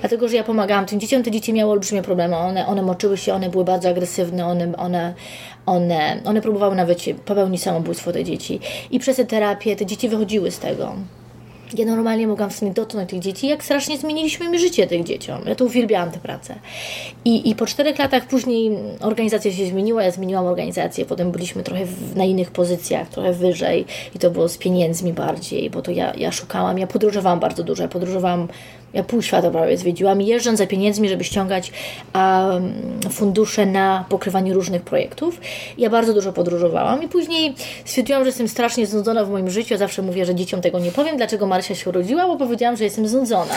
Dlatego, 0.00 0.28
że 0.28 0.36
ja 0.36 0.44
pomagałam 0.44 0.86
tym 0.86 1.00
dzieciom. 1.00 1.22
Te 1.22 1.30
dzieci 1.30 1.52
miały 1.52 1.72
olbrzymie 1.72 2.02
problemy. 2.02 2.36
One, 2.36 2.66
one 2.66 2.82
moczyły 2.82 3.16
się, 3.16 3.34
one 3.34 3.50
były 3.50 3.64
bardzo 3.64 3.88
agresywne, 3.88 4.46
one, 4.46 4.76
one, 4.76 5.14
one, 5.66 6.20
one 6.24 6.40
próbowały 6.40 6.74
nawet 6.76 6.98
popełnić 7.24 7.62
samobójstwo, 7.62 8.12
te 8.12 8.24
dzieci. 8.24 8.60
I 8.90 8.98
przez 8.98 9.16
te 9.16 9.24
terapie 9.24 9.76
te 9.76 9.86
dzieci 9.86 10.08
wychodziły 10.08 10.50
z 10.50 10.58
tego. 10.58 10.94
Ja 11.78 11.86
normalnie 11.86 12.26
mogłam 12.26 12.50
w 12.50 12.56
sumie 12.56 12.70
dotknąć 12.70 13.10
tych 13.10 13.20
dzieci, 13.20 13.48
jak 13.48 13.64
strasznie 13.64 13.98
zmieniliśmy 13.98 14.48
mi 14.48 14.58
życie 14.58 14.86
tych 14.86 15.04
dzieciom. 15.04 15.40
Ja 15.46 15.54
to 15.54 15.64
uwielbiałam 15.64 16.10
tę 16.10 16.18
pracę. 16.18 16.54
I, 17.24 17.50
I 17.50 17.54
po 17.54 17.66
czterech 17.66 17.98
latach 17.98 18.26
później 18.26 18.78
organizacja 19.00 19.52
się 19.52 19.66
zmieniła, 19.66 20.02
ja 20.02 20.10
zmieniłam 20.10 20.46
organizację, 20.46 21.04
potem 21.04 21.30
byliśmy 21.30 21.62
trochę 21.62 21.84
w, 21.84 22.16
na 22.16 22.24
innych 22.24 22.50
pozycjach, 22.50 23.08
trochę 23.08 23.32
wyżej 23.32 23.84
i 24.14 24.18
to 24.18 24.30
było 24.30 24.48
z 24.48 24.58
pieniędzmi 24.58 25.12
bardziej, 25.12 25.70
bo 25.70 25.82
to 25.82 25.90
ja, 25.90 26.14
ja 26.14 26.32
szukałam, 26.32 26.78
ja 26.78 26.86
podróżowałam 26.86 27.40
bardzo 27.40 27.62
dużo, 27.62 27.82
ja 27.82 27.88
podróżowałam, 27.88 28.48
ja 28.94 29.02
pół 29.02 29.22
świata 29.22 29.50
prawie 29.50 29.76
zwiedziłam, 29.76 30.20
jeżdżąc 30.20 30.58
za 30.58 30.66
pieniędzmi, 30.66 31.08
żeby 31.08 31.24
ściągać 31.24 31.72
um, 32.14 32.72
fundusze 33.10 33.66
na 33.66 34.04
pokrywanie 34.08 34.54
różnych 34.54 34.82
projektów. 34.82 35.40
Ja 35.78 35.90
bardzo 35.90 36.14
dużo 36.14 36.32
podróżowałam 36.32 37.02
i 37.02 37.08
później 37.08 37.54
stwierdziłam, 37.84 38.22
że 38.22 38.28
jestem 38.28 38.48
strasznie 38.48 38.86
znudzona 38.86 39.24
w 39.24 39.30
moim 39.30 39.50
życiu. 39.50 39.76
Zawsze 39.76 40.02
mówię, 40.02 40.26
że 40.26 40.34
dzieciom 40.34 40.60
tego 40.60 40.78
nie 40.78 40.92
powiem, 40.92 41.16
dlaczego 41.16 41.46
Marysia 41.46 41.74
się 41.74 41.90
urodziła, 41.90 42.26
bo 42.26 42.36
powiedziałam, 42.36 42.76
że 42.76 42.84
jestem 42.84 43.08
znudzona. 43.08 43.54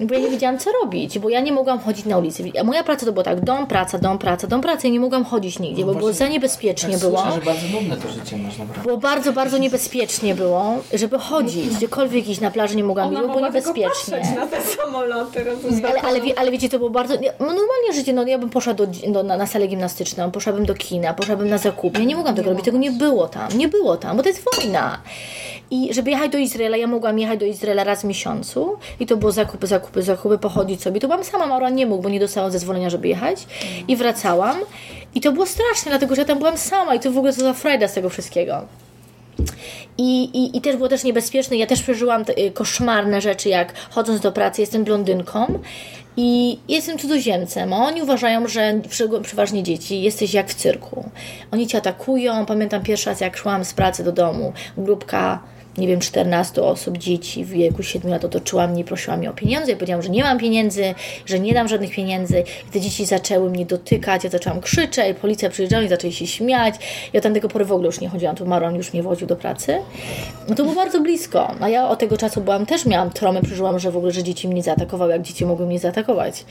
Bo 0.00 0.14
ja 0.14 0.20
nie 0.20 0.30
wiedziałam, 0.30 0.58
co 0.58 0.70
robić, 0.82 1.18
bo 1.18 1.28
ja 1.28 1.40
nie 1.40 1.52
mogłam 1.52 1.78
chodzić 1.78 2.06
na 2.06 2.18
ulicy. 2.18 2.52
A 2.60 2.64
moja 2.64 2.84
praca 2.84 3.06
to 3.06 3.12
było 3.12 3.22
tak, 3.22 3.40
dom, 3.40 3.66
praca, 3.66 3.98
dom, 3.98 4.18
praca, 4.18 4.46
dom, 4.46 4.60
praca. 4.60 4.88
Ja 4.88 4.92
nie 4.92 5.00
mogłam 5.00 5.24
chodzić 5.24 5.58
nigdzie, 5.58 5.84
bo 5.84 5.94
było 5.94 6.12
za 6.12 6.28
niebezpiecznie 6.28 6.90
tak 6.90 7.00
było. 7.00 7.18
Słyszę, 7.18 7.34
że 7.34 7.40
bardzo 7.40 7.66
nudne 7.68 7.96
to 7.96 8.08
życie 8.08 8.36
masz 8.36 8.58
naprawdę. 8.58 8.82
Było 8.82 8.96
bardzo, 8.96 9.32
bardzo 9.32 9.58
niebezpiecznie 9.58 10.34
było, 10.34 10.74
żeby 10.94 11.18
chodzić. 11.18 11.76
Gdziekolwiek 11.76 12.28
iść 12.28 12.40
na 12.40 12.50
plaży 12.50 12.76
nie 12.76 12.84
mogłam 12.84 13.12
iść, 13.12 13.22
bo 13.22 13.28
było 13.28 13.40
niebezpiecznie. 13.46 14.34
na 14.36 14.46
te 14.46 14.62
samoloty, 14.62 15.44
rozumiesz? 15.44 15.84
Ale, 15.84 16.02
ale, 16.02 16.20
ale 16.36 16.50
wiecie, 16.50 16.68
to 16.68 16.78
było 16.78 16.90
bardzo. 16.90 17.14
No 17.14 17.46
normalnie 17.46 17.92
życie, 17.94 18.12
no 18.12 18.26
ja 18.26 18.38
bym 18.38 18.50
poszła 18.50 18.74
do, 18.74 18.86
do, 18.86 19.22
na, 19.22 19.36
na 19.36 19.46
salę 19.46 19.66
gimnastyczną, 19.66 20.30
poszłabym 20.30 20.66
do 20.66 20.74
kina, 20.74 21.14
poszłabym 21.14 21.48
na 21.48 21.58
zakupy. 21.58 21.98
Ja 21.98 22.04
nie 22.04 22.16
mogłam 22.16 22.34
tego 22.34 22.50
robić, 22.50 22.64
tego 22.64 22.78
nie 22.78 22.90
było 22.90 23.28
tam. 23.28 23.58
Nie 23.58 23.68
było 23.68 23.96
tam, 23.96 24.16
bo 24.16 24.22
to 24.22 24.28
jest 24.28 24.44
wojna. 24.56 24.98
I 25.70 25.94
żeby 25.94 26.10
jechać 26.10 26.32
do 26.32 26.38
Izraela, 26.38 26.76
ja 26.76 26.86
mogłam 26.86 27.18
jechać 27.18 27.40
do 27.40 27.46
Izraela 27.46 27.84
raz 27.84 28.00
w 28.00 28.04
miesiącu 28.04 28.76
i 29.00 29.06
to 29.06 29.16
było 29.16 29.32
zakupy, 29.32 29.66
zakupy, 29.66 29.85
zakupy, 29.96 30.38
pochodzić 30.38 30.82
sobie. 30.82 31.00
To 31.00 31.08
byłam 31.08 31.24
sama, 31.24 31.46
Maura 31.46 31.70
nie 31.70 31.86
mógł, 31.86 32.02
bo 32.02 32.08
nie 32.08 32.20
dostałam 32.20 32.50
zezwolenia, 32.50 32.90
żeby 32.90 33.08
jechać. 33.08 33.46
I 33.88 33.96
wracałam. 33.96 34.56
I 35.14 35.20
to 35.20 35.32
było 35.32 35.46
straszne, 35.46 35.90
dlatego 35.90 36.14
że 36.14 36.22
ja 36.22 36.26
tam 36.26 36.38
byłam 36.38 36.56
sama 36.58 36.94
i 36.94 37.00
to 37.00 37.12
w 37.12 37.18
ogóle 37.18 37.32
co 37.32 37.40
za 37.40 37.54
frajda 37.54 37.88
z 37.88 37.94
tego 37.94 38.10
wszystkiego. 38.10 38.62
I, 39.98 40.24
i, 40.24 40.56
I 40.56 40.60
też 40.60 40.76
było 40.76 40.88
też 40.88 41.04
niebezpieczne. 41.04 41.56
Ja 41.56 41.66
też 41.66 41.82
przeżyłam 41.82 42.24
te, 42.24 42.38
y, 42.38 42.50
koszmarne 42.50 43.20
rzeczy, 43.20 43.48
jak 43.48 43.74
chodząc 43.90 44.20
do 44.20 44.32
pracy, 44.32 44.60
jestem 44.60 44.84
blondynką 44.84 45.58
i 46.16 46.58
jestem 46.68 46.98
cudzoziemcem. 46.98 47.72
Oni 47.72 48.02
uważają, 48.02 48.48
że 48.48 48.80
przeważnie 49.22 49.62
dzieci 49.62 50.02
jesteś 50.02 50.34
jak 50.34 50.48
w 50.48 50.54
cyrku. 50.54 51.10
Oni 51.50 51.66
cię 51.66 51.78
atakują. 51.78 52.46
Pamiętam 52.46 52.82
pierwszy 52.82 53.10
raz, 53.10 53.20
jak 53.20 53.36
szłam 53.36 53.64
z 53.64 53.74
pracy 53.74 54.04
do 54.04 54.12
domu, 54.12 54.52
grupka 54.76 55.42
nie 55.78 55.86
wiem, 55.88 56.00
14 56.00 56.62
osób, 56.62 56.98
dzieci 56.98 57.44
w 57.44 57.48
wieku 57.48 57.82
7 57.82 58.10
lat 58.10 58.24
otoczyła 58.24 58.66
mnie 58.66 58.80
i 58.80 58.84
prosiła 58.84 59.16
mnie 59.16 59.30
o 59.30 59.32
pieniądze. 59.32 59.70
Ja 59.70 59.76
powiedziałam, 59.76 60.02
że 60.02 60.08
nie 60.08 60.22
mam 60.22 60.38
pieniędzy, 60.38 60.94
że 61.26 61.40
nie 61.40 61.54
dam 61.54 61.68
żadnych 61.68 61.90
pieniędzy. 61.90 62.44
I 62.68 62.72
te 62.72 62.80
dzieci 62.80 63.06
zaczęły 63.06 63.50
mnie 63.50 63.66
dotykać, 63.66 64.24
ja 64.24 64.30
zaczęłam 64.30 64.60
krzyczeć, 64.60 65.16
policja 65.18 65.50
przyjeżdżała 65.50 65.82
i 65.82 65.88
zaczęli 65.88 66.12
się 66.12 66.26
śmiać. 66.26 66.74
Ja 67.12 67.20
tam 67.20 67.34
tego 67.34 67.48
pory 67.48 67.64
w 67.64 67.72
ogóle 67.72 67.86
już 67.86 68.00
nie 68.00 68.08
chodziłam, 68.08 68.36
tu 68.36 68.46
Maron 68.46 68.74
już 68.74 68.92
mnie 68.92 69.02
woził 69.02 69.26
do 69.26 69.36
pracy. 69.36 69.78
No 70.48 70.54
to 70.54 70.62
było 70.62 70.74
bardzo 70.74 71.00
blisko. 71.00 71.54
A 71.60 71.68
ja 71.68 71.88
od 71.88 71.98
tego 71.98 72.16
czasu 72.16 72.40
byłam, 72.40 72.66
też 72.66 72.86
miałam 72.86 73.10
tromę, 73.10 73.42
przeżyłam, 73.42 73.78
że 73.78 73.90
w 73.90 73.96
ogóle, 73.96 74.12
że 74.12 74.22
dzieci 74.22 74.48
mnie 74.48 74.62
zaatakowały, 74.62 75.12
jak 75.12 75.22
dzieci 75.22 75.46
mogły 75.46 75.66
mnie 75.66 75.78
zaatakować. 75.78 76.44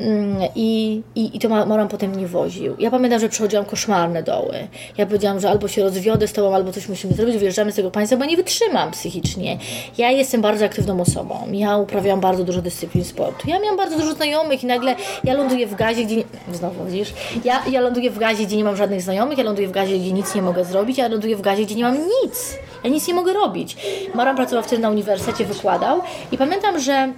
Mm, 0.00 0.36
I, 0.54 1.02
i, 1.14 1.36
i 1.36 1.38
to 1.38 1.48
Ma- 1.48 1.66
Maron 1.66 1.88
potem 1.88 2.10
mnie 2.10 2.26
woził. 2.26 2.76
Ja 2.78 2.90
pamiętam, 2.90 3.20
że 3.20 3.28
przechodziłam 3.28 3.64
koszmarne 3.64 4.22
doły. 4.22 4.54
Ja 4.98 5.06
powiedziałam, 5.06 5.40
że 5.40 5.50
albo 5.50 5.68
się 5.68 5.82
rozwiodę 5.82 6.28
z 6.28 6.32
tobą, 6.32 6.54
albo 6.54 6.72
coś 6.72 6.88
musimy 6.88 7.14
zrobić, 7.14 7.36
wyjeżdżamy 7.36 7.72
z 7.72 7.74
tego 7.74 7.90
państwa, 7.90 8.16
bo 8.16 8.24
nie 8.24 8.36
wytrzymam 8.36 8.51
psychicznie. 8.92 9.58
Ja 9.98 10.10
jestem 10.10 10.40
bardzo 10.40 10.64
aktywną 10.64 11.00
osobą. 11.00 11.34
Ja 11.52 11.76
uprawiałam 11.76 12.20
bardzo 12.20 12.44
dużo 12.44 12.62
dyscyplin 12.62 13.04
sportu. 13.04 13.50
Ja 13.50 13.60
miałam 13.60 13.76
bardzo 13.76 13.98
dużo 13.98 14.14
znajomych 14.14 14.62
i 14.64 14.66
nagle 14.66 14.96
ja 15.24 15.34
ląduję 15.34 15.66
w 15.66 15.74
gazie, 15.74 16.04
gdzie... 16.04 16.16
Nie... 16.16 16.24
Znowu, 16.52 16.84
widzisz? 16.84 17.12
Ja, 17.44 17.62
ja 17.70 17.80
ląduję 17.80 18.10
w 18.10 18.18
gazie, 18.18 18.44
gdzie 18.46 18.56
nie 18.56 18.64
mam 18.64 18.76
żadnych 18.76 19.02
znajomych, 19.02 19.38
ja 19.38 19.44
ląduję 19.44 19.68
w 19.68 19.72
gazie, 19.72 19.98
gdzie 19.98 20.12
nic 20.12 20.34
nie 20.34 20.42
mogę 20.42 20.64
zrobić, 20.64 20.98
ja 20.98 21.08
ląduję 21.08 21.36
w 21.36 21.40
gazie, 21.40 21.64
gdzie 21.64 21.74
nie 21.74 21.84
mam 21.84 21.94
nic. 21.94 22.58
Ja 22.84 22.90
nic 22.90 23.08
nie 23.08 23.14
mogę 23.14 23.32
robić. 23.32 23.76
Maron 24.14 24.36
pracował 24.36 24.64
wtedy 24.64 24.82
na 24.82 24.90
uniwersytecie, 24.90 25.44
wykładał 25.44 26.00
i 26.32 26.38
pamiętam, 26.38 26.80
że 26.80 27.12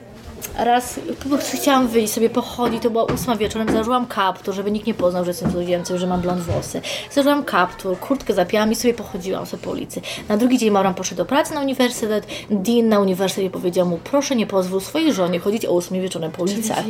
Raz 0.58 1.00
po 1.22 1.28
prostu 1.28 1.56
chciałam 1.56 1.88
wyjść 1.88 2.12
sobie 2.12 2.30
pochodzić, 2.30 2.82
to 2.82 2.90
była 2.90 3.04
ósma 3.04 3.36
wieczorem, 3.36 3.72
założyłam 3.72 4.06
kaptur, 4.06 4.54
żeby 4.54 4.70
nikt 4.70 4.86
nie 4.86 4.94
poznał, 4.94 5.24
że 5.24 5.30
jestem 5.30 5.50
cudzoziemcem, 5.50 5.98
że 5.98 6.06
mam 6.06 6.20
blond 6.20 6.40
włosy. 6.40 6.80
Założyłam 7.10 7.44
kaptur, 7.44 7.98
kurtkę 7.98 8.34
zapiłam 8.34 8.72
i 8.72 8.74
sobie 8.74 8.94
pochodziłam 8.94 9.46
sobie 9.46 9.62
po 9.62 9.70
ulicy. 9.70 10.00
Na 10.28 10.36
drugi 10.36 10.58
dzień 10.58 10.70
Mauran 10.70 10.94
poszedł 10.94 11.16
do 11.16 11.24
pracy 11.24 11.54
na 11.54 11.60
uniwersytet, 11.60 12.26
Dean 12.50 12.88
na 12.88 13.00
uniwersytecie 13.00 13.50
powiedział 13.50 13.86
mu, 13.86 13.98
proszę 14.04 14.36
nie 14.36 14.46
pozwól 14.46 14.80
swojej 14.80 15.12
żonie 15.12 15.38
chodzić 15.38 15.66
o 15.66 15.72
ósmej 15.72 16.00
wieczorem 16.00 16.32
po 16.32 16.42
ulicach. 16.42 16.84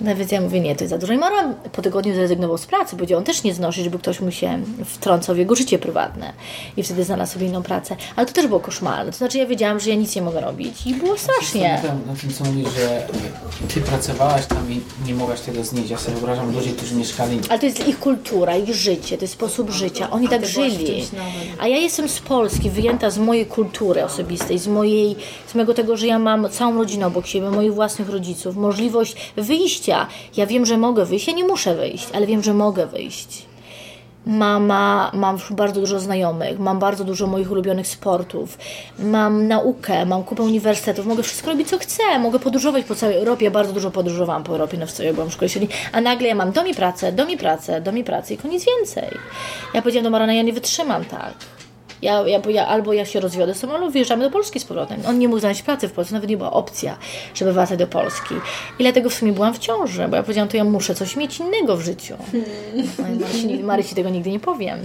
Nawet 0.00 0.32
ja 0.32 0.40
mówię, 0.40 0.60
nie, 0.60 0.76
to 0.76 0.84
jest 0.84 0.90
za 0.90 0.98
dużo. 0.98 1.12
I 1.12 1.18
Mauran 1.18 1.54
po 1.72 1.82
tygodniu 1.82 2.14
zrezygnował 2.14 2.58
z 2.58 2.66
pracy, 2.66 2.96
powiedział, 2.96 3.18
on 3.18 3.24
też 3.24 3.42
nie 3.42 3.54
znosi, 3.54 3.84
żeby 3.84 3.98
ktoś 3.98 4.20
mu 4.20 4.30
się 4.30 4.62
wtrącał 4.84 5.34
w 5.34 5.38
jego 5.38 5.54
życie 5.54 5.78
prywatne. 5.78 6.32
I 6.76 6.82
wtedy 6.82 7.04
znalazł 7.04 7.32
sobie 7.32 7.46
inną 7.46 7.62
pracę. 7.62 7.96
Ale 8.16 8.26
to 8.26 8.32
też 8.32 8.46
było 8.46 8.60
koszmarne. 8.60 9.12
To 9.12 9.18
znaczy 9.18 9.38
ja 9.38 9.46
wiedziałam, 9.46 9.80
że 9.80 9.90
ja 9.90 9.96
nic 9.96 10.16
nie 10.16 10.22
mogę 10.22 10.40
robić 10.40 10.86
i 10.86 10.94
było 10.94 11.18
strasznie. 11.18 11.82
Na 12.06 12.14
tym, 12.14 12.30
co 12.32 12.44
mówisz, 12.48 12.68
że 12.74 13.06
ty 13.74 13.80
pracowałaś 13.80 14.46
tam 14.46 14.72
i 14.72 14.80
nie 15.06 15.14
mogłaś 15.14 15.40
tego 15.40 15.64
znieść. 15.64 15.90
Ja 15.90 15.98
sobie 15.98 16.16
wyobrażam 16.16 16.52
ludzi, 16.52 16.70
którzy 16.70 16.94
mieszkali 16.94 17.40
Ale 17.48 17.58
to 17.58 17.66
jest 17.66 17.88
ich 17.88 17.98
kultura, 17.98 18.56
ich 18.56 18.74
życie, 18.74 19.18
to 19.18 19.24
jest 19.24 19.34
sposób 19.34 19.70
życia. 19.70 20.10
Oni 20.10 20.28
tak 20.28 20.46
żyli. 20.46 21.06
A 21.58 21.68
ja 21.68 21.76
jestem 21.76 22.08
z 22.08 22.20
Polski, 22.20 22.70
wyjęta 22.70 23.10
z 23.10 23.18
mojej 23.18 23.46
kultury 23.46 24.04
osobistej, 24.04 24.58
z 24.58 24.66
mojej, 24.66 25.16
z 25.46 25.54
mojego 25.54 25.74
tego, 25.74 25.96
że 25.96 26.06
ja 26.06 26.18
mam 26.18 26.48
całą 26.50 26.74
rodzinę 26.74 27.06
obok 27.06 27.26
siebie, 27.26 27.50
moich 27.50 27.74
własnych 27.74 28.08
rodziców, 28.08 28.56
możliwość 28.56 29.16
wyjścia. 29.36 30.06
Ja 30.36 30.46
wiem, 30.46 30.66
że 30.66 30.78
mogę 30.78 31.04
wyjść, 31.04 31.26
ja 31.26 31.34
nie 31.34 31.44
muszę 31.44 31.74
wyjść, 31.74 32.06
ale 32.12 32.26
wiem, 32.26 32.42
że 32.42 32.54
mogę 32.54 32.86
wyjść. 32.86 33.47
Mama, 34.28 35.10
mam 35.14 35.36
już 35.36 35.52
bardzo 35.52 35.80
dużo 35.80 36.00
znajomych, 36.00 36.58
mam 36.58 36.78
bardzo 36.78 37.04
dużo 37.04 37.26
moich 37.26 37.50
ulubionych 37.50 37.86
sportów, 37.86 38.58
mam 38.98 39.48
naukę, 39.48 40.06
mam 40.06 40.24
kupę 40.24 40.42
uniwersytetów, 40.42 41.06
mogę 41.06 41.22
wszystko 41.22 41.50
robić 41.50 41.68
co 41.68 41.78
chcę, 41.78 42.18
mogę 42.18 42.38
podróżować 42.38 42.84
po 42.84 42.94
całej 42.94 43.16
Europie, 43.16 43.50
bardzo 43.50 43.72
dużo 43.72 43.90
podróżowałam 43.90 44.44
po 44.44 44.52
Europie, 44.52 44.78
no 44.78 44.86
w 44.86 44.98
ja 44.98 45.12
byłam 45.12 45.30
w 45.30 45.32
szkole 45.32 45.48
średniej, 45.48 45.72
a 45.92 46.00
nagle 46.00 46.28
ja 46.28 46.34
mam 46.34 46.52
dom 46.52 46.68
i 46.68 46.74
pracę, 46.74 47.12
dom 47.12 47.30
i 47.30 47.36
pracę, 47.36 47.80
dom 47.80 47.98
i 47.98 48.04
pracę 48.04 48.34
i 48.34 48.38
koniec 48.38 48.64
więcej. 48.64 49.18
Ja 49.74 49.82
powiedziałam 49.82 50.04
do 50.04 50.10
Marana, 50.10 50.32
ja 50.32 50.42
nie 50.42 50.52
wytrzymam 50.52 51.04
tak. 51.04 51.57
Ja, 52.02 52.28
ja, 52.28 52.40
bo 52.40 52.50
ja, 52.50 52.66
albo 52.66 52.92
ja 52.92 53.04
się 53.04 53.20
rozwiodę 53.20 53.54
z 53.54 53.60
tobą, 53.60 53.72
albo 53.72 53.90
wyjeżdżamy 53.90 54.24
do 54.24 54.30
Polski 54.30 54.60
z 54.60 54.64
powrotem. 54.64 55.00
On 55.08 55.18
nie 55.18 55.28
mógł 55.28 55.40
znaleźć 55.40 55.62
pracy 55.62 55.88
w 55.88 55.92
Polsce, 55.92 56.14
nawet 56.14 56.30
nie 56.30 56.36
była 56.36 56.52
opcja, 56.52 56.96
żeby 57.34 57.52
wracać 57.52 57.78
do 57.78 57.86
Polski. 57.86 58.34
I 58.78 58.82
dlatego 58.82 59.10
w 59.10 59.14
sumie 59.14 59.32
byłam 59.32 59.54
w 59.54 59.58
ciąży, 59.58 60.08
bo 60.08 60.16
ja 60.16 60.22
powiedziałam, 60.22 60.48
to 60.48 60.56
ja 60.56 60.64
muszę 60.64 60.94
coś 60.94 61.16
mieć 61.16 61.40
innego 61.40 61.76
w 61.76 61.80
życiu. 61.80 62.14
No 62.98 63.08
i 63.08 63.18
Marysi, 63.18 63.58
Marysi 63.64 63.94
tego 63.94 64.08
nigdy 64.08 64.30
nie 64.30 64.40
powiem, 64.40 64.78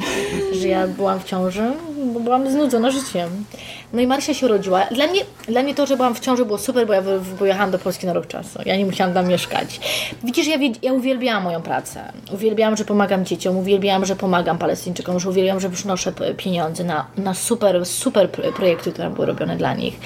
że 0.61 0.67
ja 0.67 0.87
byłam 0.87 1.19
w 1.19 1.23
ciąży, 1.23 1.71
bo 2.13 2.19
byłam 2.19 2.51
znudzona 2.51 2.91
życiem. 2.91 3.45
No 3.93 4.01
i 4.01 4.07
Marysia 4.07 4.33
się 4.33 4.45
urodziła. 4.45 4.85
Dla 4.85 5.07
mnie, 5.07 5.21
dla 5.47 5.63
mnie 5.63 5.75
to, 5.75 5.85
że 5.85 5.95
byłam 5.97 6.15
w 6.15 6.19
ciąży 6.19 6.45
było 6.45 6.57
super, 6.57 6.87
bo 6.87 6.93
ja 6.93 7.01
wy- 7.01 7.19
pojechałam 7.39 7.71
do 7.71 7.79
Polski 7.79 8.05
na 8.05 8.13
rok 8.13 8.27
czasu. 8.27 8.59
Ja 8.65 8.75
nie 8.77 8.85
musiałam 8.85 9.13
tam 9.13 9.27
mieszkać. 9.27 9.79
Widzisz, 10.23 10.47
ja, 10.47 10.57
ja 10.81 10.93
uwielbiałam 10.93 11.43
moją 11.43 11.61
pracę. 11.61 12.13
Uwielbiałam, 12.33 12.77
że 12.77 12.85
pomagam 12.85 13.25
dzieciom, 13.25 13.57
uwielbiałam, 13.57 14.05
że 14.05 14.15
pomagam 14.15 14.57
Palestyńczykom, 14.57 15.19
że 15.19 15.29
uwielbiałam, 15.29 15.59
że 15.59 15.69
przynoszę 15.69 16.13
pieniądze 16.37 16.83
na, 16.83 17.05
na 17.17 17.33
super, 17.33 17.85
super 17.85 18.29
pro- 18.29 18.51
projekty, 18.51 18.91
które 18.91 19.09
były 19.09 19.27
robione 19.27 19.57
dla 19.57 19.73
nich. 19.73 19.99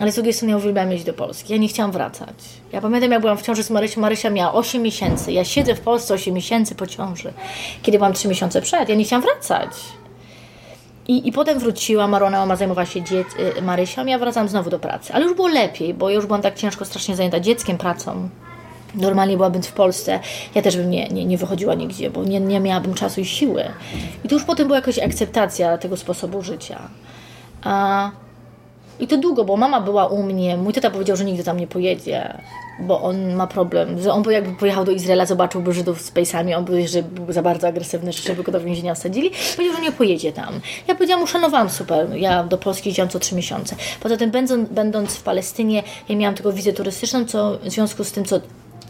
Ale 0.00 0.12
z 0.12 0.14
drugiej 0.14 0.32
strony 0.32 0.50
ja 0.50 0.56
uwielbiałam 0.56 0.90
jeździć 0.90 1.06
do 1.06 1.12
Polski. 1.14 1.52
Ja 1.52 1.58
nie 1.58 1.68
chciałam 1.68 1.92
wracać. 1.92 2.34
Ja 2.72 2.80
pamiętam, 2.80 3.10
jak 3.12 3.20
byłam 3.20 3.38
w 3.38 3.42
ciąży 3.42 3.62
z 3.64 3.70
Marysią. 3.70 4.00
Marysia 4.00 4.30
miała 4.30 4.52
8 4.52 4.82
miesięcy. 4.82 5.32
Ja 5.32 5.44
siedzę 5.44 5.74
w 5.74 5.80
Polsce 5.80 6.14
8 6.14 6.34
miesięcy 6.34 6.74
po 6.74 6.86
ciąży. 6.86 7.32
Kiedy 7.82 7.98
byłam 7.98 8.12
3 8.12 8.28
miesiące 8.28 8.62
przed. 8.62 8.88
Ja 8.88 8.94
nie 8.94 9.04
chciałam 9.04 9.22
wracać. 9.22 9.70
I, 11.08 11.28
I 11.28 11.32
potem 11.32 11.58
wróciła, 11.58 12.06
Marona 12.08 12.38
mama 12.38 12.56
zajmowała 12.56 12.86
się 12.86 13.02
dzie- 13.02 13.24
y, 13.58 13.62
Marysią, 13.62 14.06
ja 14.06 14.18
wracam 14.18 14.48
znowu 14.48 14.70
do 14.70 14.78
pracy. 14.78 15.12
Ale 15.14 15.24
już 15.24 15.34
było 15.34 15.48
lepiej, 15.48 15.94
bo 15.94 16.10
już 16.10 16.26
byłam 16.26 16.42
tak 16.42 16.54
ciężko, 16.54 16.84
strasznie 16.84 17.16
zajęta 17.16 17.40
dzieckiem, 17.40 17.78
pracą. 17.78 18.28
Normalnie 18.94 19.36
byłabym 19.36 19.62
w 19.62 19.72
Polsce, 19.72 20.20
ja 20.54 20.62
też 20.62 20.76
bym 20.76 20.90
nie, 20.90 21.08
nie, 21.08 21.24
nie 21.24 21.38
wychodziła 21.38 21.74
nigdzie, 21.74 22.10
bo 22.10 22.24
nie, 22.24 22.40
nie 22.40 22.60
miałabym 22.60 22.94
czasu 22.94 23.20
i 23.20 23.24
siły. 23.24 23.64
I 24.24 24.28
to 24.28 24.34
już 24.34 24.44
potem 24.44 24.66
była 24.66 24.78
jakaś 24.78 24.98
akceptacja 24.98 25.78
tego 25.78 25.96
sposobu 25.96 26.42
życia. 26.42 26.78
A, 27.64 28.10
I 29.00 29.06
to 29.06 29.16
długo, 29.16 29.44
bo 29.44 29.56
mama 29.56 29.80
była 29.80 30.06
u 30.06 30.22
mnie, 30.22 30.56
mój 30.56 30.72
tata 30.72 30.90
powiedział, 30.90 31.16
że 31.16 31.24
nigdy 31.24 31.44
tam 31.44 31.56
nie 31.56 31.66
pojedzie, 31.66 32.38
bo 32.82 33.02
on 33.02 33.34
ma 33.34 33.46
problem, 33.46 34.02
że 34.02 34.12
on 34.12 34.22
by 34.22 34.32
jakby 34.32 34.56
pojechał 34.56 34.84
do 34.84 34.92
Izraela, 34.92 35.26
zobaczyłby 35.26 35.72
Żydów 35.72 36.02
z 36.02 36.10
pejsami, 36.10 36.54
on 36.54 36.64
by, 36.64 36.88
że 36.88 37.02
był 37.02 37.32
za 37.32 37.42
bardzo 37.42 37.68
agresywny, 37.68 38.12
żeby 38.12 38.42
go 38.42 38.52
do 38.52 38.60
więzienia 38.60 38.92
osadzili, 38.92 39.30
powiedział, 39.56 39.76
że 39.76 39.82
nie 39.82 39.92
pojedzie 39.92 40.32
tam. 40.32 40.60
Ja 40.88 40.94
powiedziałam, 40.94 41.24
uszanowałam 41.24 41.70
super, 41.70 42.16
ja 42.16 42.44
do 42.44 42.58
Polski 42.58 42.88
jeździłam 42.88 43.08
co 43.08 43.18
trzy 43.18 43.34
miesiące. 43.34 43.76
Poza 44.00 44.16
tym 44.16 44.30
będąc, 44.30 44.68
będąc 44.68 45.16
w 45.16 45.22
Palestynie, 45.22 45.82
ja 46.08 46.16
miałam 46.16 46.34
tylko 46.34 46.52
wizę 46.52 46.72
turystyczną, 46.72 47.24
co 47.24 47.58
w 47.58 47.70
związku 47.70 48.04
z 48.04 48.12
tym, 48.12 48.24
co 48.24 48.40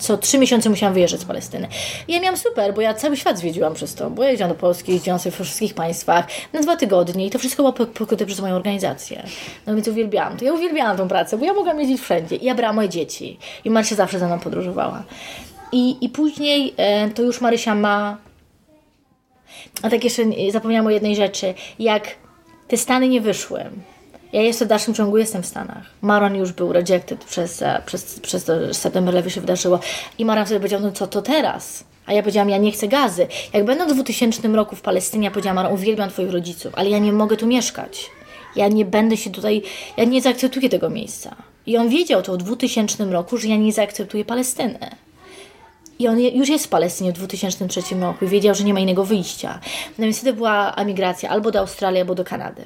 co 0.02 0.18
trzy 0.18 0.38
miesiące 0.38 0.70
musiałam 0.70 0.94
wyjeżdżać 0.94 1.20
z 1.20 1.24
Palestyny. 1.24 1.68
I 2.08 2.12
ja 2.12 2.20
miałam 2.20 2.36
super, 2.36 2.74
bo 2.74 2.80
ja 2.80 2.94
cały 2.94 3.16
świat 3.16 3.38
zwiedziłam 3.38 3.74
przez 3.74 3.94
to, 3.94 4.10
bo 4.10 4.24
jeździłam 4.24 4.52
do 4.52 4.58
Polski, 4.58 4.92
jeździłam 4.92 5.18
sobie 5.18 5.36
we 5.36 5.44
wszystkich 5.44 5.74
państwach 5.74 6.26
na 6.52 6.60
dwa 6.60 6.76
tygodnie 6.76 7.26
i 7.26 7.30
to 7.30 7.38
wszystko 7.38 7.62
było 7.62 7.72
pok- 7.72 7.92
pokryte 7.98 8.26
przez 8.26 8.40
moją 8.40 8.54
organizację. 8.54 9.22
No 9.66 9.74
więc 9.74 9.88
uwielbiałam 9.88 10.36
to. 10.36 10.44
Ja 10.44 10.52
uwielbiałam 10.52 10.96
tą 10.96 11.08
pracę, 11.08 11.38
bo 11.38 11.44
ja 11.44 11.52
mogłam 11.52 11.80
jeździć 11.80 12.00
wszędzie. 12.00 12.36
I 12.36 12.44
ja 12.44 12.54
brałam 12.54 12.76
moje 12.76 12.88
dzieci. 12.88 13.38
I 13.64 13.70
Marysia 13.70 13.94
zawsze 13.94 14.18
ze 14.18 14.26
mną 14.26 14.38
podróżowała. 14.38 15.02
I, 15.72 16.04
i 16.04 16.08
później 16.08 16.74
e, 16.76 17.10
to 17.10 17.22
już 17.22 17.40
Marysia 17.40 17.74
ma... 17.74 18.16
A 19.82 19.90
tak 19.90 20.04
jeszcze 20.04 20.22
zapomniałam 20.50 20.86
o 20.86 20.90
jednej 20.90 21.16
rzeczy. 21.16 21.54
Jak 21.78 22.08
te 22.68 22.76
Stany 22.76 23.08
nie 23.08 23.20
wyszły, 23.20 23.64
ja 24.32 24.42
jeszcze 24.42 24.64
w 24.64 24.68
dalszym 24.68 24.94
ciągu 24.94 25.18
jestem 25.18 25.42
w 25.42 25.46
Stanach. 25.46 25.84
Maron 26.02 26.34
już 26.34 26.52
był 26.52 26.72
rejected 26.72 27.24
przez, 27.24 27.62
e, 27.62 27.82
przez, 27.86 28.20
przez 28.20 28.44
to, 28.44 28.66
że 28.66 28.74
September 28.74 29.32
się 29.32 29.40
wydarzyło. 29.40 29.80
I 30.18 30.24
Maron 30.24 30.46
sobie 30.46 30.60
powiedział, 30.60 30.80
no 30.80 30.92
co 30.92 31.06
to 31.06 31.22
teraz? 31.22 31.84
A 32.06 32.12
ja 32.12 32.22
powiedziałam, 32.22 32.50
ja 32.50 32.58
nie 32.58 32.72
chcę 32.72 32.88
gazy. 32.88 33.26
Jak 33.52 33.64
będę 33.64 33.86
w 33.86 33.94
2000 33.94 34.48
roku 34.48 34.76
w 34.76 34.80
Palestynie, 34.80 35.24
ja 35.24 35.30
powiedziałam, 35.30 35.56
Maron, 35.56 35.72
uwielbiam 35.72 36.10
Twoich 36.10 36.30
rodziców, 36.30 36.72
ale 36.76 36.90
ja 36.90 36.98
nie 36.98 37.12
mogę 37.12 37.36
tu 37.36 37.46
mieszkać. 37.46 38.10
Ja 38.56 38.68
nie 38.68 38.84
będę 38.84 39.16
się 39.16 39.30
tutaj, 39.30 39.62
ja 39.96 40.04
nie 40.04 40.22
zaakceptuję 40.22 40.68
tego 40.68 40.90
miejsca. 40.90 41.36
I 41.66 41.76
on 41.76 41.88
wiedział 41.88 42.22
to 42.22 42.32
w 42.32 42.36
2000 42.36 43.04
roku, 43.04 43.36
że 43.36 43.48
ja 43.48 43.56
nie 43.56 43.72
zaakceptuję 43.72 44.24
Palestyny. 44.24 44.78
I 45.98 46.08
on 46.08 46.20
już 46.20 46.48
jest 46.48 46.66
w 46.66 46.68
Palestynie 46.68 47.12
w 47.12 47.14
2003 47.14 47.80
roku 48.00 48.24
i 48.24 48.28
wiedział, 48.28 48.54
że 48.54 48.64
nie 48.64 48.74
ma 48.74 48.80
innego 48.80 49.04
wyjścia. 49.04 49.60
No 49.98 50.04
więc 50.04 50.16
wtedy 50.16 50.32
była 50.32 50.74
emigracja 50.74 51.30
albo 51.30 51.50
do 51.50 51.58
Australii, 51.58 52.00
albo 52.00 52.14
do 52.14 52.24
Kanady. 52.24 52.64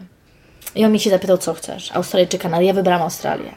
I 0.75 0.85
on 0.85 0.93
mi 0.93 1.01
się 1.01 1.11
zapytał, 1.11 1.39
co 1.39 1.55
chcesz, 1.55 1.93
Australię 1.93 2.27
czy 2.27 2.39
Kanadę? 2.39 2.65
Ja 2.65 2.73
wybrałam 2.73 3.03
Australię. 3.03 3.51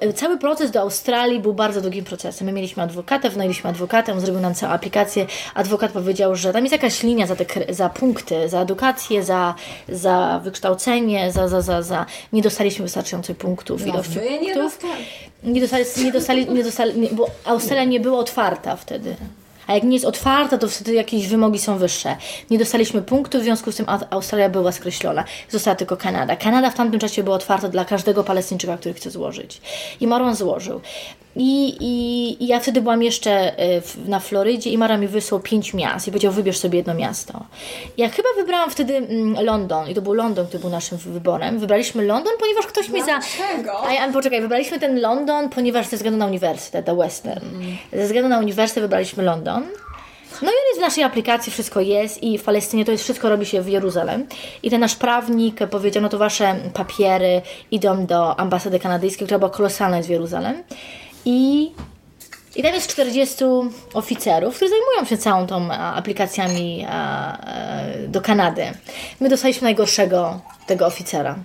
E, 0.00 0.12
Cały 0.12 0.38
proces 0.38 0.70
do 0.70 0.80
Australii 0.80 1.40
był 1.40 1.54
bardzo 1.54 1.80
długim 1.80 2.04
procesem. 2.04 2.46
My 2.46 2.52
mieliśmy 2.52 2.82
adwokata, 2.82 3.30
wynajęliśmy 3.30 3.70
adwokata, 3.70 4.12
on 4.12 4.20
zrobił 4.20 4.40
nam 4.40 4.54
całą 4.54 4.72
aplikację. 4.72 5.26
Adwokat 5.54 5.92
powiedział, 5.92 6.36
że 6.36 6.52
tam 6.52 6.64
jest 6.64 6.72
jakaś 6.72 7.02
linia 7.02 7.26
za, 7.26 7.36
te, 7.36 7.74
za 7.74 7.88
punkty, 7.88 8.48
za 8.48 8.60
edukację, 8.60 9.22
za, 9.24 9.54
za 9.88 10.40
wykształcenie, 10.44 11.32
za, 11.32 11.48
za, 11.48 11.60
za, 11.62 11.82
za. 11.82 12.06
Nie 12.32 12.42
dostaliśmy 12.42 12.82
wystarczającej 12.82 13.34
punktów, 13.34 13.86
ilości 13.86 14.18
punktów. 14.54 14.78
Nie 15.42 15.60
dostali, 15.60 15.84
nie 16.04 16.12
dostali, 16.12 16.46
nie 16.50 16.64
dostali, 16.64 17.00
nie, 17.00 17.08
bo 17.08 17.26
Australia 17.44 17.84
nie 17.84 18.00
była 18.00 18.18
otwarta 18.18 18.76
wtedy. 18.76 19.16
A 19.66 19.74
jak 19.74 19.82
nie 19.82 19.92
jest 19.92 20.04
otwarta, 20.04 20.58
to 20.58 20.68
wtedy 20.68 20.92
jakieś 20.94 21.26
wymogi 21.28 21.58
są 21.58 21.78
wyższe. 21.78 22.16
Nie 22.50 22.58
dostaliśmy 22.58 23.02
punktu, 23.02 23.38
w 23.40 23.42
związku 23.42 23.72
z 23.72 23.76
tym 23.76 23.86
Au- 23.86 24.06
Australia 24.10 24.48
była 24.48 24.72
skreślona. 24.72 25.24
Została 25.50 25.74
tylko 25.74 25.96
Kanada. 25.96 26.36
Kanada 26.36 26.70
w 26.70 26.74
tamtym 26.74 27.00
czasie 27.00 27.22
była 27.22 27.36
otwarta 27.36 27.68
dla 27.68 27.84
każdego 27.84 28.24
Palestyńczyka, 28.24 28.76
który 28.78 28.94
chce 28.94 29.10
złożyć. 29.10 29.60
I 30.00 30.06
Marwan 30.06 30.34
złożył. 30.36 30.80
I, 31.36 31.76
i, 31.80 32.44
I 32.44 32.46
ja 32.46 32.60
wtedy 32.60 32.80
byłam 32.82 33.02
jeszcze 33.02 33.52
w, 33.82 34.08
na 34.08 34.20
Florydzie 34.20 34.70
i 34.70 34.78
Mara 34.78 34.96
mi 34.96 35.08
wysłał 35.08 35.40
pięć 35.40 35.74
miast 35.74 36.08
i 36.08 36.10
powiedział, 36.10 36.32
wybierz 36.32 36.58
sobie 36.58 36.78
jedno 36.78 36.94
miasto. 36.94 37.44
Ja 37.96 38.08
chyba 38.08 38.28
wybrałam 38.36 38.70
wtedy 38.70 38.96
mm, 38.96 39.44
London 39.44 39.88
i 39.88 39.94
to 39.94 40.02
był 40.02 40.14
London, 40.14 40.46
który 40.46 40.60
był 40.60 40.70
naszym 40.70 40.98
wyborem. 40.98 41.58
Wybraliśmy 41.58 42.04
London, 42.04 42.32
ponieważ 42.40 42.66
ktoś 42.66 42.88
mi 42.88 43.02
za... 43.02 43.20
A 43.86 43.92
ja, 43.92 44.12
poczekaj, 44.12 44.40
wybraliśmy 44.40 44.78
ten 44.78 45.00
London, 45.00 45.48
ponieważ 45.48 45.86
ze 45.86 45.96
względu 45.96 46.18
na 46.18 46.26
uniwersytet, 46.26 46.86
The 46.86 46.96
Western. 46.96 47.44
Ze 47.92 48.04
względu 48.04 48.28
na 48.28 48.38
uniwersytet 48.38 48.82
wybraliśmy 48.82 49.22
London. 49.22 49.62
No 50.42 50.48
i 50.48 50.54
on 50.54 50.66
jest 50.68 50.78
w 50.78 50.82
naszej 50.82 51.04
aplikacji, 51.04 51.52
wszystko 51.52 51.80
jest 51.80 52.22
i 52.22 52.38
w 52.38 52.42
Palestynie 52.42 52.84
to 52.84 52.92
jest 52.92 53.04
wszystko 53.04 53.28
robi 53.28 53.46
się 53.46 53.62
w 53.62 53.68
Jeruzalem. 53.68 54.26
I 54.62 54.70
ten 54.70 54.80
nasz 54.80 54.96
prawnik 54.96 55.66
powiedział, 55.70 56.02
no 56.02 56.08
to 56.08 56.18
wasze 56.18 56.56
papiery 56.74 57.42
idą 57.70 58.06
do 58.06 58.40
ambasady 58.40 58.78
kanadyjskiej, 58.78 59.26
która 59.26 59.38
była 59.38 59.50
kolosalna 59.50 59.96
jest 59.96 60.08
w 60.08 60.12
Jeruzalem. 60.12 60.62
I, 61.26 61.70
I 62.56 62.62
tam 62.62 62.74
jest 62.74 62.90
40 62.90 63.44
oficerów, 63.94 64.56
którzy 64.56 64.70
zajmują 64.70 65.04
się 65.04 65.18
całą 65.18 65.46
tą 65.46 65.72
a, 65.72 65.94
aplikacjami 65.94 66.86
a, 66.88 67.38
e, 67.38 68.08
do 68.08 68.20
Kanady. 68.20 68.64
My 69.20 69.28
dostaliśmy 69.28 69.64
najgorszego 69.64 70.40
tego 70.66 70.86
oficera. 70.86 71.36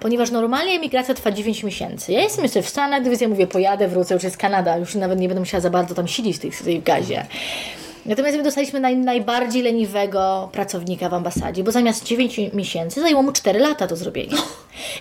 Ponieważ 0.00 0.30
normalnie 0.30 0.72
emigracja 0.72 1.14
trwa 1.14 1.32
9 1.32 1.62
miesięcy. 1.62 2.12
Ja 2.12 2.20
jestem 2.20 2.44
jeszcze 2.44 2.62
w 2.62 2.68
Stanach, 2.68 3.02
gdy 3.02 3.16
ja 3.20 3.28
mówię, 3.28 3.46
pojadę, 3.46 3.88
wrócę, 3.88 4.14
już 4.14 4.22
jest 4.22 4.36
Kanada, 4.36 4.76
już 4.76 4.94
nawet 4.94 5.20
nie 5.20 5.28
będę 5.28 5.40
musiała 5.40 5.60
za 5.60 5.70
bardzo 5.70 5.94
tam 5.94 6.08
siedzieć 6.08 6.36
w 6.36 6.40
tej, 6.40 6.50
w 6.50 6.62
tej 6.62 6.82
gazie. 6.82 7.26
Natomiast 8.10 8.36
my 8.36 8.42
dostaliśmy 8.42 8.80
naj, 8.80 8.96
najbardziej 8.96 9.62
leniwego 9.62 10.48
pracownika 10.52 11.08
w 11.08 11.14
ambasadzie, 11.14 11.64
bo 11.64 11.72
zamiast 11.72 12.04
9 12.04 12.40
miesięcy 12.52 13.00
zajęło 13.00 13.22
mu 13.22 13.32
4 13.32 13.58
lata 13.58 13.86
to 13.86 13.96
zrobienie. 13.96 14.36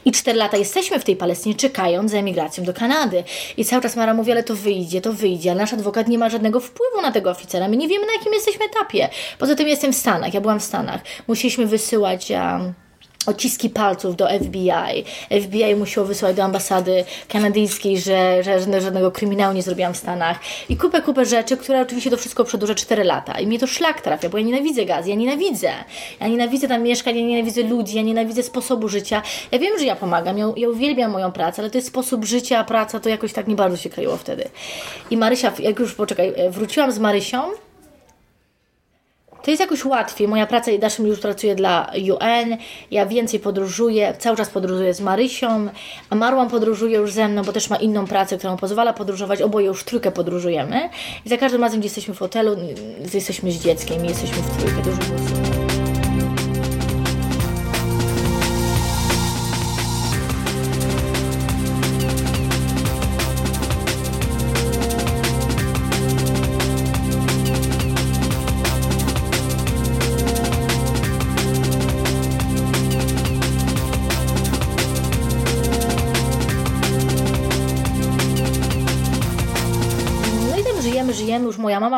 I 0.05 0.11
4 0.11 0.37
lata 0.37 0.57
jesteśmy 0.57 0.99
w 0.99 1.03
tej 1.03 1.15
Palestynie, 1.15 1.55
czekając 1.55 2.11
za 2.11 2.17
emigracją 2.17 2.63
do 2.63 2.73
Kanady. 2.73 3.23
I 3.57 3.65
cały 3.65 3.81
czas 3.81 3.95
Mara 3.95 4.13
mówi, 4.13 4.31
ale 4.31 4.43
to 4.43 4.55
wyjdzie, 4.55 5.01
to 5.01 5.13
wyjdzie, 5.13 5.51
ale 5.51 5.59
nasz 5.61 5.73
adwokat 5.73 6.07
nie 6.07 6.17
ma 6.17 6.29
żadnego 6.29 6.59
wpływu 6.59 7.01
na 7.01 7.11
tego 7.11 7.29
oficera. 7.29 7.67
My 7.67 7.77
nie 7.77 7.87
wiemy, 7.87 8.05
na 8.05 8.13
jakim 8.13 8.33
jesteśmy 8.33 8.65
etapie. 8.65 9.09
Poza 9.39 9.55
tym 9.55 9.67
jestem 9.67 9.93
w 9.93 9.95
Stanach, 9.95 10.33
ja 10.33 10.41
byłam 10.41 10.59
w 10.59 10.63
Stanach. 10.63 11.01
Musieliśmy 11.27 11.65
wysyłać... 11.65 12.31
Um, 12.31 12.73
odciski 13.25 13.69
palców 13.69 14.15
do 14.15 14.27
FBI. 14.27 15.03
FBI 15.41 15.75
musiało 15.75 16.07
wysłać 16.07 16.35
do 16.35 16.43
ambasady 16.43 17.05
kanadyjskiej, 17.27 17.99
że, 17.99 18.43
że 18.43 18.59
żadne- 18.59 18.81
żadnego 18.81 19.11
kryminału 19.11 19.53
nie 19.53 19.61
zrobiłam 19.61 19.93
w 19.93 19.97
Stanach. 19.97 20.39
I 20.69 20.77
kupę, 20.77 21.01
kupę 21.01 21.25
rzeczy, 21.25 21.57
które 21.57 21.81
oczywiście 21.81 22.09
to 22.09 22.17
wszystko 22.17 22.43
przedłuża 22.45 22.75
4 22.75 23.03
lata. 23.03 23.39
I 23.39 23.47
mnie 23.47 23.59
to 23.59 23.67
szlak 23.67 24.01
trafia, 24.01 24.29
bo 24.29 24.37
ja 24.37 24.43
nienawidzę 24.43 24.85
gaz, 24.85 25.07
ja 25.07 25.15
nienawidzę. 25.15 25.71
Ja 26.19 26.27
nienawidzę 26.27 26.67
tam 26.67 26.83
mieszkań, 26.83 27.17
ja 27.17 27.25
nienawidzę 27.27 27.63
ludzi, 27.63 27.95
ja 27.95 28.01
nienawidzę 28.01 28.43
sposobu 28.43 28.89
życia. 28.89 29.21
Ja 29.51 29.59
wiem, 29.59 29.79
że 29.79 29.85
ja 29.85 29.95
pomagam, 29.95 30.37
ja, 30.37 30.45
ja 30.57 30.69
uwielbiam 30.69 31.11
moją 31.11 31.31
pracę, 31.31 31.61
ale 31.61 31.71
to 31.71 31.77
jest 31.77 31.87
sposób 31.87 32.25
życia, 32.25 32.59
a 32.59 32.63
praca 32.63 32.99
to 32.99 33.09
jakoś 33.09 33.33
tak 33.33 33.47
nie 33.47 33.55
bardzo 33.55 33.77
się 33.77 33.89
kleiło 33.89 34.17
wtedy. 34.17 34.49
I 35.11 35.17
Marysia, 35.17 35.51
jak 35.59 35.79
już, 35.79 35.93
poczekaj, 35.95 36.33
wróciłam 36.49 36.91
z 36.91 36.99
Marysią, 36.99 37.41
to 39.43 39.51
jest 39.51 39.61
jakoś 39.61 39.85
łatwiej. 39.85 40.27
Moja 40.27 40.47
praca, 40.47 40.71
Daszym 40.79 41.07
już 41.07 41.19
pracuje 41.19 41.55
dla 41.55 41.91
UN, 42.11 42.57
ja 42.91 43.05
więcej 43.05 43.39
podróżuję, 43.39 44.13
cały 44.19 44.37
czas 44.37 44.49
podróżuję 44.49 44.93
z 44.93 45.01
Marysią, 45.01 45.67
a 46.09 46.15
Marłam 46.15 46.49
podróżuje 46.49 46.97
już 46.97 47.11
ze 47.11 47.27
mną, 47.27 47.43
bo 47.43 47.53
też 47.53 47.69
ma 47.69 47.75
inną 47.75 48.07
pracę, 48.07 48.37
która 48.37 48.51
mu 48.51 48.59
pozwala 48.59 48.93
podróżować, 48.93 49.41
oboje 49.41 49.65
już 49.65 49.83
trójkę 49.83 50.11
podróżujemy. 50.11 50.89
I 51.25 51.29
za 51.29 51.37
każdym 51.37 51.61
razem, 51.61 51.79
gdzie 51.79 51.87
jesteśmy 51.87 52.13
w 52.13 52.19
hotelu, 52.19 52.55
jesteśmy 53.13 53.51
z 53.51 53.63
dzieckiem 53.63 54.05
i 54.05 54.07
jesteśmy 54.07 54.37
w 54.37 54.57
trójkę, 54.57 54.81
to 54.81 55.58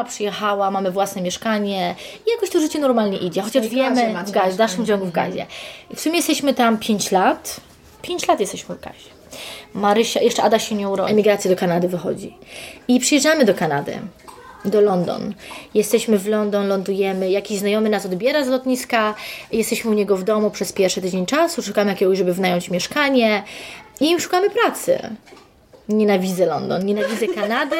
przyjechała, 0.04 0.72
mamy 0.72 0.92
własne 0.92 1.22
mieszkanie 1.22 1.96
i 2.28 2.32
jakoś 2.32 2.50
to 2.50 2.60
życie 2.60 2.80
normalnie 2.80 3.18
idzie, 3.18 3.42
chociaż 3.42 3.68
wiemy, 3.68 4.14
w, 4.26 4.32
gazie, 4.32 4.52
w 4.52 4.56
dalszym 4.56 4.86
ciągu 4.86 5.06
w 5.06 5.12
gazie. 5.12 5.46
I 5.90 5.96
w 5.96 6.00
sumie 6.00 6.16
jesteśmy 6.16 6.54
tam 6.54 6.78
5 6.78 7.12
lat, 7.12 7.62
5 8.02 8.28
lat 8.28 8.40
jesteśmy 8.40 8.76
w 8.76 8.80
gazie. 8.80 9.10
Marysia, 9.74 10.22
jeszcze 10.22 10.44
Ada 10.44 10.60
się 10.60 10.76
nie 10.76 10.90
urodziła, 10.90 11.10
emigracja 11.10 11.52
do 11.52 11.58
Kanady 11.58 11.88
wychodzi. 11.88 12.38
I 12.88 13.00
przyjeżdżamy 13.00 13.46
do 13.46 13.54
Kanady. 13.54 14.00
Do 14.66 14.82
London. 14.82 15.34
Jesteśmy 15.74 16.18
w 16.18 16.28
London, 16.28 16.68
lądujemy. 16.68 17.30
Jakiś 17.30 17.60
znajomy 17.60 17.90
nas 17.90 18.06
odbiera 18.06 18.44
z 18.44 18.48
lotniska. 18.48 19.16
Jesteśmy 19.52 19.92
u 19.92 19.94
niego 19.94 20.18
w 20.18 20.24
domu 20.24 20.52
przez 20.52 20.74
pierwszy 20.74 21.02
tydzień 21.02 21.26
czasu. 21.26 21.64
Szukamy 21.64 21.92
jakiegoś, 21.92 22.18
żeby 22.18 22.34
wynająć 22.34 22.70
mieszkanie. 22.70 23.44
I 24.02 24.22
szukamy 24.22 24.50
pracy. 24.50 25.16
Nienawidzę 25.90 26.46
London, 26.46 26.86
nienawidzę 26.86 27.28
Kanady 27.28 27.76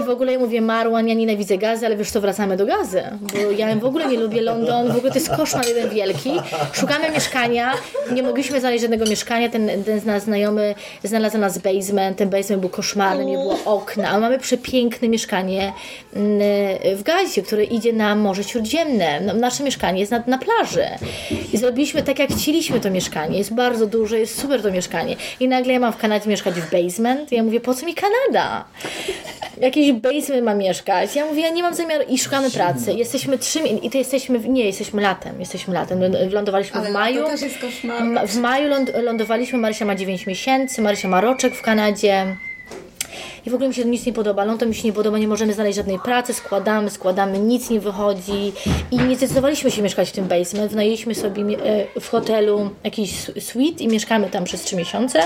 i 0.00 0.02
w 0.02 0.10
ogóle 0.10 0.32
ja 0.32 0.38
mówię 0.38 0.60
Marwan, 0.60 1.08
ja 1.08 1.14
nienawidzę 1.14 1.58
gazy, 1.58 1.86
ale 1.86 1.96
wiesz 1.96 2.10
co, 2.10 2.20
wracamy 2.20 2.56
do 2.56 2.66
gazy, 2.66 3.02
bo 3.20 3.50
ja 3.50 3.76
w 3.76 3.84
ogóle 3.84 4.06
nie 4.06 4.18
lubię 4.18 4.42
London, 4.42 4.92
w 4.92 4.96
ogóle 4.96 5.12
to 5.12 5.18
jest 5.18 5.36
koszmar 5.36 5.68
jeden 5.68 5.90
wielki. 5.90 6.30
Szukamy 6.72 7.10
mieszkania, 7.10 7.72
nie 8.12 8.22
mogliśmy 8.22 8.60
znaleźć 8.60 8.82
żadnego 8.82 9.04
mieszkania, 9.06 9.48
ten, 9.48 9.84
ten 9.84 10.00
z 10.00 10.04
nas 10.04 10.22
znajomy 10.22 10.74
znalazł 11.04 11.38
nas 11.38 11.58
basement, 11.58 12.18
ten 12.18 12.30
basement 12.30 12.60
był 12.60 12.70
koszmarny, 12.70 13.24
nie 13.24 13.38
było 13.38 13.58
okna, 13.64 14.08
a 14.08 14.20
mamy 14.20 14.38
przepiękne 14.38 15.08
mieszkanie 15.08 15.72
mm, 16.16 16.40
w 16.96 17.02
gazie, 17.02 17.42
które 17.42 17.64
idzie 17.64 17.92
na 17.92 18.14
Morze 18.14 18.44
Śródziemne. 18.44 19.20
No, 19.20 19.34
nasze 19.34 19.64
mieszkanie 19.64 20.00
jest 20.00 20.12
na, 20.12 20.22
na 20.26 20.38
plaży 20.38 20.86
i 21.52 21.58
zrobiliśmy 21.58 22.02
tak, 22.02 22.18
jak 22.18 22.30
chcieliśmy 22.30 22.80
to 22.80 22.90
mieszkanie, 22.90 23.38
jest 23.38 23.54
bardzo 23.54 23.86
duże, 23.86 24.18
jest 24.18 24.40
super 24.40 24.62
to 24.62 24.70
mieszkanie 24.70 25.16
i 25.40 25.48
nagle 25.48 25.72
ja 25.72 25.80
mam 25.80 25.92
w 25.92 25.96
Kanadzie 25.96 26.30
mieszkać 26.30 26.54
w 26.54 26.70
basement, 26.70 27.25
ja 27.34 27.42
mówię, 27.42 27.60
po 27.60 27.74
co 27.74 27.86
mi 27.86 27.94
Kanada? 27.94 28.64
Jakiś 29.60 29.92
basement 29.92 30.42
ma 30.44 30.54
mieszkać. 30.54 31.16
Ja 31.16 31.26
mówię, 31.26 31.42
ja 31.42 31.50
nie 31.50 31.62
mam 31.62 31.74
zamiaru 31.74 32.04
i 32.08 32.18
szukamy 32.18 32.50
pracy. 32.50 32.92
Jesteśmy 32.92 33.38
trzy, 33.38 33.62
mi- 33.62 33.86
i 33.86 33.90
to 33.90 33.98
jesteśmy, 33.98 34.38
nie, 34.38 34.64
jesteśmy 34.64 35.02
latem, 35.02 35.40
jesteśmy 35.40 35.74
latem. 35.74 36.00
Ląd- 36.00 36.32
Lądowaliśmy 36.32 36.80
w 36.80 36.90
maju. 36.90 37.22
to 37.22 37.28
też 37.30 37.42
jest 37.42 37.58
koszmar. 37.58 38.26
W 38.28 38.36
maju 38.36 38.68
ląd, 38.68 38.90
lądowaliśmy, 39.02 39.58
Marysia 39.58 39.84
ma 39.84 39.94
9 39.94 40.26
miesięcy, 40.26 40.82
Marysia 40.82 41.08
ma 41.08 41.20
roczek 41.20 41.54
w 41.54 41.62
Kanadzie. 41.62 42.36
I 43.46 43.50
w 43.50 43.54
ogóle 43.54 43.68
mi 43.68 43.74
się 43.74 43.82
to 43.82 43.88
nic 43.88 44.06
nie 44.06 44.12
podoba. 44.12 44.44
London 44.44 44.68
mi 44.68 44.74
się 44.74 44.88
nie 44.88 44.92
podoba, 44.92 45.18
nie 45.18 45.28
możemy 45.28 45.52
znaleźć 45.52 45.76
żadnej 45.76 45.98
pracy, 45.98 46.34
składamy, 46.34 46.90
składamy, 46.90 47.38
nic 47.38 47.70
nie 47.70 47.80
wychodzi. 47.80 48.52
I 48.90 48.98
nie 48.98 49.16
zdecydowaliśmy 49.16 49.70
się 49.70 49.82
mieszkać 49.82 50.08
w 50.08 50.12
tym 50.12 50.24
basement. 50.28 50.70
Wynajęliśmy 50.70 51.14
sobie 51.14 51.42
e, 51.42 52.00
w 52.00 52.08
hotelu 52.10 52.70
jakiś 52.84 53.20
su- 53.20 53.40
suite 53.40 53.84
i 53.84 53.88
mieszkamy 53.88 54.30
tam 54.30 54.44
przez 54.44 54.62
trzy 54.62 54.76
miesiące. 54.76 55.20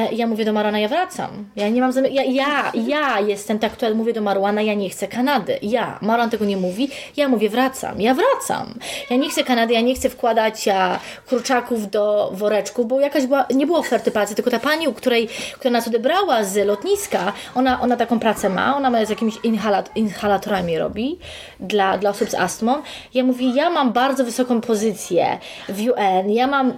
E, 0.00 0.14
ja 0.14 0.26
mówię 0.26 0.44
do 0.44 0.52
Marwana, 0.52 0.78
ja 0.78 0.88
wracam. 0.88 1.30
Ja 1.56 1.68
nie 1.68 1.80
mam 1.80 1.92
zamiaru, 1.92 2.14
ja, 2.14 2.22
ja, 2.24 2.72
ja 2.86 3.20
jestem 3.20 3.58
ta, 3.58 3.68
która 3.70 3.94
mówię 3.94 4.12
do 4.12 4.20
Marwana, 4.22 4.62
ja 4.62 4.74
nie 4.74 4.90
chcę 4.90 5.08
Kanady. 5.08 5.58
Ja. 5.62 5.98
Marwan 6.02 6.30
tego 6.30 6.44
nie 6.44 6.56
mówi. 6.56 6.88
Ja 7.16 7.28
mówię, 7.28 7.48
wracam. 7.48 8.00
Ja 8.00 8.14
wracam. 8.14 8.74
Ja 9.10 9.16
nie 9.16 9.30
chcę 9.30 9.44
Kanady, 9.44 9.74
ja 9.74 9.80
nie 9.80 9.94
chcę 9.94 10.08
wkładać 10.10 10.68
a, 10.68 10.98
kurczaków 11.28 11.90
do 11.90 12.30
woreczku, 12.34 12.84
bo 12.84 13.00
jakaś 13.00 13.26
była, 13.26 13.46
nie 13.54 13.66
było 13.66 13.78
oferty 13.78 14.10
pracy, 14.10 14.34
tylko 14.34 14.50
ta 14.50 14.58
pani, 14.58 14.88
u 14.88 14.92
której, 14.92 15.28
która 15.54 15.70
nas 15.72 15.88
odebrała 15.88 16.44
z 16.44 16.66
lotniska, 16.66 17.31
ona, 17.54 17.80
ona 17.80 17.96
taką 17.96 18.18
pracę 18.18 18.48
ma, 18.48 18.76
ona 18.76 19.06
z 19.06 19.10
jakimiś 19.10 19.34
inhalat, 19.42 19.96
inhalatorami 19.96 20.78
robi 20.78 21.18
dla, 21.60 21.98
dla 21.98 22.10
osób 22.10 22.30
z 22.30 22.34
astmą. 22.34 22.82
Ja 23.14 23.24
mówię, 23.24 23.50
ja 23.54 23.70
mam 23.70 23.92
bardzo 23.92 24.24
wysoką 24.24 24.60
pozycję 24.60 25.38
w 25.68 25.80
UN, 25.80 26.30
ja 26.30 26.46
mam 26.46 26.72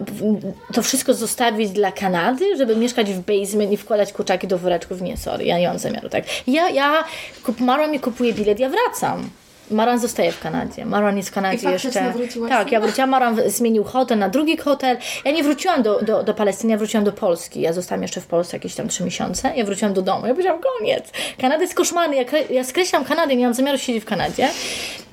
to 0.73 0.83
wszystko 0.83 1.15
zostawić 1.15 1.71
dla 1.71 1.93
Kanady, 1.93 2.57
żeby 2.57 2.77
mieszkać 2.77 3.13
w 3.13 3.21
basement 3.21 3.73
i 3.73 3.77
wkładać 3.77 4.13
kurczaki 4.13 4.47
do 4.47 4.59
woreczków. 4.59 5.01
Nie, 5.01 5.17
sorry, 5.17 5.45
ja 5.45 5.59
nie 5.59 5.69
mam 5.69 5.79
zamiaru, 5.79 6.09
tak. 6.09 6.25
Ja, 6.47 6.69
ja 6.69 7.05
kup, 7.43 7.61
Marwan 7.61 7.91
mi 7.91 8.01
kupuje 8.01 8.33
bilet, 8.33 8.61
ja 8.61 8.71
wracam. 8.71 9.31
Maran 9.71 9.99
zostaje 9.99 10.33
w 10.33 10.41
Kanadzie. 10.41 10.85
Maran 10.87 11.17
jest 11.17 11.29
w 11.29 11.33
Kanadzie 11.33 11.69
I 11.69 11.73
jeszcze. 11.73 12.13
Tak, 12.49 12.73
ja 12.73 12.81
wróciłam, 12.81 13.11
Maran 13.11 13.37
zmienił 13.47 13.85
hotel 13.85 14.19
na 14.19 14.29
drugi 14.29 14.57
hotel. 14.57 14.97
Ja 15.25 15.31
nie 15.31 15.43
wróciłam 15.43 15.83
do, 15.83 16.03
do, 16.03 16.23
do 16.23 16.35
Palestyny, 16.35 16.71
ja 16.73 16.79
wróciłam 16.79 17.05
do 17.05 17.13
Polski. 17.13 17.61
Ja 17.61 17.73
zostałam 17.73 18.03
jeszcze 18.03 18.21
w 18.21 18.27
Polsce 18.27 18.57
jakieś 18.57 18.75
tam 18.75 18.89
trzy 18.89 19.05
miesiące. 19.05 19.53
Ja 19.57 19.65
wróciłam 19.65 19.95
do 19.95 20.03
domu. 20.03 20.27
Ja 20.27 20.33
powiedziałam, 20.35 20.61
koniec. 20.79 21.05
Kanada 21.41 21.63
jest 21.63 21.75
koszmarny. 21.75 22.17
Ja, 22.17 22.25
ja 22.51 22.65
skreślam 22.65 23.05
Kanadę, 23.05 23.37
nie 23.37 23.45
mam 23.45 23.55
zamiaru 23.55 23.79
siedzieć 23.79 24.03
w 24.03 24.07
Kanadzie. 24.07 24.49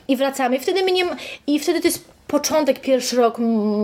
I 0.08 0.16
wracamy. 0.18 0.56
I 0.56 0.60
wtedy 0.60 0.84
my 0.84 0.92
nie, 0.92 1.04
m- 1.04 1.16
I 1.48 1.60
wtedy 1.60 1.82
to 1.82 1.88
jest 1.88 2.06
początek, 2.32 2.80
pierwszy 2.80 3.16
rok 3.16 3.38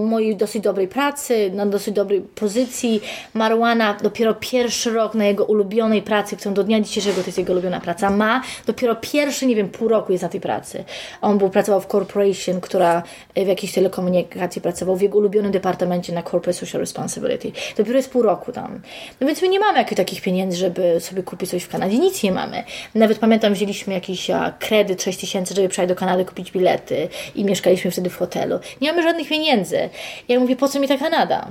mojej 0.05 0.35
dosyć 0.35 0.63
dobrej 0.63 0.87
pracy, 0.87 1.51
na 1.53 1.65
dosyć 1.65 1.93
dobrej 1.93 2.21
pozycji. 2.21 3.01
Marwana 3.33 3.97
dopiero 4.03 4.33
pierwszy 4.33 4.93
rok 4.93 5.13
na 5.13 5.25
jego 5.25 5.45
ulubionej 5.45 6.01
pracy, 6.01 6.37
którą 6.37 6.53
do 6.53 6.63
dnia 6.63 6.81
dzisiejszego 6.81 7.21
to 7.21 7.25
jest 7.25 7.37
jego 7.37 7.53
ulubiona 7.53 7.79
praca, 7.79 8.09
ma. 8.09 8.41
Dopiero 8.65 8.95
pierwszy, 8.95 9.45
nie 9.45 9.55
wiem, 9.55 9.69
pół 9.69 9.87
roku 9.87 10.11
jest 10.11 10.21
na 10.21 10.29
tej 10.29 10.41
pracy. 10.41 10.83
On 11.21 11.37
był, 11.37 11.49
pracował 11.49 11.81
w 11.81 11.85
corporation, 11.85 12.61
która 12.61 13.03
e, 13.35 13.45
w 13.45 13.47
jakiejś 13.47 13.73
telekomunikacji 13.73 14.61
pracował, 14.61 14.95
w 14.95 15.01
jego 15.01 15.17
ulubionym 15.17 15.51
departamencie 15.51 16.13
na 16.13 16.23
Corporate 16.23 16.53
Social 16.53 16.81
Responsibility. 16.81 17.51
Dopiero 17.77 17.97
jest 17.97 18.09
pół 18.09 18.21
roku 18.21 18.51
tam. 18.51 18.81
No 19.21 19.27
więc 19.27 19.41
my 19.41 19.49
nie 19.49 19.59
mamy 19.59 19.77
jakichś 19.77 19.97
takich 19.97 20.21
pieniędzy, 20.21 20.57
żeby 20.57 20.99
sobie 20.99 21.23
kupić 21.23 21.49
coś 21.49 21.63
w 21.63 21.69
Kanadzie. 21.69 21.99
Nic 21.99 22.23
nie 22.23 22.31
mamy. 22.31 22.63
Nawet 22.95 23.19
pamiętam, 23.19 23.53
wzięliśmy 23.53 23.93
jakiś 23.93 24.27
kredyt 24.59 25.03
6 25.03 25.19
tysięcy, 25.19 25.55
żeby 25.55 25.69
przyjechać 25.69 25.95
do 25.95 25.99
Kanady, 25.99 26.25
kupić 26.25 26.51
bilety 26.51 27.07
i 27.35 27.45
mieszkaliśmy 27.45 27.91
wtedy 27.91 28.09
w 28.09 28.17
hotelu. 28.17 28.36
Nie 28.81 28.91
mamy 28.91 29.03
żadnych 29.03 29.29
pieniędzy. 29.29 29.89
Ja 30.27 30.39
mówię, 30.39 30.55
po 30.55 30.69
co 30.69 30.79
mi 30.79 30.87
ta 30.87 30.97
Kanada? 30.97 31.47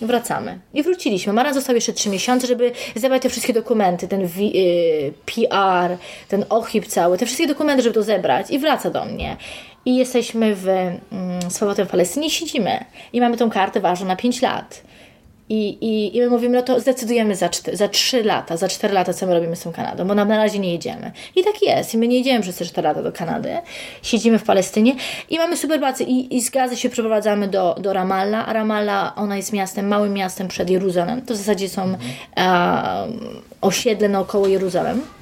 Wracamy. 0.00 0.58
I 0.74 0.82
wróciliśmy. 0.82 1.32
Mara 1.32 1.52
został 1.52 1.74
jeszcze 1.74 1.92
trzy 1.92 2.10
miesiące, 2.10 2.46
żeby 2.46 2.72
zebrać 2.94 3.22
te 3.22 3.28
wszystkie 3.28 3.52
dokumenty, 3.52 4.08
ten 4.08 4.20
y, 4.20 4.28
PR, 5.26 5.96
ten 6.28 6.44
OHIP 6.48 6.86
cały, 6.86 7.18
te 7.18 7.26
wszystkie 7.26 7.46
dokumenty, 7.46 7.82
żeby 7.82 7.94
to 7.94 8.02
zebrać. 8.02 8.50
I 8.50 8.58
wraca 8.58 8.90
do 8.90 9.04
mnie. 9.04 9.36
I 9.84 9.96
jesteśmy 9.96 10.54
w 10.54 10.68
mm, 10.68 11.00
z 11.50 11.58
powrotem 11.58 11.86
w 11.86 11.90
Palestynie, 11.90 12.30
siedzimy. 12.30 12.84
I 13.12 13.20
mamy 13.20 13.36
tą 13.36 13.50
kartę 13.50 13.80
ważną 13.80 14.06
na 14.06 14.16
5 14.16 14.42
lat. 14.42 14.82
I, 15.48 15.68
i, 15.68 16.16
I 16.16 16.20
my 16.20 16.30
mówimy, 16.30 16.56
no 16.56 16.62
to 16.62 16.80
zdecydujemy 16.80 17.36
za, 17.36 17.48
czty, 17.48 17.76
za 17.76 17.88
3 17.88 18.24
lata, 18.24 18.56
za 18.56 18.68
4 18.68 18.94
lata, 18.94 19.12
co 19.12 19.26
my 19.26 19.34
robimy 19.34 19.56
z 19.56 19.62
tą 19.62 19.72
Kanadą, 19.72 20.06
bo 20.06 20.14
na 20.14 20.24
razie 20.24 20.58
nie 20.58 20.72
jedziemy. 20.72 21.12
I 21.36 21.44
tak 21.44 21.62
jest. 21.62 21.94
I 21.94 21.98
my 21.98 22.08
nie 22.08 22.18
jedziemy 22.18 22.42
przez 22.42 22.56
te 22.56 22.64
4 22.64 22.88
lata 22.88 23.02
do 23.02 23.12
Kanady. 23.12 23.56
Siedzimy 24.02 24.38
w 24.38 24.44
Palestynie 24.44 24.94
i 25.30 25.38
mamy 25.38 25.56
super 25.56 25.78
pracę. 25.78 26.04
I, 26.04 26.36
i 26.36 26.40
z 26.40 26.50
Gazy 26.50 26.76
się 26.76 26.88
przeprowadzamy 26.88 27.48
do, 27.48 27.76
do 27.80 27.92
Ramallah, 27.92 28.48
a 28.48 28.52
Ramallah, 28.52 29.18
ona 29.18 29.36
jest 29.36 29.52
miastem, 29.52 29.88
małym 29.88 30.12
miastem 30.12 30.48
przed 30.48 30.70
Jeruzalem. 30.70 31.22
To 31.22 31.34
w 31.34 31.36
zasadzie 31.36 31.68
są 31.68 31.96
e, 32.36 33.08
osiedle 33.60 34.08
naokoło 34.08 34.46
Jeruzalem. 34.46 35.17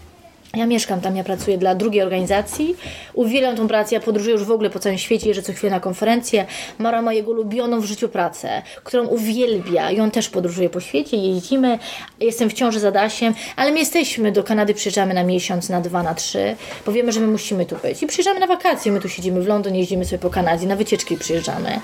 Ja 0.54 0.66
mieszkam 0.66 1.00
tam, 1.00 1.16
ja 1.16 1.24
pracuję 1.24 1.58
dla 1.58 1.74
drugiej 1.74 2.02
organizacji. 2.02 2.76
Uwielbiam 3.14 3.56
tą 3.56 3.68
pracę, 3.68 3.94
ja 3.94 4.00
podróżuję 4.00 4.32
już 4.32 4.44
w 4.44 4.50
ogóle 4.50 4.70
po 4.70 4.78
całym 4.78 4.98
świecie, 4.98 5.28
jeżdżę 5.28 5.42
co 5.42 5.52
chwilę 5.52 5.70
na 5.70 5.80
konferencje. 5.80 6.46
Mara 6.78 7.02
ma 7.02 7.12
jego 7.12 7.30
ulubioną 7.30 7.80
w 7.80 7.84
życiu 7.84 8.08
pracę, 8.08 8.62
którą 8.84 9.06
uwielbia 9.06 9.90
i 9.90 10.00
on 10.00 10.10
też 10.10 10.28
podróżuje 10.28 10.70
po 10.70 10.80
świecie, 10.80 11.16
jeździmy. 11.16 11.78
Jestem 12.20 12.50
w 12.50 12.52
ciąży 12.52 12.80
z 12.80 12.84
Adasiem, 12.84 13.34
ale 13.56 13.72
my 13.72 13.78
jesteśmy, 13.78 14.32
do 14.32 14.44
Kanady 14.44 14.74
przyjeżdżamy 14.74 15.14
na 15.14 15.24
miesiąc, 15.24 15.68
na 15.68 15.80
dwa, 15.80 16.02
na 16.02 16.14
trzy, 16.14 16.56
bo 16.86 16.92
wiemy, 16.92 17.12
że 17.12 17.20
my 17.20 17.26
musimy 17.26 17.66
tu 17.66 17.76
być. 17.82 18.02
I 18.02 18.06
przyjeżdżamy 18.06 18.40
na 18.40 18.46
wakacje, 18.46 18.92
my 18.92 19.00
tu 19.00 19.08
siedzimy 19.08 19.40
w 19.40 19.46
Londynie, 19.46 19.78
jeździmy 19.78 20.04
sobie 20.04 20.18
po 20.18 20.30
Kanadzie, 20.30 20.66
na 20.66 20.76
wycieczki 20.76 21.16
przyjeżdżamy. 21.16 21.80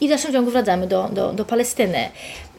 I 0.00 0.06
w 0.06 0.10
dalszym 0.10 0.32
ciągu 0.32 0.50
wracamy 0.50 0.86
do, 0.86 1.08
do, 1.12 1.32
do 1.32 1.44
Palestyny. 1.44 2.08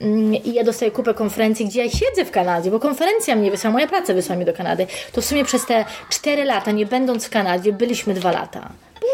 Mm, 0.01 0.35
I 0.35 0.53
ja 0.53 0.63
dostaję 0.63 0.91
kupę 0.91 1.13
konferencji, 1.13 1.65
gdzie 1.65 1.83
ja 1.85 1.89
siedzę 1.91 2.25
w 2.25 2.31
Kanadzie, 2.31 2.71
bo 2.71 2.79
konferencja 2.79 3.35
mnie 3.35 3.51
wysłała, 3.51 3.73
moja 3.73 3.87
praca 3.87 4.13
wysłała 4.13 4.35
mnie 4.37 4.45
do 4.45 4.53
Kanady. 4.53 4.87
To 5.11 5.21
w 5.21 5.25
sumie 5.25 5.45
przez 5.45 5.65
te 5.65 5.85
4 6.09 6.43
lata, 6.45 6.71
nie 6.71 6.85
będąc 6.85 7.25
w 7.25 7.29
Kanadzie, 7.29 7.73
byliśmy 7.73 8.13
dwa 8.13 8.31
lata. 8.31 8.69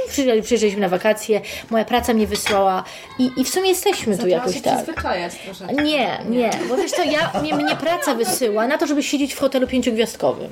Przyjeżdżali- 0.10 0.42
Przyjeżdżaliśmy 0.42 0.82
na 0.82 0.90
wakacje, 0.90 1.42
moja 1.70 1.86
praca 1.86 2.14
mnie 2.14 2.28
wysłała 2.28 2.84
i, 3.20 3.32
i 3.38 3.44
w 3.44 3.50
sumie 3.50 3.70
jesteśmy 3.70 4.18
tu 4.18 4.28
jakoś 4.28 4.62
tak. 4.62 4.76
przyzwyczajać 4.76 5.34
troszeczkę. 5.46 5.84
Nie, 5.84 6.18
nie, 6.30 6.50
bo 6.70 6.78
wiesz 6.78 6.92
co, 6.92 7.04
ja, 7.04 7.32
mnie, 7.42 7.56
mnie 7.56 7.76
praca 7.76 8.16
wysyła 8.16 8.68
na 8.68 8.78
to, 8.78 8.88
żeby 8.88 9.04
siedzieć 9.04 9.34
w 9.34 9.40
hotelu 9.40 9.68
pięciogwiazdkowym. 9.68 10.50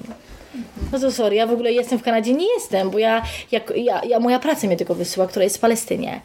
No 0.92 1.00
to 1.00 1.12
sorry, 1.12 1.36
ja 1.36 1.48
w 1.48 1.52
ogóle 1.52 1.72
jestem 1.72 2.00
w 2.00 2.04
Kanadzie, 2.04 2.34
nie 2.34 2.54
jestem, 2.54 2.90
bo 2.90 3.00
ja, 3.00 3.22
jak, 3.52 3.74
ja, 3.76 4.02
ja 4.08 4.20
moja 4.20 4.40
praca 4.40 4.68
mnie 4.68 4.78
tylko 4.78 4.96
wysyła, 4.96 5.28
która 5.28 5.44
jest 5.44 5.58
w 5.58 5.60
Palestynie. 5.60 6.22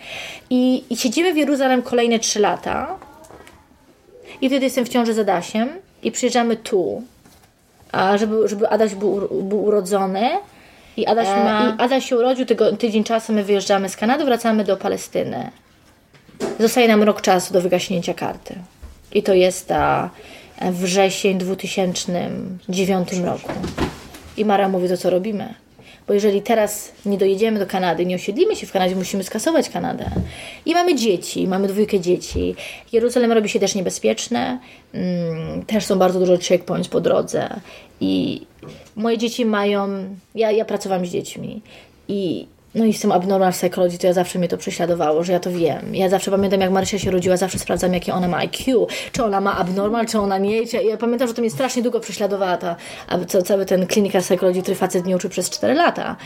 I, 0.50 0.84
I 0.90 0.96
siedzimy 0.96 1.32
w 1.32 1.36
Jeruzalem 1.36 1.82
kolejne 1.82 2.18
trzy 2.18 2.40
lata 2.40 2.98
i 4.40 4.48
wtedy 4.48 4.64
jestem 4.64 4.84
w 4.84 4.88
ciąży 4.88 5.14
z 5.14 5.18
Adasiem 5.18 5.68
i 6.02 6.12
przyjeżdżamy 6.12 6.56
tu, 6.56 7.02
a 7.92 8.18
żeby, 8.18 8.48
żeby 8.48 8.68
Adaś 8.68 8.94
był, 8.94 9.28
był 9.42 9.64
urodzony 9.64 10.30
i 10.96 11.06
Adaś, 11.06 11.26
ma, 11.26 11.74
i 11.78 11.82
Adaś 11.82 12.08
się 12.08 12.16
urodził, 12.16 12.46
tygo, 12.46 12.76
tydzień 12.76 13.04
czasu 13.04 13.32
my 13.32 13.44
wyjeżdżamy 13.44 13.88
z 13.88 13.96
Kanady, 13.96 14.24
wracamy 14.24 14.64
do 14.64 14.76
Palestyny. 14.76 15.50
Zostaje 16.60 16.88
nam 16.88 17.02
rok 17.02 17.20
czasu 17.20 17.52
do 17.52 17.60
wygaśnięcia 17.60 18.14
karty. 18.14 18.54
I 19.12 19.22
to 19.22 19.34
jest 19.34 19.68
ta 19.68 20.10
e, 20.58 20.72
wrzesień 20.72 21.38
2009 21.38 23.12
roku. 23.12 23.52
I 24.36 24.44
Mara 24.44 24.68
mówi, 24.68 24.88
to 24.88 24.96
co 24.96 25.10
robimy? 25.10 25.54
Bo 26.06 26.14
jeżeli 26.14 26.42
teraz 26.42 26.92
nie 27.06 27.18
dojedziemy 27.18 27.58
do 27.58 27.66
Kanady, 27.66 28.06
nie 28.06 28.16
osiedlimy 28.16 28.56
się 28.56 28.66
w 28.66 28.72
Kanadzie, 28.72 28.96
musimy 28.96 29.24
skasować 29.24 29.68
Kanadę. 29.68 30.10
I 30.66 30.74
mamy 30.74 30.94
dzieci, 30.94 31.48
mamy 31.48 31.68
dwójkę 31.68 32.00
dzieci. 32.00 32.54
Jeruzalem 32.92 33.32
robi 33.32 33.48
się 33.48 33.60
też 33.60 33.74
niebezpieczne. 33.74 34.58
Mm, 34.94 35.64
też 35.64 35.84
są 35.84 35.98
bardzo 35.98 36.20
dużo 36.20 36.38
checkpoints 36.48 36.88
po 36.88 37.00
drodze. 37.00 37.60
I 38.00 38.40
moje 38.96 39.18
dzieci 39.18 39.44
mają... 39.44 39.88
Ja, 40.34 40.50
ja 40.50 40.64
pracowałam 40.64 41.06
z 41.06 41.10
dziećmi. 41.10 41.62
I 42.08 42.46
no 42.76 42.84
i 42.84 42.92
z 42.92 43.00
tym 43.00 43.12
abnormal 43.12 43.52
psychology 43.52 43.98
to 43.98 44.06
ja 44.06 44.12
zawsze 44.12 44.38
mnie 44.38 44.48
to 44.48 44.56
prześladowało, 44.58 45.24
że 45.24 45.32
ja 45.32 45.40
to 45.40 45.50
wiem. 45.50 45.94
Ja 45.94 46.08
zawsze 46.08 46.30
pamiętam, 46.30 46.60
jak 46.60 46.70
Marysia 46.70 46.98
się 46.98 47.10
rodziła, 47.10 47.36
zawsze 47.36 47.58
sprawdzam, 47.58 47.94
jakie 47.94 48.14
ona 48.14 48.28
ma 48.28 48.36
IQ. 48.36 48.86
Czy 49.12 49.24
ona 49.24 49.40
ma 49.40 49.56
abnormal, 49.56 50.06
czy 50.06 50.18
ona 50.18 50.38
nie. 50.38 50.66
Czy- 50.66 50.82
Ja 50.82 50.96
pamiętam, 50.96 51.28
że 51.28 51.34
to 51.34 51.40
mnie 51.42 51.50
strasznie 51.50 51.82
długo 51.82 52.00
prześladowała 52.00 52.56
ta, 52.56 52.76
co, 53.28 53.42
cały 53.42 53.66
ten 53.66 53.86
clinical 53.86 54.22
psychology, 54.22 54.62
który 54.62 54.74
facet 54.76 55.06
nie 55.06 55.16
uczył 55.16 55.30
przez 55.30 55.50
4 55.50 55.74
lata. 55.74 56.16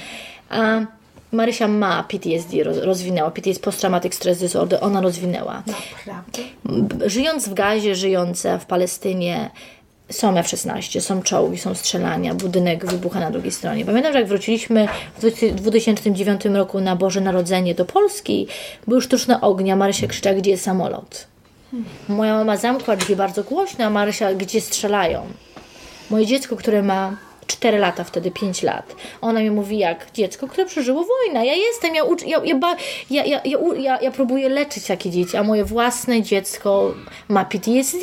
A 0.51 0.81
Marysia 1.33 1.69
ma 1.69 2.03
PTSD, 2.03 2.63
roz, 2.65 2.77
rozwinęła. 2.79 3.31
PTSD, 3.31 3.63
Post-Traumatic 3.65 4.15
Stress 4.15 4.39
Disorder, 4.39 4.79
ona 4.83 5.01
rozwinęła. 5.01 5.63
B- 6.65 7.11
Żyjąc 7.11 7.49
w 7.49 7.55
Gazie, 7.55 7.95
żyjąc 7.95 8.47
w 8.61 8.67
Palestynie, 8.67 9.51
są 10.11 10.37
F-16, 10.39 11.01
są 11.01 11.23
czołgi, 11.23 11.59
są 11.59 11.75
strzelania, 11.75 12.35
budynek 12.35 12.87
wybucha 12.87 13.21
na 13.21 13.31
drugiej 13.31 13.53
stronie. 13.53 13.85
Pamiętam, 13.85 14.13
że 14.13 14.19
jak 14.19 14.29
wróciliśmy 14.29 14.89
w 15.19 15.55
2009 15.55 16.45
roku 16.45 16.81
na 16.81 16.97
Boże 16.97 17.21
Narodzenie 17.21 17.75
do 17.75 17.85
Polski, 17.85 18.47
były 18.87 19.03
sztuczne 19.03 19.41
ognia, 19.41 19.77
Marysia 19.77 20.07
krzyczała, 20.07 20.37
gdzie 20.37 20.51
jest 20.51 20.65
samolot. 20.65 21.27
Moja 22.09 22.35
mama 22.35 22.57
zamkła 22.57 22.97
drzwi 22.97 23.17
bardzo 23.17 23.45
głośno, 23.45 23.85
a 23.85 23.91
Marysia, 23.91 24.35
gdzie 24.35 24.61
strzelają. 24.61 25.27
Moje 26.11 26.27
dziecko, 26.27 26.57
które 26.57 26.83
ma 26.83 27.17
4 27.47 27.79
lata, 27.79 28.05
wtedy 28.05 28.31
5 28.31 28.63
lat. 28.63 28.97
Ona 29.21 29.41
mi 29.41 29.51
mówi, 29.51 29.79
jak 29.79 30.07
dziecko, 30.15 30.49
które 30.49 30.67
przeżyło 30.67 31.05
wojnę. 31.05 31.47
Ja 31.47 31.55
jestem, 31.55 31.95
ja, 31.95 32.05
ucz, 32.05 32.23
ja, 32.23 32.41
ja, 32.45 32.75
ja, 33.11 33.41
ja, 33.79 34.01
ja 34.01 34.11
próbuję 34.11 34.49
leczyć 34.49 34.87
takie 34.87 35.11
dzieci, 35.11 35.37
a 35.37 35.43
moje 35.43 35.65
własne 35.65 36.23
dziecko 36.23 36.95
ma 37.29 37.45
PTSD. 37.45 37.99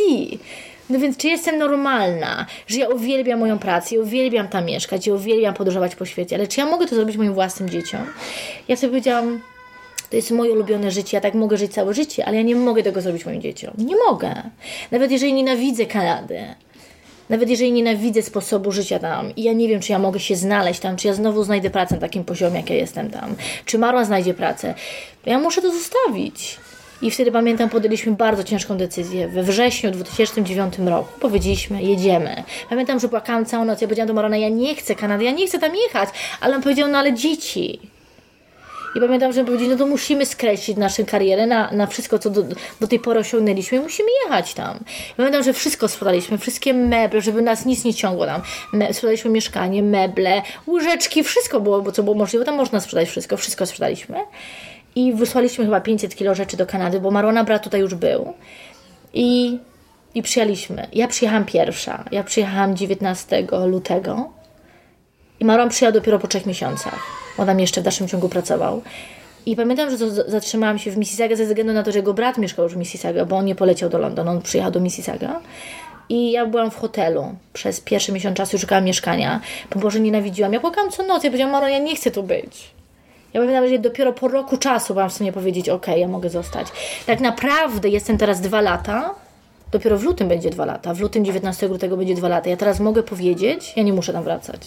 No 0.90 1.00
więc 1.00 1.18
czy 1.18 1.28
jestem 1.28 1.58
normalna, 1.58 2.46
że 2.68 2.80
ja 2.80 2.90
uwielbiam 2.90 3.40
moją 3.40 3.60
pracę, 3.60 3.96
ja 3.96 4.02
uwielbiam 4.02 4.48
tam 4.48 4.66
mieszkać, 4.66 5.08
ja 5.08 5.14
uwielbiam 5.14 5.54
podróżować 5.54 5.96
po 5.96 6.06
świecie, 6.06 6.36
ale 6.36 6.48
czy 6.48 6.60
ja 6.60 6.66
mogę 6.66 6.88
to 6.88 6.96
zrobić 6.96 7.18
moim 7.18 7.34
własnym 7.34 7.70
dzieciom? 7.70 8.02
Ja 8.68 8.76
sobie 8.76 8.90
powiedziałam, 8.90 9.42
to 10.10 10.16
jest 10.16 10.32
moje 10.32 10.52
ulubione 10.52 10.92
życie, 10.92 11.18
ja 11.18 11.22
tak 11.22 11.34
mogę 11.34 11.58
żyć 11.58 11.74
całe 11.74 11.94
życie, 11.94 12.26
ale 12.26 12.38
ja 12.38 12.44
nie 12.44 12.56
mogę 12.56 12.84
tego 12.84 13.02
zrobić 13.02 13.26
moim 13.26 13.42
dzieciom. 13.42 13.74
Nie 13.78 13.96
mogę. 14.08 14.34
Nawet 14.92 15.12
jeżeli 15.12 15.34
nienawidzę 15.34 15.86
Kanady, 15.86 16.40
nawet 17.30 17.50
jeżeli 17.50 17.72
nienawidzę 17.72 18.22
sposobu 18.22 18.72
życia 18.72 19.00
tam 19.00 19.36
i 19.36 19.44
ja 19.44 19.54
nie 19.54 19.68
wiem, 19.68 19.82
czy 19.82 19.92
ja 19.92 20.00
mogę 20.00 20.20
się 20.20 20.36
znaleźć 20.36 20.80
tam, 20.80 20.98
czy 20.98 21.08
ja 21.08 21.14
znowu 21.14 21.44
znajdę 21.44 21.70
pracę 21.70 21.96
na 21.96 22.02
takim 22.02 22.24
poziomie, 22.24 22.58
jak 22.58 22.70
ja 22.70 22.76
jestem 22.76 23.10
tam, 23.12 23.36
czy 23.66 23.78
Marła 23.78 24.06
znajdzie 24.06 24.34
pracę, 24.34 24.74
ja 25.26 25.40
muszę 25.40 25.62
to 25.62 25.72
zostawić. 25.72 26.58
I 27.02 27.12
wtedy 27.12 27.32
pamiętam, 27.32 27.70
podjęliśmy 27.70 28.12
bardzo 28.12 28.43
ciężką 28.43 28.78
decyzję. 28.78 29.28
We 29.28 29.43
wrześniu 29.43 29.91
2009 29.91 30.74
roku 30.86 31.20
powiedzieliśmy, 31.20 31.84
jedziemy. 31.84 32.43
Pamiętam, 32.70 33.00
że 33.00 33.10
płakałam 33.10 33.45
całą 33.45 33.66
noc. 33.66 33.82
Ja 33.82 33.88
powiedziałam 33.88 34.08
do 34.08 34.14
Marona, 34.14 34.38
ja 34.38 34.50
nie 34.50 34.76
chcę 34.76 34.95
Kanady, 34.95 35.24
ja 35.24 35.32
nie 35.32 35.48
chcę 35.48 35.60
tam 35.60 35.76
jechać. 35.76 36.10
Ale 36.41 36.56
on 36.56 36.62
powiedział, 36.62 36.89
no 36.89 36.98
ale 36.98 37.14
dzieci. 37.14 37.80
I 38.95 39.00
pamiętam, 39.00 39.34
że 39.34 39.45
powiedzieli, 39.45 39.70
no 39.70 39.78
to 39.78 39.86
musimy 39.86 40.26
skreślić 40.26 40.78
naszą 40.78 41.06
karierę 41.06 41.48
na, 41.48 41.72
na 41.72 41.88
wszystko, 41.88 42.20
co 42.20 42.30
do, 42.30 42.43
do 42.80 42.88
tej 42.88 43.00
pory 43.00 43.20
osiągnęliśmy 43.20 43.78
i 43.78 43.82
musimy 43.82 44.10
jechać 44.24 44.54
tam. 44.54 44.78
I 45.12 45.16
pamiętam, 45.18 45.43
że 45.43 45.54
wszystko 45.54 45.88
sprzedaliśmy, 45.88 46.38
wszystkie 46.38 46.74
meble, 46.74 47.22
żeby 47.22 47.41
nas 47.41 47.66
nic 47.66 47.84
nie 47.84 47.93
ciągło 47.93 48.26
tam. 48.26 48.41
Me, 48.74 48.93
sprzedaliśmy 48.93 49.32
mieszkanie, 49.32 49.84
meble, 49.84 50.41
łyżeczki, 50.68 51.24
wszystko 51.24 51.60
było, 51.60 51.91
co 51.91 52.04
było 52.04 52.16
możliwe, 52.16 52.45
tam 52.45 52.56
można 52.56 52.80
sprzedać 52.80 53.10
wszystko, 53.10 53.38
wszystko 53.38 53.66
sprzedaliśmy. 53.66 54.18
I 54.98 55.14
wysłaliśmy 55.14 55.66
chyba 55.66 55.82
500 55.82 56.16
kilo 56.16 56.36
rzeczy 56.36 56.58
do 56.58 56.66
Kanady, 56.66 57.00
bo 57.00 57.12
Marona 57.12 57.43
brat 57.43 57.64
tutaj 57.64 57.82
już 57.82 57.95
był. 57.95 58.34
I, 59.14 59.60
I 60.16 60.22
przyjechaliśmy. 60.22 60.88
Ja 60.93 61.08
przyjechałam 61.08 61.45
pierwsza. 61.45 62.04
Ja 62.12 62.24
przyjechałam 62.24 62.76
19 62.76 63.48
lutego. 63.68 64.30
I 65.39 65.45
Maron 65.45 65.70
przyjechał 65.70 65.93
dopiero 65.93 66.20
po 66.20 66.28
trzech 66.28 66.45
miesiącach. 66.45 67.00
On 67.38 67.45
tam 67.45 67.60
jeszcze 67.60 67.82
w 67.82 67.84
dalszym 67.84 68.08
ciągu 68.08 68.30
pracował. 68.30 68.82
I 69.45 69.56
pamiętam, 69.56 69.89
że 69.89 69.98
zatrzymałam 70.28 70.80
się 70.80 70.91
w 70.91 70.98
Mississauga 70.98 71.36
ze 71.36 71.45
względu 71.45 71.74
na 71.74 71.84
to, 71.84 71.91
że 71.91 72.00
jego 72.00 72.14
brat 72.14 72.38
mieszkał 72.38 72.64
już 72.64 72.74
w 72.74 72.78
Mississauga, 72.78 73.26
bo 73.26 73.38
on 73.38 73.45
nie 73.45 73.56
poleciał 73.56 73.89
do 73.89 73.98
Londynu, 73.98 74.32
on 74.32 74.41
przyjechał 74.41 74.72
do 74.72 74.80
Mississauga. 74.80 75.39
I 76.10 76.32
ja 76.32 76.45
byłam 76.45 76.72
w 76.72 76.76
hotelu 76.76 77.36
przez 77.54 77.82
pierwszy 77.82 78.12
miesiąc 78.12 78.38
czasu, 78.38 78.58
szukałam 78.58 78.84
mieszkania, 78.84 79.41
bo 79.74 79.80
Boże 79.80 80.00
nienawidziłam. 80.00 80.54
Ja 80.54 80.60
płakałam 80.60 80.91
co 80.91 81.04
noc, 81.04 81.24
ja 81.24 81.30
powiedziałam, 81.30 81.52
Maro, 81.52 81.68
ja 81.68 81.80
nie 81.80 81.95
chcę 81.95 82.12
tu 82.12 82.24
być. 82.24 82.78
Ja 83.38 83.44
pamiętam, 83.44 83.70
że 83.70 83.80
dopiero 83.80 84.14
po 84.14 84.28
roku 84.28 84.58
czasu 84.58 84.94
byłam 84.94 85.10
w 85.10 85.14
stanie 85.14 85.34
powiedzieć, 85.34 85.70
ok, 85.70 85.88
ja 85.88 86.08
mogę 86.08 86.30
zostać. 86.30 86.68
Tak 87.06 87.20
naprawdę 87.20 87.90
jestem 87.90 88.18
teraz 88.18 88.42
dwa 88.42 88.62
lata, 88.62 89.16
dopiero 89.72 89.98
w 89.98 90.04
lutym 90.04 90.28
będzie 90.28 90.50
dwa 90.50 90.66
lata, 90.66 90.94
w 90.94 91.00
lutym 91.00 91.26
19 91.26 91.68
lutego 91.68 91.98
będzie 91.98 92.16
dwa 92.16 92.28
lata. 92.28 92.50
Ja 92.50 92.58
teraz 92.58 92.80
mogę 92.80 93.04
powiedzieć, 93.04 93.74
ja 93.76 93.84
nie 93.84 93.94
muszę 93.94 94.14
tam 94.14 94.24
wracać. 94.24 94.62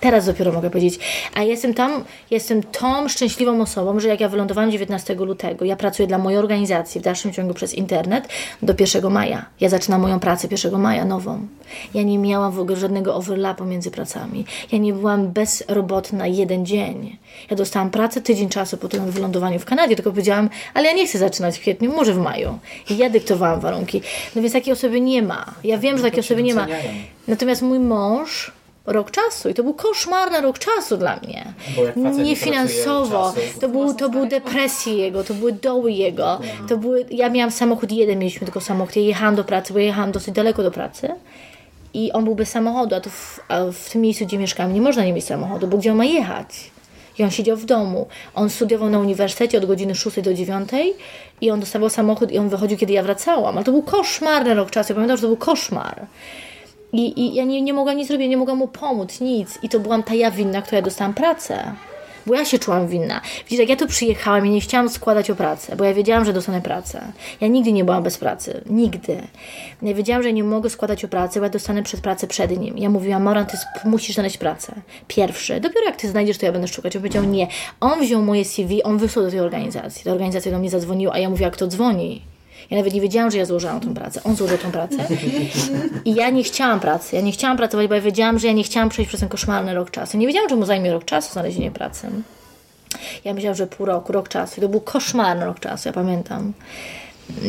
Teraz 0.00 0.26
dopiero 0.26 0.52
mogę 0.52 0.70
powiedzieć. 0.70 0.98
A 1.34 1.42
jestem 1.42 1.74
tam, 1.74 2.04
jestem 2.30 2.62
tą 2.62 3.08
szczęśliwą 3.08 3.60
osobą, 3.60 4.00
że 4.00 4.08
jak 4.08 4.20
ja 4.20 4.28
wylądowałam 4.28 4.70
19 4.70 5.14
lutego, 5.14 5.64
ja 5.64 5.76
pracuję 5.76 6.08
dla 6.08 6.18
mojej 6.18 6.38
organizacji 6.38 7.00
w 7.00 7.04
dalszym 7.04 7.32
ciągu 7.32 7.54
przez 7.54 7.74
internet 7.74 8.28
do 8.62 8.74
1 8.78 9.12
maja. 9.12 9.46
Ja 9.60 9.68
zaczynam 9.68 10.00
moją 10.00 10.20
pracę 10.20 10.48
1 10.50 10.80
maja, 10.80 11.04
nową. 11.04 11.46
Ja 11.94 12.02
nie 12.02 12.18
miałam 12.18 12.52
w 12.52 12.60
ogóle 12.60 12.76
żadnego 12.76 13.14
overlapu 13.14 13.64
między 13.64 13.90
pracami. 13.90 14.44
Ja 14.72 14.78
nie 14.78 14.92
byłam 14.92 15.28
bezrobotna 15.28 16.26
jeden 16.26 16.66
dzień. 16.66 17.18
Ja 17.50 17.56
dostałam 17.56 17.90
pracę 17.90 18.20
tydzień 18.20 18.48
czasu 18.48 18.76
po 18.76 18.88
tym 18.88 19.10
wylądowaniu 19.10 19.58
w 19.58 19.64
Kanadzie, 19.64 19.96
tylko 19.96 20.10
powiedziałam, 20.10 20.50
ale 20.74 20.88
ja 20.88 20.94
nie 20.94 21.06
chcę 21.06 21.18
zaczynać 21.18 21.58
w 21.58 21.60
kwietniu, 21.60 21.92
może 21.92 22.14
w 22.14 22.18
maju. 22.18 22.58
I 22.90 22.96
ja 22.96 23.10
dyktowałam 23.10 23.60
warunki. 23.60 24.02
No 24.36 24.42
więc 24.42 24.52
takiej 24.52 24.72
osoby 24.72 25.00
nie 25.00 25.22
ma. 25.22 25.44
Ja 25.64 25.78
wiem, 25.78 25.96
że 25.96 26.02
takiej 26.02 26.20
osoby 26.20 26.42
nie 26.42 26.54
ma. 26.54 26.66
Natomiast 27.28 27.62
mój 27.62 27.78
mąż 27.78 28.52
rok 28.92 29.10
czasu 29.10 29.48
i 29.48 29.54
to 29.54 29.62
był 29.62 29.74
koszmarny 29.74 30.40
rok 30.40 30.58
czasu 30.58 30.96
dla 30.96 31.16
mnie. 31.16 31.52
Nie 32.24 32.36
finansowo. 32.36 33.34
To 33.60 33.68
był, 33.68 33.94
to 33.94 34.08
był 34.08 34.26
depresji 34.26 34.98
jego, 34.98 35.24
to 35.24 35.34
były 35.34 35.52
doły 35.52 35.92
jego. 35.92 36.40
To 36.68 36.76
były, 36.76 37.06
ja 37.10 37.28
miałam 37.30 37.50
samochód 37.50 37.92
jeden, 37.92 38.18
mieliśmy 38.18 38.44
tylko 38.46 38.60
samochód. 38.60 38.96
Ja 38.96 39.02
jechałam 39.02 39.34
do 39.34 39.44
pracy, 39.44 39.72
bo 39.72 39.78
jechałam 39.78 40.12
dosyć 40.12 40.34
daleko 40.34 40.62
do 40.62 40.70
pracy. 40.70 41.08
I 41.94 42.12
on 42.12 42.24
był 42.24 42.34
bez 42.34 42.50
samochodu, 42.50 42.94
a, 42.94 43.00
to 43.00 43.10
w, 43.10 43.40
a 43.48 43.64
w 43.72 43.90
tym 43.90 44.00
miejscu, 44.00 44.26
gdzie 44.26 44.38
mieszkam, 44.38 44.74
nie 44.74 44.80
można 44.80 45.04
nie 45.04 45.12
mieć 45.12 45.24
samochodu, 45.24 45.66
bo 45.66 45.78
gdzie 45.78 45.90
on 45.90 45.96
ma 45.96 46.04
jechać? 46.04 46.70
I 47.18 47.22
on 47.24 47.30
siedział 47.30 47.56
w 47.56 47.64
domu. 47.64 48.06
On 48.34 48.50
studiował 48.50 48.90
na 48.90 48.98
uniwersytecie 48.98 49.58
od 49.58 49.66
godziny 49.66 49.94
6 49.94 50.20
do 50.20 50.34
9 50.34 50.70
i 51.40 51.50
on 51.50 51.60
dostawał 51.60 51.88
samochód 51.88 52.32
i 52.32 52.38
on 52.38 52.48
wychodził, 52.48 52.78
kiedy 52.78 52.92
ja 52.92 53.02
wracałam. 53.02 53.56
Ale 53.56 53.64
to 53.64 53.72
był 53.72 53.82
koszmarny 53.82 54.54
rok 54.54 54.70
czasu. 54.70 54.92
Ja 54.92 54.94
pamiętam, 54.94 55.16
że 55.16 55.20
to 55.20 55.26
był 55.26 55.36
koszmar. 55.36 56.06
I, 56.92 57.20
i 57.20 57.34
ja 57.34 57.44
nie, 57.44 57.62
nie 57.62 57.72
mogłam 57.72 57.96
nic 57.96 58.08
zrobić, 58.08 58.28
nie 58.28 58.36
mogłam 58.36 58.58
mu 58.58 58.68
pomóc, 58.68 59.20
nic. 59.20 59.58
I 59.62 59.68
to 59.68 59.80
byłam 59.80 60.02
ta 60.02 60.14
ja 60.14 60.30
winna, 60.30 60.62
która 60.62 60.82
dostałam 60.82 61.14
pracę. 61.14 61.74
Bo 62.26 62.34
ja 62.34 62.44
się 62.44 62.58
czułam 62.58 62.88
winna. 62.88 63.20
Widzisz, 63.44 63.58
jak 63.58 63.68
ja 63.68 63.76
tu 63.76 63.86
przyjechałam 63.86 64.46
i 64.46 64.50
nie 64.50 64.60
chciałam 64.60 64.88
składać 64.88 65.30
o 65.30 65.36
pracę, 65.36 65.76
bo 65.76 65.84
ja 65.84 65.94
wiedziałam, 65.94 66.24
że 66.24 66.32
dostanę 66.32 66.60
pracę. 66.60 67.12
Ja 67.40 67.48
nigdy 67.48 67.72
nie 67.72 67.84
byłam 67.84 68.02
bez 68.02 68.18
pracy. 68.18 68.60
Nigdy. 68.66 69.22
Ja 69.82 69.94
wiedziałam, 69.94 70.22
że 70.22 70.32
nie 70.32 70.44
mogę 70.44 70.70
składać 70.70 71.04
o 71.04 71.08
pracę, 71.08 71.40
bo 71.40 71.46
ja 71.46 71.50
dostanę 71.50 71.82
przed 71.82 72.00
pracę 72.00 72.26
przed 72.26 72.60
nim. 72.60 72.78
Ja 72.78 72.90
mówiłam, 72.90 73.22
Moran, 73.22 73.46
ty 73.46 73.56
musisz 73.84 74.14
znaleźć 74.14 74.36
pracę. 74.38 74.72
Pierwszy. 75.08 75.60
Dopiero 75.60 75.86
jak 75.86 75.96
ty 75.96 76.08
znajdziesz, 76.08 76.38
to 76.38 76.46
ja 76.46 76.52
będę 76.52 76.68
szukać. 76.68 76.96
On 76.96 77.02
powiedział, 77.02 77.24
nie. 77.24 77.46
On 77.80 78.00
wziął 78.00 78.22
moje 78.22 78.44
CV, 78.44 78.82
on 78.82 78.98
wysłał 78.98 79.24
do 79.24 79.30
tej 79.30 79.40
organizacji. 79.40 80.04
Ta 80.04 80.12
organizacja 80.12 80.52
do 80.52 80.58
mnie 80.58 80.70
zadzwoniła, 80.70 81.12
a 81.12 81.18
ja 81.18 81.30
mówiła, 81.30 81.50
kto 81.50 81.66
dzwoni. 81.66 82.22
Ja 82.70 82.76
nawet 82.76 82.94
nie 82.94 83.00
wiedziałam, 83.00 83.30
że 83.30 83.38
ja 83.38 83.44
złożyłam 83.44 83.80
tą 83.80 83.94
pracę. 83.94 84.20
On 84.24 84.36
złożył 84.36 84.58
tą 84.58 84.72
pracę. 84.72 84.96
I 86.04 86.14
ja 86.14 86.30
nie 86.30 86.42
chciałam 86.44 86.80
pracy. 86.80 87.16
Ja 87.16 87.22
nie 87.22 87.32
chciałam 87.32 87.56
pracować, 87.56 87.86
bo 87.86 87.94
ja 87.94 88.00
wiedziałam, 88.00 88.38
że 88.38 88.46
ja 88.46 88.52
nie 88.52 88.64
chciałam 88.64 88.88
przejść 88.88 89.08
przez 89.08 89.20
ten 89.20 89.28
koszmarny 89.28 89.74
rok 89.74 89.90
czasu. 89.90 90.18
Nie 90.18 90.26
wiedziałam, 90.26 90.48
że 90.48 90.56
mu 90.56 90.64
zajmie 90.64 90.92
rok 90.92 91.04
czasu 91.04 91.32
znalezienie 91.32 91.70
pracy. 91.70 92.06
Ja 93.24 93.34
myślałam, 93.34 93.56
że 93.56 93.66
pół 93.66 93.86
roku, 93.86 94.12
rok 94.12 94.28
czasu. 94.28 94.54
I 94.58 94.60
to 94.60 94.68
był 94.68 94.80
koszmarny 94.80 95.44
rok 95.44 95.60
czasu, 95.60 95.88
ja 95.88 95.92
pamiętam. 95.92 96.52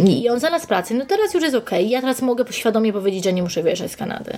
I 0.05 0.29
on 0.29 0.39
znalazł 0.39 0.67
pracę. 0.67 0.93
No 0.93 1.05
teraz 1.05 1.33
już 1.33 1.43
jest 1.43 1.55
okej. 1.55 1.89
Ja 1.89 2.01
teraz 2.01 2.21
mogę 2.21 2.45
świadomie 2.49 2.93
powiedzieć, 2.93 3.23
że 3.23 3.33
nie 3.33 3.43
muszę 3.43 3.63
wyjeżdżać 3.63 3.91
z 3.91 3.97
Kanady. 3.97 4.31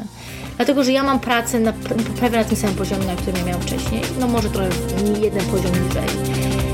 Dlatego, 0.56 0.84
że 0.84 0.92
ja 0.92 1.04
mam 1.04 1.20
pracę 1.20 1.60
na, 1.60 1.74
prawie 2.20 2.38
na 2.38 2.44
tym 2.44 2.58
samym 2.58 2.76
poziomie, 2.76 3.06
na 3.06 3.16
którym 3.16 3.36
ja 3.38 3.46
miałam 3.46 3.62
wcześniej. 3.62 4.02
No 4.20 4.28
może 4.28 4.50
trochę 4.50 4.70
jeden 5.22 5.46
poziom 5.46 5.72
niżej. 5.86 6.73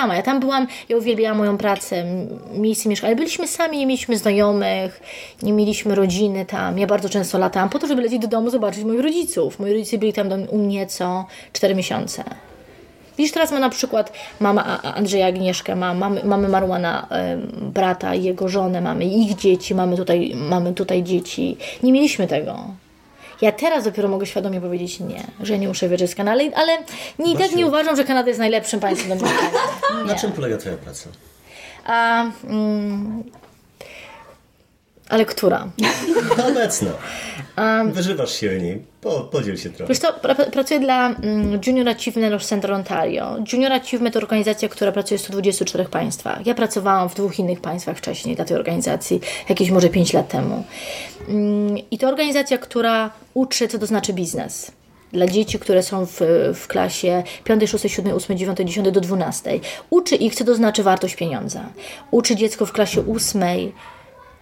Sama. 0.00 0.16
Ja 0.16 0.22
tam 0.22 0.40
byłam, 0.40 0.66
ja 0.88 0.96
uwielbiałam 0.96 1.38
moją 1.38 1.58
pracę, 1.58 2.04
miejsce 2.54 2.88
mieszkania. 2.88 3.16
Byliśmy 3.16 3.48
sami, 3.48 3.78
nie 3.78 3.86
mieliśmy 3.86 4.16
znajomych, 4.16 5.00
nie 5.42 5.52
mieliśmy 5.52 5.94
rodziny 5.94 6.46
tam. 6.46 6.78
Ja 6.78 6.86
bardzo 6.86 7.08
często 7.08 7.38
latałam 7.38 7.68
po 7.68 7.78
to, 7.78 7.86
żeby 7.86 8.02
lecieć 8.02 8.22
do 8.22 8.28
domu, 8.28 8.50
zobaczyć 8.50 8.84
moich 8.84 9.00
rodziców. 9.00 9.58
Moi 9.58 9.72
rodzice 9.72 9.98
byli 9.98 10.12
tam 10.12 10.28
do, 10.28 10.36
u 10.36 10.58
mnie 10.58 10.86
co 10.86 11.24
4 11.52 11.74
miesiące. 11.74 12.24
Widzisz, 13.18 13.32
teraz 13.32 13.52
ma 13.52 13.58
na 13.58 13.70
przykład 13.70 14.12
mama 14.40 14.82
Andrzeja 14.82 15.26
Agnieszkę, 15.26 15.76
ma, 15.76 15.94
mamy, 15.94 16.24
mamy 16.24 16.48
Marłana, 16.48 17.06
em, 17.10 17.70
brata, 17.74 18.14
jego 18.14 18.48
żonę, 18.48 18.80
mamy 18.80 19.04
ich 19.04 19.36
dzieci, 19.36 19.74
mamy 19.74 19.96
tutaj, 19.96 20.32
mamy 20.34 20.74
tutaj 20.74 21.02
dzieci. 21.02 21.56
Nie 21.82 21.92
mieliśmy 21.92 22.26
tego. 22.26 22.64
Ja 23.40 23.52
teraz 23.52 23.84
dopiero 23.84 24.08
mogę 24.08 24.26
świadomie 24.26 24.60
powiedzieć 24.60 25.00
nie, 25.00 25.24
że 25.42 25.58
nie 25.58 25.68
muszę 25.68 25.88
wierzyć 25.88 26.10
z 26.10 26.14
Kanady, 26.14 26.50
ale 26.54 26.78
nie, 27.18 27.32
i 27.32 27.36
tak 27.36 27.52
nie 27.52 27.66
uważam, 27.66 27.96
że 27.96 28.04
Kanada 28.04 28.28
jest 28.28 28.40
najlepszym 28.40 28.80
państwem 28.80 29.18
do 29.18 29.24
mieszkania. 29.24 29.50
Na 30.06 30.14
czym 30.14 30.32
polega 30.32 30.56
Twoja 30.56 30.76
praca? 30.76 31.08
A, 31.84 32.24
mm, 32.44 33.24
ale 35.10 35.24
która? 35.24 35.68
Obecna. 36.50 36.90
Wyżywasz 37.86 38.32
się 38.40 38.48
w 38.48 38.62
niej. 38.62 38.82
Po, 39.00 39.20
podziel 39.20 39.56
się 39.56 39.70
trochę. 39.70 39.88
Wiesz 39.88 39.98
co, 39.98 40.12
pra- 40.12 40.50
pracuję 40.50 40.80
dla 40.80 41.08
mm, 41.08 41.60
Junior 41.66 41.88
Achievement 41.88 42.42
Center 42.42 42.72
Ontario. 42.72 43.36
Junior 43.52 43.72
Achievement 43.72 44.14
to 44.14 44.20
organizacja, 44.20 44.68
która 44.68 44.92
pracuje 44.92 45.18
w 45.18 45.20
124 45.20 45.84
państwach. 45.84 46.46
Ja 46.46 46.54
pracowałam 46.54 47.08
w 47.08 47.14
dwóch 47.14 47.38
innych 47.38 47.60
państwach 47.60 47.96
wcześniej 47.96 48.36
dla 48.36 48.44
tej 48.44 48.56
organizacji, 48.56 49.20
jakieś 49.48 49.70
może 49.70 49.88
5 49.88 50.12
lat 50.12 50.28
temu. 50.28 50.64
Mm, 51.28 51.76
I 51.90 51.98
to 51.98 52.08
organizacja, 52.08 52.58
która 52.58 53.10
uczy, 53.34 53.68
co 53.68 53.78
to 53.78 53.86
znaczy 53.86 54.12
biznes. 54.12 54.72
Dla 55.12 55.26
dzieci, 55.26 55.58
które 55.58 55.82
są 55.82 56.06
w, 56.06 56.20
w 56.54 56.66
klasie 56.66 57.22
5, 57.44 57.70
6, 57.70 57.84
7, 57.88 58.14
8, 58.14 58.38
9, 58.38 58.58
10 58.64 58.90
do 58.90 59.00
12. 59.00 59.60
Uczy 59.90 60.16
ich, 60.16 60.34
co 60.34 60.44
to 60.44 60.54
znaczy 60.54 60.82
wartość 60.82 61.16
pieniądza. 61.16 61.60
Uczy 62.10 62.36
dziecko 62.36 62.66
w 62.66 62.72
klasie 62.72 63.04
8 63.14 63.42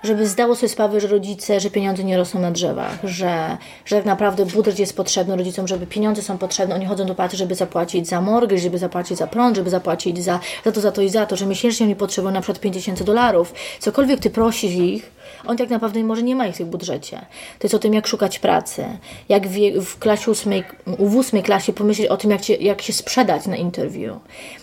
żeby 0.02 0.26
zdało 0.26 0.54
sobie 0.54 0.68
sprawę, 0.68 1.00
że 1.00 1.08
rodzice, 1.08 1.60
że 1.60 1.70
pieniądze 1.70 2.04
nie 2.04 2.16
rosną 2.16 2.40
na 2.40 2.50
drzewach, 2.50 2.98
że, 3.04 3.56
że 3.84 3.96
tak 3.96 4.04
naprawdę 4.04 4.46
budżet 4.46 4.78
jest 4.78 4.96
potrzebny 4.96 5.36
rodzicom, 5.36 5.68
żeby 5.68 5.86
pieniądze 5.86 6.22
są 6.22 6.38
potrzebne, 6.38 6.74
oni 6.74 6.86
chodzą 6.86 7.06
do 7.06 7.14
pracy, 7.14 7.36
żeby 7.36 7.54
zapłacić 7.54 8.08
za 8.08 8.20
mortgage, 8.20 8.62
żeby 8.62 8.78
zapłacić 8.78 9.18
za 9.18 9.26
prąd, 9.26 9.56
żeby 9.56 9.70
zapłacić 9.70 10.24
za, 10.24 10.40
za 10.64 10.72
to, 10.72 10.80
za 10.80 10.92
to 10.92 11.02
i 11.02 11.08
za 11.08 11.26
to, 11.26 11.36
że 11.36 11.46
miesięcznie 11.46 11.86
oni 11.86 11.96
potrzebują 11.96 12.34
na 12.34 12.40
przykład 12.40 12.60
5000 12.60 13.04
dolarów. 13.04 13.54
Cokolwiek 13.80 14.20
ty 14.20 14.30
prosisz 14.30 14.72
ich, 14.72 15.10
on 15.46 15.56
tak 15.56 15.70
naprawdę 15.70 16.04
może 16.04 16.22
nie 16.22 16.36
ma 16.36 16.46
ich 16.46 16.54
w 16.54 16.58
tym 16.58 16.70
budżecie. 16.70 17.18
To 17.58 17.64
jest 17.64 17.74
o 17.74 17.78
tym, 17.78 17.94
jak 17.94 18.06
szukać 18.06 18.38
pracy, 18.38 18.84
jak 19.28 19.48
w, 19.48 19.84
w 19.84 19.98
klasie 19.98 20.30
ósmej, 20.30 20.64
w 20.86 21.16
ósmej 21.16 21.42
klasie 21.42 21.72
pomyśleć 21.72 22.08
o 22.08 22.16
tym, 22.16 22.30
jak, 22.30 22.40
cię, 22.40 22.56
jak 22.56 22.82
się 22.82 22.92
sprzedać 22.92 23.46
na 23.46 23.56
interview. 23.56 24.16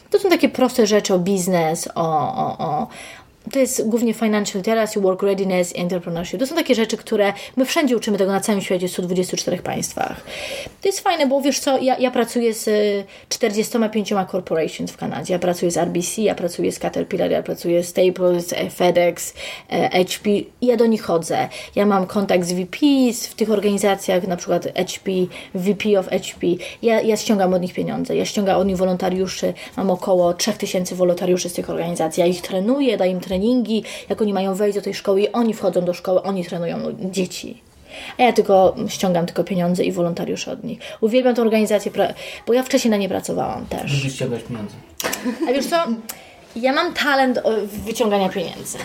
To 0.10 0.20
są 0.20 0.30
takie 0.30 0.50
proste 0.50 0.88
rzeczy 0.88 1.14
o 1.14 1.20
biznes, 1.20 1.90
o, 1.96 2.36
o, 2.36 2.58
o, 2.58 2.88
to 3.52 3.60
jest 3.60 3.88
głównie 3.88 4.14
financial 4.14 4.58
literacy, 4.58 5.02
work 5.02 5.24
readiness 5.24 5.76
i 5.76 5.80
entrepreneurship. 5.80 6.40
To 6.40 6.48
są 6.48 6.56
takie 6.56 6.76
rzeczy, 6.76 6.98
które 6.98 7.34
my 7.56 7.66
wszędzie 7.66 7.98
uczymy 7.98 8.18
tego 8.18 8.32
na 8.32 8.40
całym 8.40 8.62
świecie, 8.62 8.88
w 8.88 8.92
124 8.92 9.58
państwach. 9.58 10.22
To 10.82 10.88
jest 10.88 11.00
fajne, 11.00 11.28
bo 11.28 11.42
wiesz 11.42 11.60
co, 11.60 11.78
ja, 11.78 11.98
ja 11.98 12.12
pracuję 12.12 12.54
z 12.54 12.68
y, 12.68 13.04
45 13.30 14.14
corporations 14.32 14.92
w 14.92 14.98
Kanadzie. 14.98 15.34
Ja 15.34 15.40
pracuję 15.40 15.72
z 15.72 15.78
RBC, 15.78 16.22
ja 16.22 16.36
pracuję 16.36 16.72
z 16.72 16.80
Caterpillar, 16.80 17.32
ja 17.32 17.44
pracuję 17.44 17.84
z 17.84 17.88
Staples, 17.88 18.54
e, 18.54 18.70
FedEx, 18.70 19.34
e, 19.70 20.06
HP. 20.06 20.30
Ja 20.62 20.78
do 20.78 20.86
nich 20.86 21.02
chodzę. 21.02 21.50
Ja 21.76 21.86
mam 21.86 22.08
kontakt 22.08 22.46
z 22.46 22.54
VPs 22.54 23.28
w 23.28 23.36
tych 23.36 23.52
organizacjach, 23.52 24.28
na 24.28 24.38
przykład 24.38 24.68
HP, 24.76 25.12
VP 25.56 26.00
of 26.00 26.08
HP. 26.10 26.48
Ja, 26.82 27.02
ja 27.02 27.18
ściągam 27.18 27.54
od 27.54 27.62
nich 27.62 27.74
pieniądze, 27.74 28.16
ja 28.16 28.26
ściągam 28.26 28.60
od 28.60 28.68
nich 28.68 28.78
wolontariuszy. 28.78 29.54
Mam 29.78 29.90
około 29.90 30.34
3000 30.34 30.96
wolontariuszy 30.96 31.50
z 31.50 31.54
tych 31.54 31.70
organizacji. 31.70 32.22
Ja 32.22 32.28
ich 32.28 32.42
trenuję, 32.42 32.98
daję 32.98 33.12
im 33.12 33.20
treningi, 33.20 33.35
jak 34.10 34.22
oni 34.22 34.34
mają 34.34 34.56
wejść 34.56 34.76
do 34.76 34.82
tej 34.82 34.94
szkoły 34.94 35.22
i 35.22 35.32
oni 35.32 35.54
wchodzą 35.54 35.86
do 35.86 35.94
szkoły, 35.94 36.24
oni 36.24 36.46
trenują 36.46 36.78
dzieci. 37.00 37.62
A 38.18 38.24
ja 38.24 38.34
tylko 38.34 38.76
ściągam 38.88 39.26
tylko 39.26 39.44
pieniądze 39.44 39.84
i 39.84 39.92
wolontariuszy 39.92 40.52
od 40.52 40.64
nich. 40.64 40.80
Uwielbiam 41.02 41.36
tę 41.36 41.42
organizację, 41.42 41.92
bo 42.48 42.54
ja 42.54 42.64
wcześniej 42.64 42.92
na 42.92 42.98
nie 42.98 43.10
pracowałam 43.10 43.66
też. 43.66 43.98
Lubisz 43.98 44.14
ściągać 44.14 44.44
pieniądze. 44.44 44.76
A 45.50 45.54
wiesz 45.54 45.66
co? 45.66 45.86
Ja 46.56 46.74
mam 46.74 46.94
talent 46.94 47.40
wyciągania 47.86 48.30
pieniędzy. 48.30 48.78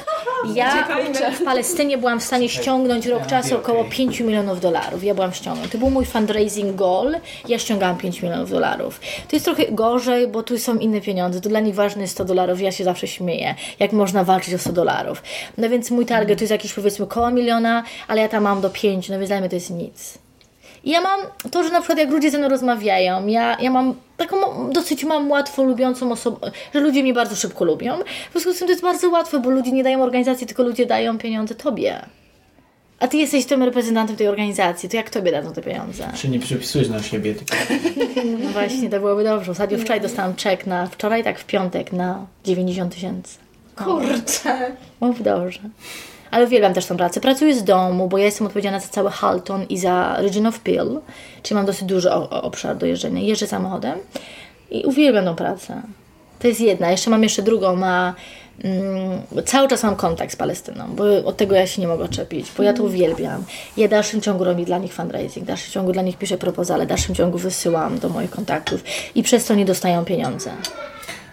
Ja 0.54 0.88
w 1.32 1.44
Palestynie 1.44 1.98
byłam 1.98 2.20
w 2.20 2.22
stanie 2.22 2.48
ściągnąć 2.48 3.06
rok 3.06 3.26
czasu 3.26 3.56
około 3.56 3.84
5 3.84 4.20
milionów 4.20 4.60
dolarów. 4.60 5.04
Ja 5.04 5.14
byłam 5.14 5.32
ściągnąć. 5.32 5.72
To 5.72 5.78
był 5.78 5.90
mój 5.90 6.04
fundraising 6.04 6.76
goal. 6.76 7.16
Ja 7.48 7.58
ściągałam 7.58 7.96
5 7.96 8.22
milionów 8.22 8.50
dolarów. 8.50 9.00
To 9.00 9.36
jest 9.36 9.44
trochę 9.44 9.72
gorzej, 9.72 10.28
bo 10.28 10.42
tu 10.42 10.58
są 10.58 10.78
inne 10.78 11.00
pieniądze. 11.00 11.40
To 11.40 11.48
dla 11.48 11.60
nich 11.60 11.74
ważne 11.74 12.02
jest 12.02 12.14
100 12.14 12.24
dolarów. 12.24 12.60
Ja 12.60 12.72
się 12.72 12.84
zawsze 12.84 13.08
śmieję, 13.08 13.54
jak 13.78 13.92
można 13.92 14.24
walczyć 14.24 14.54
o 14.54 14.58
100 14.58 14.72
dolarów. 14.72 15.22
No 15.58 15.68
więc 15.68 15.90
mój 15.90 16.06
target 16.06 16.38
to 16.38 16.44
jest 16.44 16.52
jakiś 16.52 16.72
powiedzmy 16.72 17.06
koło 17.06 17.30
miliona, 17.30 17.84
ale 18.08 18.20
ja 18.20 18.28
tam 18.28 18.42
mam 18.42 18.60
do 18.60 18.70
5, 18.70 19.08
no 19.08 19.18
więc 19.18 19.28
dla 19.28 19.40
mnie 19.40 19.48
to 19.48 19.56
jest 19.56 19.70
nic. 19.70 20.18
I 20.84 20.90
ja 20.90 21.00
mam 21.00 21.20
to, 21.50 21.64
że 21.64 21.70
na 21.70 21.80
przykład 21.80 21.98
jak 21.98 22.10
ludzie 22.10 22.30
ze 22.30 22.38
mną 22.38 22.48
rozmawiają, 22.48 23.26
ja, 23.26 23.56
ja 23.60 23.70
mam 23.70 23.94
taką 24.16 24.70
dosyć 24.72 25.04
mam 25.04 25.30
łatwo 25.30 25.64
lubiącą 25.64 26.12
osobę, 26.12 26.50
że 26.74 26.80
ludzie 26.80 27.02
mnie 27.02 27.14
bardzo 27.14 27.36
szybko 27.36 27.64
lubią. 27.64 27.98
W 28.28 28.32
związku 28.32 28.52
z 28.52 28.58
tym 28.58 28.66
to 28.66 28.72
jest 28.72 28.82
bardzo 28.82 29.10
łatwe, 29.10 29.38
bo 29.40 29.50
ludzie 29.50 29.72
nie 29.72 29.84
dają 29.84 30.02
organizacji, 30.02 30.46
tylko 30.46 30.62
ludzie 30.62 30.86
dają 30.86 31.18
pieniądze 31.18 31.54
tobie. 31.54 32.00
A 33.00 33.08
ty 33.08 33.16
jesteś 33.16 33.46
tym 33.46 33.62
reprezentantem 33.62 34.16
tej 34.16 34.28
organizacji, 34.28 34.88
to 34.88 34.96
jak 34.96 35.10
tobie 35.10 35.32
dadzą 35.32 35.52
te 35.52 35.62
pieniądze? 35.62 36.08
Czy 36.16 36.28
nie 36.28 36.38
przypisujesz 36.38 36.88
na 36.88 37.02
siebie, 37.02 37.34
tylko 37.34 37.56
No 38.42 38.48
właśnie, 38.48 38.90
to 38.90 39.00
byłoby 39.00 39.24
dobrze. 39.24 39.52
Ostatnio 39.52 39.78
wczoraj 39.78 40.00
dostałam 40.00 40.34
czek 40.34 40.66
na, 40.66 40.86
wczoraj 40.86 41.24
tak 41.24 41.38
w 41.38 41.44
piątek 41.44 41.92
na 41.92 42.26
90 42.44 42.94
tysięcy. 42.94 43.38
Kurczę. 43.76 44.76
Mów 45.00 45.22
dobrze. 45.22 45.60
Ale 46.30 46.46
uwielbiam 46.46 46.74
też 46.74 46.86
tą 46.86 46.96
pracę. 46.96 47.20
Pracuję 47.20 47.54
z 47.54 47.64
domu, 47.64 48.08
bo 48.08 48.18
ja 48.18 48.24
jestem 48.24 48.46
odpowiedzialna 48.46 48.80
za 48.80 48.88
cały 48.88 49.10
Halton 49.10 49.64
i 49.68 49.78
za 49.78 50.16
Region 50.18 50.46
of 50.46 50.60
Peel, 50.60 51.00
czyli 51.42 51.56
mam 51.56 51.66
dosyć 51.66 51.84
duży 51.84 52.10
obszar 52.12 52.76
do 52.76 52.86
jeżdżenia. 52.86 53.20
Jeżdżę 53.20 53.46
samochodem 53.46 53.98
i 54.70 54.84
uwielbiam 54.84 55.24
tą 55.24 55.34
pracę. 55.34 55.82
To 56.38 56.48
jest 56.48 56.60
jedna. 56.60 56.90
Jeszcze 56.90 57.10
mam 57.10 57.22
jeszcze 57.22 57.42
drugą, 57.42 57.76
ma... 57.76 58.14
Mm, 58.64 59.44
cały 59.46 59.68
czas 59.68 59.82
mam 59.82 59.96
kontakt 59.96 60.32
z 60.32 60.36
Palestyną, 60.36 60.84
bo 60.96 61.04
od 61.24 61.36
tego 61.36 61.54
ja 61.54 61.66
się 61.66 61.82
nie 61.82 61.88
mogę 61.88 62.04
odczepić, 62.04 62.52
bo 62.56 62.62
ja 62.62 62.72
to 62.72 62.82
uwielbiam. 62.82 63.44
Ja 63.76 63.86
w 63.86 63.90
dalszym 63.90 64.20
ciągu 64.20 64.44
robię 64.44 64.64
dla 64.64 64.78
nich 64.78 64.94
fundraising, 64.94 65.44
w 65.44 65.48
dalszym 65.48 65.72
ciągu 65.72 65.92
dla 65.92 66.02
nich 66.02 66.18
piszę 66.18 66.38
propozale, 66.38 66.84
w 66.84 66.88
dalszym 66.88 67.14
ciągu 67.14 67.38
wysyłam 67.38 67.98
do 67.98 68.08
moich 68.08 68.30
kontaktów 68.30 68.84
i 69.14 69.22
przez 69.22 69.44
to 69.44 69.54
nie 69.54 69.64
dostają 69.64 70.04
pieniądze. 70.04 70.50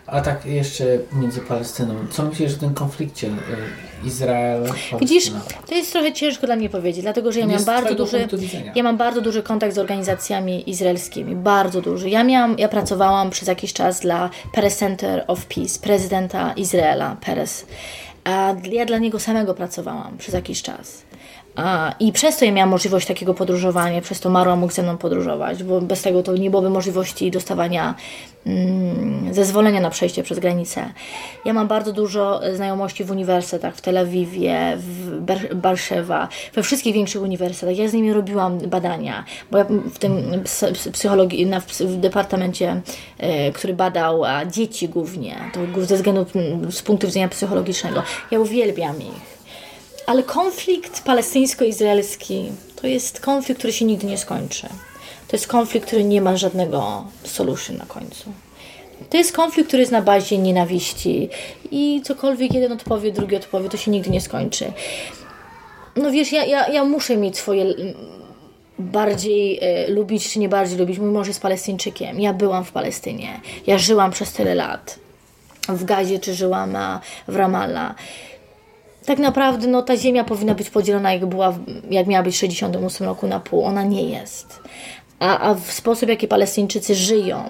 A 0.08 0.22
tak 0.22 0.45
jeszcze 0.45 0.86
między 1.14 1.41
Palestyną. 1.41 1.93
Co 2.12 2.24
myślisz 2.24 2.53
o 2.53 2.58
tym 2.58 2.74
konflikcie 2.74 3.28
y, 3.28 4.08
Izrael 4.08 4.64
Widzisz, 4.99 5.30
Palestyna? 5.30 5.62
to 5.68 5.76
jest 5.76 5.91
trochę 5.91 6.14
ciężko 6.14 6.47
dla 6.47 6.55
mnie 6.55 6.70
powiedzieć, 6.70 7.01
dlatego 7.01 7.32
że 7.32 7.39
ja 7.39 7.45
miałam 7.45 7.66
bardzo 7.66 7.95
duży, 7.95 8.28
ja 8.76 8.84
mam 8.84 8.97
bardzo 8.97 9.22
duży 9.22 9.43
kontakt 9.43 9.76
z 9.76 9.78
organizacjami 9.78 10.70
izraelskimi, 10.70 11.36
bardzo 11.36 11.82
duży. 11.82 12.10
Ja 12.10 12.24
miałam, 12.24 12.55
ja 12.60 12.68
pracowałam 12.68 13.30
przez 13.30 13.47
jakiś 13.47 13.74
czas 13.74 13.99
dla 13.99 14.30
Peres 14.53 14.78
Center 14.78 15.24
of 15.28 15.45
Peace, 15.45 15.80
prezydenta 15.80 16.53
Izraela, 16.53 17.18
Peres. 17.26 17.66
A 18.24 18.55
ja 18.72 18.86
dla 18.86 18.97
niego 18.97 19.20
samego 19.20 19.53
pracowałam 19.53 20.18
przez 20.18 20.34
jakiś 20.34 20.62
czas. 20.62 21.07
I 21.99 22.12
przez 22.12 22.38
to 22.38 22.45
ja 22.45 22.51
miałam 22.51 22.70
możliwość 22.70 23.08
takiego 23.08 23.34
podróżowania, 23.34 24.01
przez 24.01 24.20
to 24.20 24.30
Marła 24.30 24.55
mógł 24.55 24.74
ze 24.74 24.84
mną 24.84 24.97
podróżować, 24.97 25.64
bo 25.64 25.82
bez 25.82 26.01
tego 26.01 26.24
to 26.24 26.34
nie 26.38 26.49
byłoby 26.49 26.70
możliwości 26.70 27.32
dostawania 27.32 27.95
mm, 28.45 29.34
zezwolenia 29.34 29.82
na 29.82 29.89
przejście 29.89 30.24
przez 30.24 30.39
granicę. 30.39 30.89
Ja 31.45 31.53
mam 31.53 31.68
bardzo 31.68 31.93
dużo 31.93 32.41
znajomości 32.55 33.03
w 33.03 33.12
uniwersytetach, 33.12 33.76
w 33.76 33.82
Tel 33.82 33.97
Awiwie, 33.97 34.78
w 34.78 35.62
Warszawa, 35.62 36.28
we 36.53 36.64
wszystkich 36.64 36.93
większych 36.93 37.22
uniwersytetach. 37.22 37.78
Ja 37.78 37.88
z 37.88 37.93
nimi 37.93 38.14
robiłam 38.14 38.58
badania, 38.60 39.26
bo 39.51 39.58
ja 39.58 39.66
w 39.93 39.99
tym 39.99 40.41
ps- 40.43 40.66
ps- 40.74 40.89
psychologii, 40.89 41.45
na, 41.45 41.60
w 41.80 41.95
departamencie, 41.95 42.82
e, 43.18 43.51
który 43.51 43.74
badał 43.74 44.24
dzieci 44.51 44.89
głównie, 44.89 45.36
to 45.53 45.86
ze 45.86 45.95
względu 45.95 46.26
z 46.72 46.82
punktu 46.82 47.08
widzenia 47.08 47.28
psychologicznego. 47.28 48.03
Ja 48.32 48.39
uwielbiam 48.39 49.01
ich. 49.01 49.36
Ale 50.08 50.24
konflikt 50.24 51.03
palestyńsko-izraelski 51.03 52.51
to 52.76 52.88
jest 52.88 53.20
konflikt, 53.20 53.60
który 53.60 53.74
się 53.74 53.86
nigdy 53.86 54.08
nie 54.08 54.18
skończy. 54.18 54.68
To 55.28 55.36
jest 55.36 55.47
konflikt, 55.47 55.88
który 55.88 56.03
nie 56.03 56.22
ma 56.22 56.38
żadnego 56.38 57.05
solution 57.24 57.78
na 57.78 57.86
końcu. 57.86 58.32
To 59.10 59.18
jest 59.18 59.32
konflikt, 59.32 59.68
który 59.68 59.82
jest 59.82 59.91
na 59.91 60.01
bazie 60.01 60.38
nienawiści 60.38 61.30
i 61.72 62.01
cokolwiek 62.03 62.53
jeden 62.53 62.72
odpowie, 62.72 63.12
drugi 63.12 63.36
odpowie, 63.36 63.70
to 63.70 63.78
się 63.78 63.91
nigdy 63.91 64.10
nie 64.10 64.22
skończy. 64.22 64.72
No 65.95 66.12
wiesz, 66.12 66.32
ja, 66.32 66.45
ja, 66.45 66.68
ja 66.68 66.84
muszę 66.84 67.18
mieć 67.18 67.38
swoje 67.38 67.76
bardziej 68.80 69.60
e, 69.62 69.88
lubić 69.88 70.30
czy 70.34 70.39
nie 70.39 70.49
bardziej 70.49 70.78
lubić. 70.78 70.99
Mój 70.99 71.12
mąż 71.12 71.28
jest 71.28 71.41
Palestyńczykiem. 71.41 72.20
Ja 72.20 72.34
byłam 72.34 72.66
w 72.66 72.72
Palestynie. 72.72 73.41
Ja 73.68 73.78
żyłam 73.78 74.12
przez 74.12 74.34
tyle 74.34 74.55
lat. 74.55 74.99
W 75.70 75.84
Gazie 75.84 76.20
czy 76.20 76.34
żyłam 76.34 76.76
a, 76.76 77.01
w 77.28 77.36
Ramallah 77.36 77.95
tak 79.08 79.20
naprawdę 79.20 79.68
no, 79.68 79.82
ta 79.82 79.97
ziemia 79.97 80.24
powinna 80.24 80.55
być 80.55 80.70
podzielona, 80.70 81.14
jak, 81.14 81.26
była, 81.26 81.51
w- 81.51 81.60
jak 81.89 82.08
miała 82.08 82.24
być 82.24 82.36
w 82.36 82.38
68 82.39 83.08
roku 83.08 83.28
na 83.28 83.39
pół. 83.39 83.64
Ona 83.64 83.84
nie 83.84 84.03
jest. 84.10 84.60
A, 85.20 85.39
a 85.39 85.53
w 85.53 85.72
sposób, 85.72 86.10
jaki 86.10 86.28
Palestyńczycy 86.28 86.95
żyją, 86.95 87.43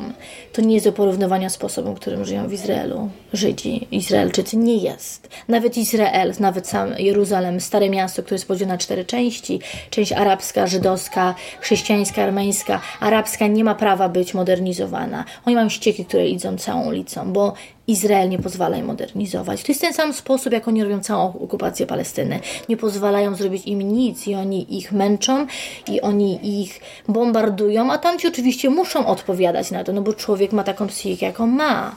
to 0.54 0.62
nie 0.62 0.74
jest 0.74 0.86
do 0.86 0.92
porównywania 0.94 1.50
sposobem, 1.50 1.96
którym 1.96 2.26
żyją 2.26 2.48
w 2.48 2.54
Izraelu. 2.54 3.10
Żydzi, 3.34 3.88
Izraelczycy 3.92 4.58
nie 4.58 4.76
jest. 4.76 5.30
Nawet 5.48 5.78
Izrael, 5.78 6.34
nawet 6.40 6.68
sam 6.68 6.90
Jeruzalem, 6.98 7.62
stare 7.62 7.90
miasto, 7.90 8.24
które 8.24 8.36
jest 8.36 8.48
podzielone 8.48 8.74
na 8.74 8.78
cztery 8.78 9.06
części, 9.06 9.60
część 9.90 10.12
arabska, 10.12 10.68
żydowska, 10.68 11.36
chrześcijańska, 11.62 12.24
armeńska, 12.24 12.82
arabska 13.00 13.48
nie 13.48 13.64
ma 13.64 13.76
prawa 13.76 14.10
być 14.10 14.34
modernizowana. 14.34 15.26
Oni 15.46 15.56
mają 15.56 15.70
ścieki, 15.70 16.06
które 16.06 16.28
idą 16.28 16.58
całą 16.58 16.88
ulicą, 16.88 17.34
bo 17.34 17.54
Izrael 17.88 18.30
nie 18.30 18.40
pozwala 18.40 18.78
im 18.78 18.86
modernizować. 18.86 19.64
To 19.64 19.72
jest 19.72 19.82
ten 19.82 19.94
sam 19.94 20.14
sposób, 20.14 20.54
jak 20.54 20.68
oni 20.68 20.84
robią 20.84 21.00
całą 21.00 21.34
okupację 21.40 21.86
Palestyny. 21.86 22.40
Nie 22.70 22.78
pozwalają 22.78 23.36
zrobić 23.36 23.66
im 23.66 23.82
nic 23.82 24.28
i 24.28 24.36
oni 24.36 24.78
ich 24.78 24.92
męczą 24.92 25.48
i 25.88 26.02
oni 26.02 26.62
ich 26.62 26.80
bombardują, 27.08 27.92
a 27.92 27.98
tamci 27.98 28.28
oczywiście 28.28 28.70
muszą 28.70 29.08
odpowiadać 29.08 29.72
na 29.72 29.84
to, 29.84 29.94
no 29.94 30.02
bo 30.02 30.14
człowiek 30.14 30.52
ma 30.52 30.64
taką 30.64 30.88
psychikę, 30.88 31.26
jaką 31.26 31.48
ma. 31.48 31.96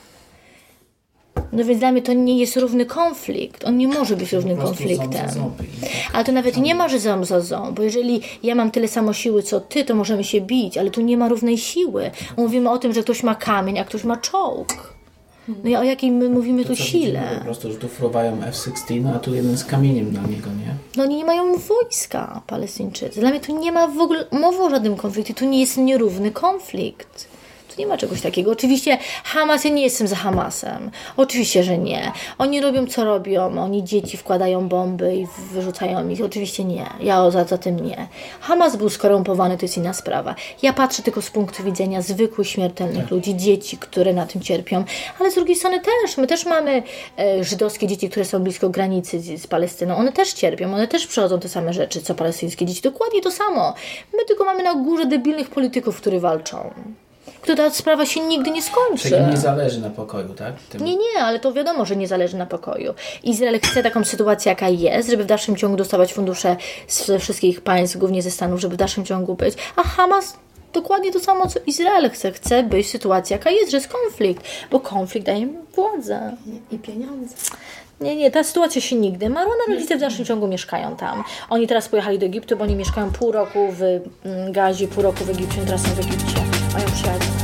No 1.52 1.64
więc 1.64 1.78
dla 1.78 1.92
mnie 1.92 2.02
to 2.02 2.12
nie 2.12 2.38
jest 2.38 2.56
równy 2.56 2.86
konflikt. 2.86 3.64
On 3.64 3.76
nie 3.76 3.88
może 3.88 4.16
być 4.16 4.32
równym 4.32 4.56
konfliktem. 4.56 5.28
Ale 6.12 6.24
to 6.24 6.32
nawet 6.32 6.56
nie 6.56 6.74
ma, 6.74 6.88
że 6.88 6.98
ząb 6.98 7.24
za 7.24 7.40
ząb, 7.40 7.76
bo 7.76 7.82
jeżeli 7.82 8.20
ja 8.42 8.54
mam 8.54 8.70
tyle 8.70 8.88
samo 8.88 9.12
siły 9.12 9.42
co 9.42 9.60
ty, 9.60 9.84
to 9.84 9.94
możemy 9.94 10.24
się 10.24 10.40
bić, 10.40 10.78
ale 10.78 10.90
tu 10.90 11.00
nie 11.00 11.16
ma 11.16 11.28
równej 11.28 11.58
siły. 11.58 12.10
Mówimy 12.36 12.70
o 12.70 12.78
tym, 12.78 12.92
że 12.92 13.02
ktoś 13.02 13.22
ma 13.22 13.34
kamień, 13.34 13.78
a 13.78 13.84
ktoś 13.84 14.04
ma 14.04 14.16
czołg. 14.16 14.89
No 15.48 15.70
i 15.70 15.76
o 15.76 15.82
jakiej 15.82 16.12
my 16.12 16.28
mówimy 16.28 16.64
tu 16.64 16.76
Co 16.76 16.84
widzimy 16.84 17.04
sile? 17.04 17.22
Po 17.38 17.44
prostu, 17.44 17.72
że 17.72 17.78
tu 17.78 17.88
fruwają 17.88 18.42
F-16, 18.42 19.14
a 19.16 19.18
tu 19.18 19.34
jeden 19.34 19.56
z 19.58 19.64
kamieniem 19.64 20.10
dla 20.10 20.22
niego, 20.22 20.50
nie? 20.50 20.74
No 20.96 21.02
oni 21.02 21.16
nie 21.16 21.24
mają 21.24 21.56
wojska, 21.58 22.42
Palestyńczycy. 22.46 23.20
Dla 23.20 23.30
mnie 23.30 23.40
tu 23.40 23.58
nie 23.58 23.72
ma 23.72 23.88
w 23.88 23.98
ogóle 23.98 24.26
mowy 24.32 24.62
o 24.62 24.70
żadnym 24.70 24.96
konflikcie. 24.96 25.34
Tu 25.34 25.44
nie 25.44 25.60
jest 25.60 25.76
nierówny 25.76 26.30
konflikt. 26.30 27.28
Tu 27.74 27.80
nie 27.80 27.86
ma 27.86 27.96
czegoś 27.96 28.20
takiego. 28.20 28.50
Oczywiście 28.50 28.98
Hamas, 29.24 29.64
ja 29.64 29.70
nie 29.70 29.82
jestem 29.82 30.08
za 30.08 30.16
Hamasem. 30.16 30.90
Oczywiście, 31.16 31.62
że 31.62 31.78
nie. 31.78 32.12
Oni 32.38 32.60
robią 32.60 32.86
co 32.86 33.04
robią. 33.04 33.62
Oni 33.62 33.84
dzieci 33.84 34.16
wkładają 34.16 34.68
bomby 34.68 35.16
i 35.16 35.26
wyrzucają 35.52 36.08
ich. 36.08 36.24
Oczywiście 36.24 36.64
nie. 36.64 36.86
Ja 37.00 37.30
za, 37.30 37.44
za 37.44 37.58
tym 37.58 37.80
nie. 37.80 38.08
Hamas 38.40 38.76
był 38.76 38.88
skorumpowany, 38.88 39.56
to 39.56 39.64
jest 39.64 39.76
inna 39.76 39.92
sprawa. 39.92 40.34
Ja 40.62 40.72
patrzę 40.72 41.02
tylko 41.02 41.22
z 41.22 41.30
punktu 41.30 41.64
widzenia 41.64 42.02
zwykłych, 42.02 42.48
śmiertelnych 42.48 43.10
ludzi, 43.10 43.36
dzieci, 43.36 43.78
które 43.78 44.12
na 44.12 44.26
tym 44.26 44.40
cierpią. 44.40 44.84
Ale 45.20 45.30
z 45.30 45.34
drugiej 45.34 45.56
strony 45.56 45.80
też. 45.80 46.16
My 46.16 46.26
też 46.26 46.46
mamy 46.46 46.82
e, 47.18 47.44
żydowskie 47.44 47.86
dzieci, 47.86 48.10
które 48.10 48.24
są 48.24 48.38
blisko 48.38 48.68
granicy 48.70 49.20
z, 49.20 49.42
z 49.42 49.46
Palestyną. 49.46 49.96
One 49.96 50.12
też 50.12 50.32
cierpią. 50.32 50.74
One 50.74 50.88
też 50.88 51.06
przechodzą 51.06 51.40
te 51.40 51.48
same 51.48 51.72
rzeczy, 51.72 52.02
co 52.02 52.14
palestyńskie 52.14 52.66
dzieci. 52.66 52.82
Dokładnie 52.82 53.20
to 53.20 53.30
samo. 53.30 53.74
My 54.18 54.24
tylko 54.24 54.44
mamy 54.44 54.62
na 54.62 54.74
górze 54.74 55.06
debilnych 55.06 55.50
polityków, 55.50 56.00
którzy 56.00 56.20
walczą. 56.20 56.70
Która 57.40 57.56
ta 57.56 57.70
sprawa 57.70 58.06
się 58.06 58.20
nigdy 58.20 58.50
nie 58.50 58.62
skończy. 58.62 59.08
Czyli 59.08 59.26
nie 59.26 59.36
zależy 59.36 59.80
na 59.80 59.90
pokoju, 59.90 60.34
tak? 60.34 60.54
Tym, 60.70 60.84
Nie, 60.84 60.96
nie, 60.96 61.22
ale 61.22 61.40
to 61.40 61.52
wiadomo, 61.52 61.84
że 61.84 61.96
nie 61.96 62.08
zależy 62.08 62.36
na 62.36 62.46
pokoju. 62.46 62.94
Izrael 63.22 63.60
chce 63.60 63.82
taką 63.82 64.04
sytuację, 64.04 64.50
jaka 64.50 64.68
jest, 64.68 65.10
żeby 65.10 65.24
w 65.24 65.26
dalszym 65.26 65.56
ciągu 65.56 65.76
dostawać 65.76 66.12
fundusze 66.12 66.56
ze 66.88 67.18
wszystkich 67.18 67.60
państw, 67.60 67.96
głównie 67.96 68.22
ze 68.22 68.30
Stanów, 68.30 68.60
żeby 68.60 68.74
w 68.74 68.78
dalszym 68.78 69.04
ciągu 69.04 69.34
być. 69.34 69.54
A 69.76 69.82
Hamas 69.82 70.36
dokładnie 70.72 71.12
to 71.12 71.20
samo, 71.20 71.46
co 71.46 71.60
Izrael 71.66 72.10
chce. 72.10 72.32
Chce 72.32 72.62
być 72.62 72.90
sytuacja, 72.90 73.36
jaka 73.36 73.50
jest, 73.50 73.70
że 73.70 73.76
jest 73.76 73.88
konflikt, 73.88 74.44
bo 74.70 74.80
konflikt 74.80 75.26
daje 75.26 75.38
im 75.38 75.56
władzę. 75.74 76.36
I 76.72 76.78
pieniądze. 76.78 77.34
Nie, 78.00 78.16
nie, 78.16 78.30
ta 78.30 78.44
sytuacja 78.44 78.80
się 78.80 78.96
nigdy. 78.96 79.30
Marwana 79.30 79.64
rodzice 79.68 79.96
w 79.96 80.00
dalszym 80.00 80.24
ciągu 80.24 80.46
mieszkają 80.46 80.96
tam. 80.96 81.24
Oni 81.50 81.66
teraz 81.66 81.88
pojechali 81.88 82.18
do 82.18 82.26
Egiptu, 82.26 82.56
bo 82.56 82.64
oni 82.64 82.76
mieszkają 82.76 83.12
pół 83.12 83.32
roku 83.32 83.72
w 83.72 83.82
mm, 83.82 84.52
Gazie, 84.52 84.88
pół 84.88 85.02
roku 85.02 85.24
w 85.24 85.30
Egipcie, 85.30 85.60
teraz 85.66 85.82
są 85.82 85.88
w 85.88 85.98
Egipcie. 85.98 86.49
Mają 86.72 86.86
przyjaciół. 86.90 87.30
jest 87.32 87.39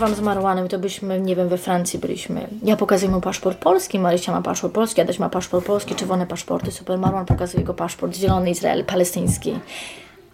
podróżowałam 0.00 0.34
z 0.34 0.36
Marłanem, 0.36 0.68
to 0.68 0.78
byśmy, 0.78 1.20
nie 1.20 1.36
wiem, 1.36 1.48
we 1.48 1.58
Francji 1.58 1.98
byliśmy. 1.98 2.48
Ja 2.62 2.76
pokazuję 2.76 3.12
mu 3.12 3.20
paszport 3.20 3.58
polski, 3.58 3.98
Marysia 3.98 4.32
ma 4.32 4.42
paszport 4.42 4.74
polski, 4.74 5.00
Adaś 5.00 5.18
ma 5.18 5.28
paszport 5.28 5.66
polski, 5.66 5.94
czerwone 5.94 6.26
paszporty, 6.26 6.72
super. 6.72 6.98
Marwan 6.98 7.26
pokazuje 7.26 7.60
jego 7.60 7.74
paszport, 7.74 8.16
zielony 8.16 8.50
Izrael, 8.50 8.84
palestyński. 8.84 9.58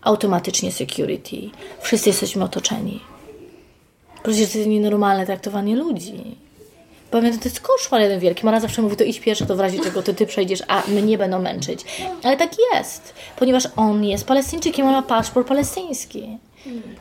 Automatycznie 0.03 0.73
security. 0.73 1.37
Wszyscy 1.81 2.09
jesteśmy 2.09 2.45
otoczeni. 2.45 3.01
Przecież 4.23 4.53
to 4.53 4.59
jest 4.59 4.71
nienormalne 4.71 5.27
traktowanie 5.27 5.77
ludzi. 5.77 6.37
Pamiętam, 7.11 7.41
to 7.41 7.49
jest 7.49 7.61
koszmar 7.61 8.01
jeden 8.01 8.21
wielki. 8.21 8.47
Mara 8.47 8.61
zawsze 8.61 8.83
mówi, 8.83 8.97
to 8.97 9.05
idź 9.05 9.21
pierwszy, 9.21 9.47
to 9.47 9.57
w 9.57 9.61
razie 9.61 9.79
czego 9.81 10.03
to 10.03 10.15
ty 10.15 10.27
przejdziesz, 10.27 10.63
a 10.69 10.83
mnie 10.89 11.19
będą 11.19 11.39
męczyć. 11.39 11.85
Ale 12.23 12.37
tak 12.37 12.51
jest, 12.75 13.15
ponieważ 13.39 13.69
on 13.77 14.05
jest 14.05 14.25
palestyńczykiem, 14.25 14.87
on 14.87 14.93
ma 14.93 15.03
paszport 15.03 15.49
palestyński. 15.49 16.39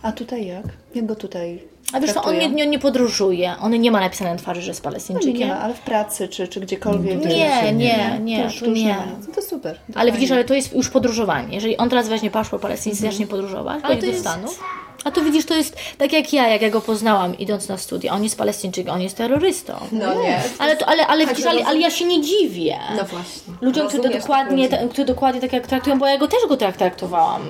A 0.02 0.12
tutaj 0.12 0.46
jak? 0.46 0.66
Jak 0.96 1.06
go 1.06 1.16
tutaj 1.16 1.75
A 1.94 2.00
wiesz, 2.00 2.14
to 2.14 2.24
on 2.24 2.38
nie, 2.40 2.50
nie, 2.50 2.68
nie 2.68 2.80
podróżuje, 2.80 3.56
on 3.62 3.72
nie 3.72 3.92
ma 3.92 4.00
napisane 4.00 4.32
na 4.32 4.38
twarzy, 4.38 4.62
że 4.62 4.68
jest 4.72 4.84
No, 4.84 4.90
palestyńczykiem. 4.90 5.36
nie 5.40 5.46
ma, 5.48 5.60
ale 5.60 5.74
w 5.74 5.80
pracy 5.80 6.28
czy, 6.28 6.48
czy 6.48 6.60
gdziekolwiek. 6.60 7.26
Nie, 7.26 7.74
nie, 7.74 8.20
nie, 8.24 8.44
już, 8.44 8.60
to 8.60 8.66
już 8.66 8.80
nie. 8.80 8.98
To 9.36 9.42
super. 9.42 9.80
Ale 9.96 10.12
widzisz, 10.12 10.32
ale 10.32 10.44
to 10.44 10.54
jest 10.54 10.74
już 10.74 10.90
podróżowanie. 10.90 11.56
Jeżeli 11.56 11.78
on 11.78 11.90
teraz 11.90 12.10
weźmie 12.10 12.32
paszport 12.32 12.62
palestyński 12.62 13.06
i 13.06 13.10
zacznie 13.12 13.28
podróżować, 13.28 13.84
to 13.84 13.96
do 13.96 14.14
Stanów. 14.20 14.64
A 15.04 15.12
to 15.12 15.22
widzisz, 15.22 15.46
to 15.46 15.56
jest 15.56 15.78
tak 15.98 16.14
jak 16.14 16.34
ja, 16.34 16.48
jak 16.48 16.62
ja 16.62 16.70
go 16.70 16.82
poznałam 16.82 17.38
idąc 17.38 17.68
na 17.70 17.78
studia. 17.78 18.14
On 18.14 18.24
jest 18.24 18.38
palestyńczykiem, 18.38 18.94
on 18.94 19.02
jest 19.02 19.18
terrorystą. 19.18 19.74
No 19.92 20.22
nie. 20.22 20.40
Ale, 20.60 20.78
to, 20.78 20.86
ale, 20.86 21.08
ale, 21.08 21.28
widzisz, 21.28 21.46
ale, 21.46 21.66
ale 21.66 21.80
ja 21.80 21.90
się 21.90 22.06
nie 22.06 22.22
dziwię. 22.22 22.78
No 22.98 23.04
właśnie. 23.04 23.54
Ludziom, 23.62 23.88
którzy 23.88 24.10
dokładnie, 24.10 24.70
którzy 24.70 25.06
dokładnie 25.06 25.42
tak 25.42 25.54
jak 25.54 25.68
traktują, 25.68 26.00
bo 26.00 26.08
ja 26.08 26.18
go 26.18 26.28
też 26.28 26.40
go 26.50 26.58
tak 26.58 26.78
traktowałam, 26.78 27.42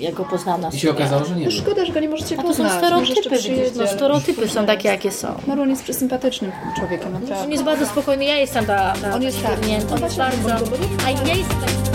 jak 0.00 0.14
go 0.14 0.24
poznałam 0.24 0.60
na 0.60 0.68
I 0.68 0.72
się 0.72 0.78
studiach. 0.78 0.96
okazało, 0.96 1.24
że 1.24 1.34
nie 1.36 1.44
To 1.44 1.50
był. 1.50 1.58
szkoda, 1.60 1.84
że 1.84 1.92
go 1.92 2.00
nie 2.00 2.08
możecie 2.08 2.34
A 2.38 2.42
to 2.42 2.54
są 2.54 2.64
poznać. 2.64 2.90
Może 2.92 3.12
jeszcze 3.12 3.22
stereotypy, 3.22 3.54
widzisz, 3.64 3.76
no 3.76 3.86
stereotypy 3.86 4.48
są 4.48 4.66
takie, 4.66 4.88
jakie 4.88 5.10
są. 5.12 5.34
Marlon 5.46 5.70
jest 5.70 5.82
przesympatycznym 5.82 6.52
człowiekiem, 6.78 7.06
On 7.06 7.22
naprawdę. 7.22 7.52
jest 7.52 7.64
bardzo 7.64 7.86
spokojny, 7.86 8.24
ja 8.24 8.36
jestem 8.36 8.66
ta, 8.66 8.92
ta 9.02 9.14
On 9.14 9.22
jest 9.22 9.42
tak. 9.42 9.52
ściernięta. 9.52 9.94
On 9.94 10.02
jest 10.02 10.16
bardzo... 10.16 10.48
A 11.06 11.10
ja 11.10 11.34
jestem... 11.34 11.89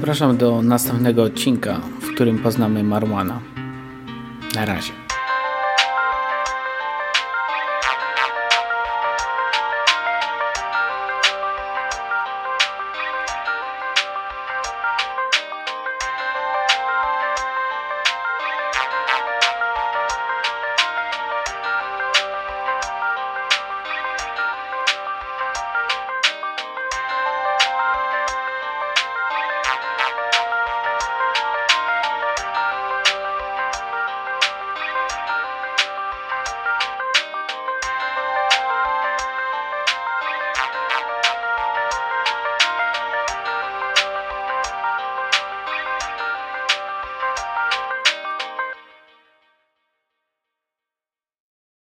Zapraszam 0.00 0.36
do 0.36 0.62
następnego 0.62 1.22
odcinka, 1.22 1.80
w 2.00 2.14
którym 2.14 2.38
poznamy 2.38 2.82
Marwana. 2.82 3.40
Na 4.54 4.64
razie. 4.64 4.99